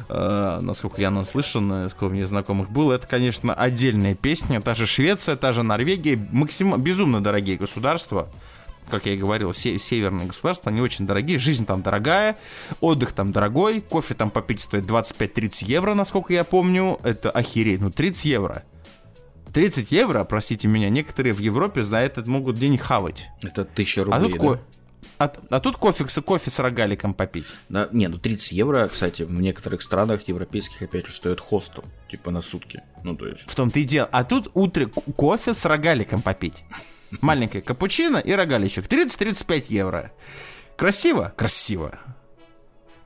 э, 0.09 0.59
насколько 0.61 1.01
я 1.01 1.11
наслышан, 1.11 1.89
сколько 1.89 2.13
мне 2.13 2.25
знакомых 2.25 2.69
было, 2.69 2.93
это, 2.93 3.07
конечно, 3.07 3.53
отдельная 3.53 4.15
песня. 4.15 4.61
Та 4.61 4.75
же 4.75 4.85
Швеция, 4.85 5.35
та 5.35 5.53
же 5.53 5.63
Норвегия, 5.63 6.19
максимально 6.31 6.81
безумно 6.81 7.21
дорогие 7.21 7.57
государства 7.57 8.27
как 8.89 9.05
я 9.05 9.13
и 9.13 9.17
говорил, 9.17 9.53
северные 9.53 10.27
государства, 10.27 10.71
они 10.71 10.81
очень 10.81 11.05
дорогие, 11.05 11.39
жизнь 11.39 11.65
там 11.65 11.81
дорогая, 11.81 12.37
отдых 12.81 13.11
там 13.11 13.31
дорогой, 13.31 13.81
кофе 13.81 14.13
там 14.13 14.29
попить 14.29 14.61
стоит 14.61 14.85
25-30 14.85 15.65
евро, 15.65 15.93
насколько 15.93 16.33
я 16.33 16.43
помню, 16.43 16.99
это 17.03 17.29
охереть, 17.29 17.81
ну 17.81 17.91
30 17.91 18.25
евро. 18.25 18.63
30 19.53 19.91
евро, 19.91 20.23
простите 20.23 20.67
меня, 20.67 20.89
некоторые 20.89 21.33
в 21.33 21.39
Европе 21.39 21.83
за 21.83 21.97
это 21.97 22.27
могут 22.29 22.57
день 22.57 22.77
хавать. 22.77 23.27
Это 23.41 23.61
1000 23.61 24.03
рублей, 24.03 24.17
а 24.17 24.21
тут, 24.21 24.39
да? 24.39 24.59
а, 25.17 25.31
а 25.49 25.59
тут 25.59 25.77
кофе, 25.77 26.05
кофе 26.21 26.51
с 26.51 26.59
рогаликом 26.59 27.13
попить. 27.13 27.47
Да, 27.69 27.87
не, 27.91 28.07
ну 28.07 28.17
30 28.17 28.51
евро, 28.51 28.87
кстати, 28.87 29.23
в 29.23 29.33
некоторых 29.33 29.81
странах 29.81 30.27
европейских, 30.27 30.81
опять 30.81 31.07
же, 31.07 31.13
стоит 31.13 31.39
хостел, 31.39 31.83
типа 32.09 32.31
на 32.31 32.41
сутки. 32.41 32.81
Ну, 33.03 33.15
то 33.15 33.27
есть... 33.27 33.49
В 33.49 33.55
том-то 33.55 33.79
и 33.79 33.83
дело. 33.83 34.07
А 34.11 34.23
тут 34.23 34.51
утро 34.53 34.85
кофе 35.15 35.53
с 35.53 35.65
рогаликом 35.65 36.21
попить. 36.21 36.63
Маленькая 37.21 37.61
капучино 37.61 38.17
и 38.17 38.31
рогаличек. 38.31 38.85
30-35 38.87 39.65
евро. 39.69 40.11
Красиво? 40.75 41.33
Красиво. 41.35 41.99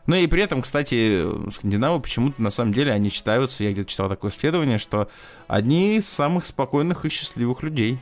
Ну 0.07 0.15
и 0.15 0.27
при 0.27 0.41
этом, 0.41 0.61
кстати, 0.61 1.23
скандинавы 1.51 1.99
почему-то 2.01 2.41
на 2.41 2.49
самом 2.49 2.73
деле 2.73 2.91
они 2.91 3.09
считаются, 3.09 3.63
я 3.63 3.71
где-то 3.71 3.89
читал 3.89 4.09
такое 4.09 4.31
исследование, 4.31 4.79
что 4.79 5.09
одни 5.47 5.97
из 5.97 6.09
самых 6.09 6.45
спокойных 6.45 7.05
и 7.05 7.09
счастливых 7.09 7.61
людей. 7.63 7.99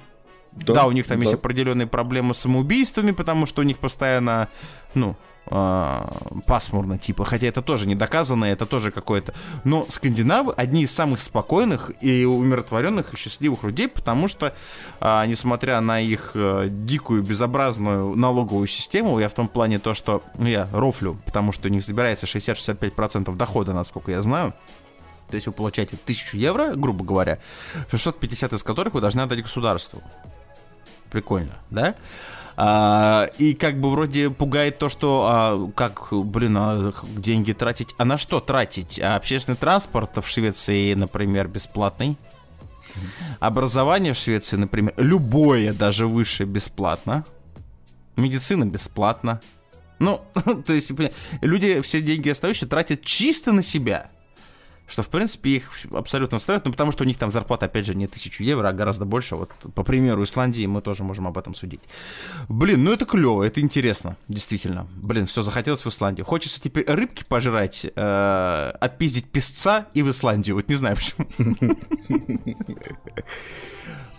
Да, 0.52 0.74
да 0.74 0.86
у 0.88 0.92
них 0.92 1.08
там 1.08 1.18
да. 1.18 1.24
есть 1.24 1.34
определенные 1.34 1.88
проблемы 1.88 2.34
с 2.34 2.40
самоубийствами, 2.40 3.12
потому 3.12 3.46
что 3.46 3.62
у 3.62 3.64
них 3.64 3.78
постоянно, 3.78 4.48
ну, 4.94 5.16
э, 5.48 6.08
пасмурно, 6.46 6.98
типа, 6.98 7.26
хотя 7.26 7.48
это 7.48 7.62
тоже 7.62 7.88
не 7.88 7.96
доказано, 7.96 8.46
это 8.46 8.66
тоже 8.66 8.92
какое-то... 8.92 9.34
Но 9.64 9.86
скандинавы 9.90 10.54
одни 10.54 10.84
из 10.84 10.92
самых 10.92 11.22
спокойных 11.22 11.92
и 12.02 12.26
умиротворенных 12.26 13.14
и 13.14 13.18
счастливых 13.18 13.64
людей, 13.64 13.88
потому 13.88 14.28
что, 14.28 14.54
э, 15.00 15.26
несмотря 15.28 15.80
на 15.82 16.00
их 16.00 16.32
э, 16.34 16.68
дикую, 16.70 17.24
безобразную 17.24 18.16
налоговую 18.16 18.68
систему, 18.68 19.20
я 19.20 19.30
в 19.30 19.34
том 19.34 19.48
плане 19.48 19.80
то, 19.80 19.94
что, 19.94 20.24
ну, 20.38 20.48
я 20.48 20.68
рофлю, 20.72 21.18
потому 21.26 21.52
что 21.52 21.68
у 21.68 21.72
них 21.72 21.84
забирается 21.84 22.26
60-65% 22.26 23.36
дохода, 23.36 23.74
насколько 23.74 24.12
я 24.12 24.22
знаю, 24.22 24.54
то 25.30 25.36
есть 25.36 25.46
вы 25.46 25.54
получаете 25.54 25.96
1000 26.04 26.38
евро, 26.38 26.74
грубо 26.76 27.06
говоря, 27.06 27.38
650 27.92 28.54
из 28.54 28.64
которых 28.64 28.96
вы 28.96 29.02
должны 29.02 29.22
отдать 29.22 29.42
государству. 29.42 30.02
Прикольно, 31.10 31.56
да? 31.70 31.96
А, 32.62 33.30
и 33.38 33.54
как 33.54 33.80
бы 33.80 33.90
вроде 33.90 34.30
пугает 34.30 34.80
то, 34.80 34.90
что 34.90 35.28
а, 35.32 35.72
как, 35.76 36.10
блин, 36.12 36.58
а 36.58 36.94
деньги 37.16 37.54
тратить. 37.54 37.96
А 37.98 38.04
на 38.04 38.18
что 38.18 38.42
тратить? 38.42 39.00
А 39.00 39.16
общественный 39.16 39.58
транспорт 39.58 40.18
в 40.18 40.28
Швеции, 40.28 40.94
например, 40.94 41.48
бесплатный. 41.48 42.18
Образование 43.40 44.14
в 44.14 44.18
Швеции, 44.18 44.58
например, 44.58 44.94
любое, 44.98 45.74
даже 45.74 46.06
высшее, 46.06 46.50
бесплатно. 46.50 47.24
Медицина 48.18 48.66
бесплатно. 48.66 49.40
Ну, 50.00 50.22
то 50.66 50.74
есть, 50.74 50.92
люди 51.42 51.80
все 51.82 52.02
деньги 52.02 52.28
остающие 52.28 52.68
тратят 52.68 53.04
чисто 53.04 53.54
на 53.54 53.64
себя 53.64 54.10
что, 54.90 55.04
в 55.04 55.10
принципе, 55.10 55.52
их 55.52 55.72
абсолютно 55.92 56.38
устраивает, 56.38 56.66
ну, 56.66 56.72
потому 56.72 56.92
что 56.92 57.04
у 57.04 57.08
них 57.08 57.18
там 57.18 57.32
зарплата, 57.32 57.68
опять 57.68 57.86
же, 57.86 57.96
не 57.96 58.08
тысячу 58.08 58.44
евро, 58.44 58.68
а 58.68 58.74
гораздо 58.74 59.06
больше. 59.06 59.36
Вот, 59.36 59.52
по 59.76 59.84
примеру 59.84 60.24
Исландии 60.24 60.66
мы 60.66 60.82
тоже 60.82 61.04
можем 61.04 61.28
об 61.28 61.38
этом 61.38 61.54
судить. 61.54 61.82
Блин, 62.48 62.84
ну 62.84 62.92
это 62.92 63.06
клево, 63.06 63.44
это 63.44 63.62
интересно, 63.62 64.18
действительно. 64.28 64.88
Блин, 64.96 65.28
все, 65.28 65.42
захотелось 65.42 65.86
в 65.86 65.90
Исландию. 65.90 66.26
Хочется 66.26 66.60
теперь 66.60 66.86
рыбки 66.86 67.24
пожрать, 67.24 67.86
э, 67.96 68.72
отпиздить 68.80 69.26
песца 69.26 69.88
и 69.94 70.02
в 70.02 70.10
Исландию. 70.10 70.56
Вот 70.56 70.68
не 70.68 70.76
знаю 70.76 70.96
почему. 70.96 71.28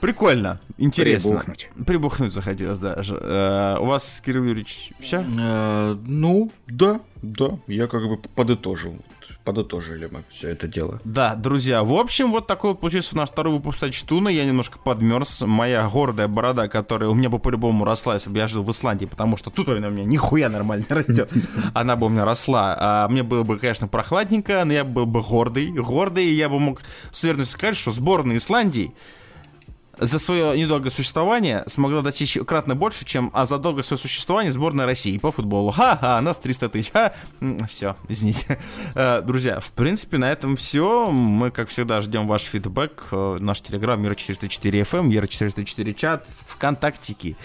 Прикольно, 0.01 0.60
интересно. 0.78 1.30
Прибухнуть. 1.30 1.68
Прибухнуть 1.86 2.32
захотелось 2.32 2.78
даже. 2.78 3.18
Э, 3.20 3.76
у 3.80 3.84
вас, 3.84 4.22
Кирилл 4.24 4.44
Юрьевич, 4.44 4.92
все? 4.98 5.22
Э, 5.38 5.94
ну, 6.06 6.51
да, 6.66 7.01
да. 7.20 7.59
Я 7.66 7.86
как 7.86 8.09
бы 8.09 8.16
подытожил 8.16 8.97
подытожили 9.45 10.09
мы 10.11 10.23
все 10.31 10.49
это 10.51 10.69
дело. 10.69 11.01
Да, 11.05 11.35
друзья, 11.35 11.83
в 11.83 11.93
общем, 11.93 12.31
вот 12.31 12.47
такой 12.47 12.71
вот 12.71 12.81
получился 12.81 13.17
наш 13.17 13.31
второй 13.31 13.55
выпуск 13.55 13.83
Ачтуна. 13.83 14.29
Я 14.29 14.45
немножко 14.45 14.79
подмерз. 14.79 15.41
Моя 15.43 15.89
гордая 15.89 16.29
борода, 16.29 16.69
которая 16.69 17.09
у 17.11 17.15
меня 17.15 17.29
бы 17.29 17.39
по-любому 17.39 17.85
росла, 17.85 18.15
если 18.15 18.31
бы 18.31 18.39
я 18.39 18.49
жил 18.49 18.62
в 18.62 18.71
Исландии, 18.71 19.07
потому 19.07 19.37
что 19.37 19.51
тут 19.51 19.69
она 19.69 19.89
у 19.89 19.91
меня 19.91 20.05
нихуя 20.05 20.49
нормально 20.49 20.85
растет. 20.89 21.31
Она 21.75 21.97
бы 21.97 22.07
у 22.07 22.09
меня 22.09 22.25
росла. 22.25 22.77
А 22.79 23.09
мне 23.09 23.23
было 23.23 23.43
бы, 23.43 23.59
конечно, 23.59 23.89
прохладненько, 23.89 24.65
но 24.65 24.73
я 24.73 24.85
был 24.85 25.07
бы 25.07 25.23
гордый. 25.23 25.71
Гордый, 25.73 26.27
и 26.27 26.35
я 26.35 26.49
бы 26.49 26.59
мог 26.59 26.83
с 27.11 27.23
уверенностью 27.23 27.59
сказать, 27.59 27.77
что 27.77 27.91
сборная 27.91 28.37
Исландии 28.37 28.93
за 30.01 30.18
свое 30.18 30.59
недолгое 30.59 30.90
существование 30.90 31.62
смогла 31.66 32.01
достичь 32.01 32.39
кратно 32.47 32.74
больше, 32.74 33.05
чем 33.05 33.31
а 33.35 33.44
за 33.44 33.59
долгое 33.59 33.82
свое 33.82 34.01
существование 34.01 34.51
сборная 34.51 34.86
России 34.86 35.18
по 35.18 35.31
футболу. 35.31 35.70
Ха-ха, 35.70 36.20
нас 36.22 36.39
300 36.39 36.68
тысяч. 36.70 36.90
Ха. 36.90 37.12
Все, 37.68 37.97
извините. 38.09 38.59
Э, 38.94 39.20
друзья, 39.22 39.60
в 39.60 39.70
принципе, 39.72 40.18
на 40.18 40.31
этом 40.31 40.56
все. 40.56 41.10
Мы, 41.10 41.51
как 41.51 41.68
всегда, 41.68 42.01
ждем 42.01 42.27
ваш 42.27 42.43
фидбэк. 42.43 43.09
Э, 43.12 43.36
наш 43.40 43.60
телеграм 43.60 44.01
Мира 44.01 44.14
404 44.14 44.81
FM, 44.81 45.05
Мира 45.05 45.27
404 45.27 45.94
чат, 45.94 46.27
ВКонтактики, 46.47 47.36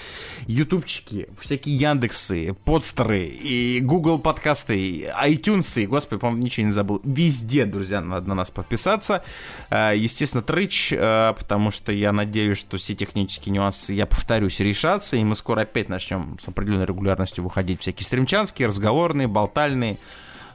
Ютубчики, 0.47 1.27
всякие 1.39 1.75
Яндексы, 1.75 2.55
подстеры 2.65 3.25
и 3.25 3.79
Google 3.81 4.19
подкасты, 4.19 5.11
iTunes, 5.23 5.85
господи, 5.87 6.19
по-моему, 6.19 6.43
ничего 6.43 6.65
не 6.65 6.71
забыл. 6.71 7.01
Везде, 7.03 7.65
друзья, 7.65 8.01
надо 8.01 8.29
на 8.29 8.35
нас 8.35 8.49
подписаться. 8.49 9.23
Э, 9.69 9.93
естественно, 9.95 10.41
Трыч, 10.41 10.89
потому 10.91 11.71
что 11.71 11.91
я 11.91 12.11
надеюсь, 12.11 12.44
надеюсь, 12.45 12.59
что 12.59 12.77
все 12.77 12.93
технические 12.93 13.53
нюансы, 13.53 13.93
я 13.93 14.05
повторюсь, 14.05 14.59
решатся, 14.59 15.15
и 15.15 15.23
мы 15.23 15.35
скоро 15.35 15.61
опять 15.61 15.89
начнем 15.89 16.37
с 16.39 16.47
определенной 16.47 16.85
регулярностью 16.85 17.43
выходить 17.43 17.81
всякие 17.81 18.05
стримчанские, 18.05 18.67
разговорные, 18.67 19.27
болтальные, 19.27 19.97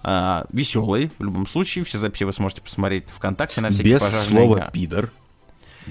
э, 0.04 0.44
веселые, 0.52 1.10
в 1.18 1.24
любом 1.24 1.46
случае. 1.46 1.84
Все 1.84 1.98
записи 1.98 2.24
вы 2.24 2.32
сможете 2.32 2.62
посмотреть 2.62 3.10
ВКонтакте 3.10 3.60
на 3.60 3.70
всякие 3.70 3.94
Без 3.94 4.02
слова 4.02 4.70
«пидор». 4.72 5.10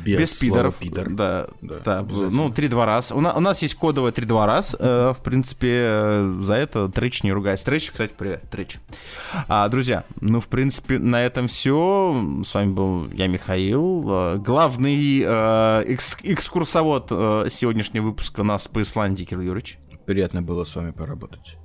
Без, 0.03 0.19
без 0.19 0.33
пидоров. 0.33 0.75
Пидор. 0.75 1.09
Да, 1.09 1.47
да, 1.61 1.79
да. 1.83 2.05
Ну, 2.09 2.49
три-два 2.51 2.85
раз. 2.85 3.11
У, 3.11 3.21
на, 3.21 3.33
у 3.33 3.39
нас 3.39 3.61
есть 3.61 3.75
кодовое 3.75 4.11
три-два 4.11 4.45
раз. 4.45 4.75
Э, 4.79 5.13
в 5.17 5.21
принципе, 5.23 5.69
э, 5.71 6.37
за 6.41 6.53
это 6.53 6.89
Трич 6.89 7.23
не 7.23 7.31
ругается. 7.31 7.65
Трич, 7.65 7.91
кстати, 7.91 8.13
привет, 8.17 8.43
Трич. 8.49 8.77
А, 9.47 9.67
друзья, 9.69 10.05
ну, 10.21 10.39
в 10.39 10.47
принципе, 10.47 10.99
на 10.99 11.23
этом 11.23 11.47
все. 11.47 12.41
С 12.45 12.53
вами 12.53 12.71
был 12.71 13.09
я, 13.11 13.27
Михаил. 13.27 14.05
Э, 14.07 14.37
главный 14.37 15.21
э, 15.25 15.83
экс 15.87 16.17
экскурсовод 16.23 17.07
э, 17.11 17.45
сегодняшнего 17.49 18.05
выпуска 18.05 18.43
нас 18.43 18.67
по 18.67 18.81
Исландии, 18.81 19.23
Кирилл 19.25 19.41
Юрьевич. 19.41 19.77
Приятно 20.05 20.41
было 20.41 20.65
с 20.65 20.75
вами 20.75 20.91
поработать. 20.91 21.57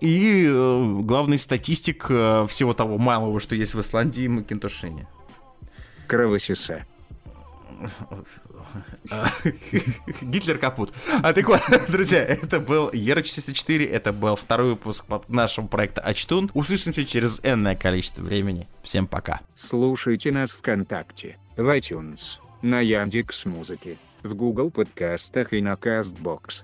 И 0.00 0.46
э, 0.48 1.00
главный 1.02 1.38
статистик 1.38 2.06
э, 2.08 2.46
всего 2.48 2.72
того 2.72 2.98
малого, 2.98 3.40
что 3.40 3.54
есть 3.54 3.74
в 3.74 3.80
Исландии, 3.80 4.28
Макинтошини. 4.28 5.08
Кровосиса. 6.06 6.86
Гитлер 10.22 10.58
капут. 10.58 10.92
А 11.22 11.32
так 11.32 11.48
вот, 11.48 11.60
друзья, 11.88 12.24
это 12.24 12.60
был 12.60 12.90
Ера 12.92 13.22
404, 13.22 13.86
это 13.86 14.12
был 14.12 14.36
второй 14.36 14.70
выпуск 14.70 15.04
нашего 15.28 15.66
проекта 15.66 16.00
Ачтун. 16.00 16.50
Услышимся 16.54 17.04
через 17.04 17.40
энное 17.42 17.76
количество 17.76 18.22
времени. 18.22 18.66
Всем 18.82 19.06
пока. 19.06 19.40
Слушайте 19.54 20.32
нас 20.32 20.50
ВКонтакте, 20.50 21.36
в 21.56 21.68
iTunes, 21.76 22.38
на 22.62 22.80
Яндекс 22.80 23.44
Музыке, 23.44 23.98
в 24.22 24.34
Google 24.34 24.70
подкастах 24.70 25.52
и 25.52 25.60
на 25.60 25.74
Castbox. 25.74 26.62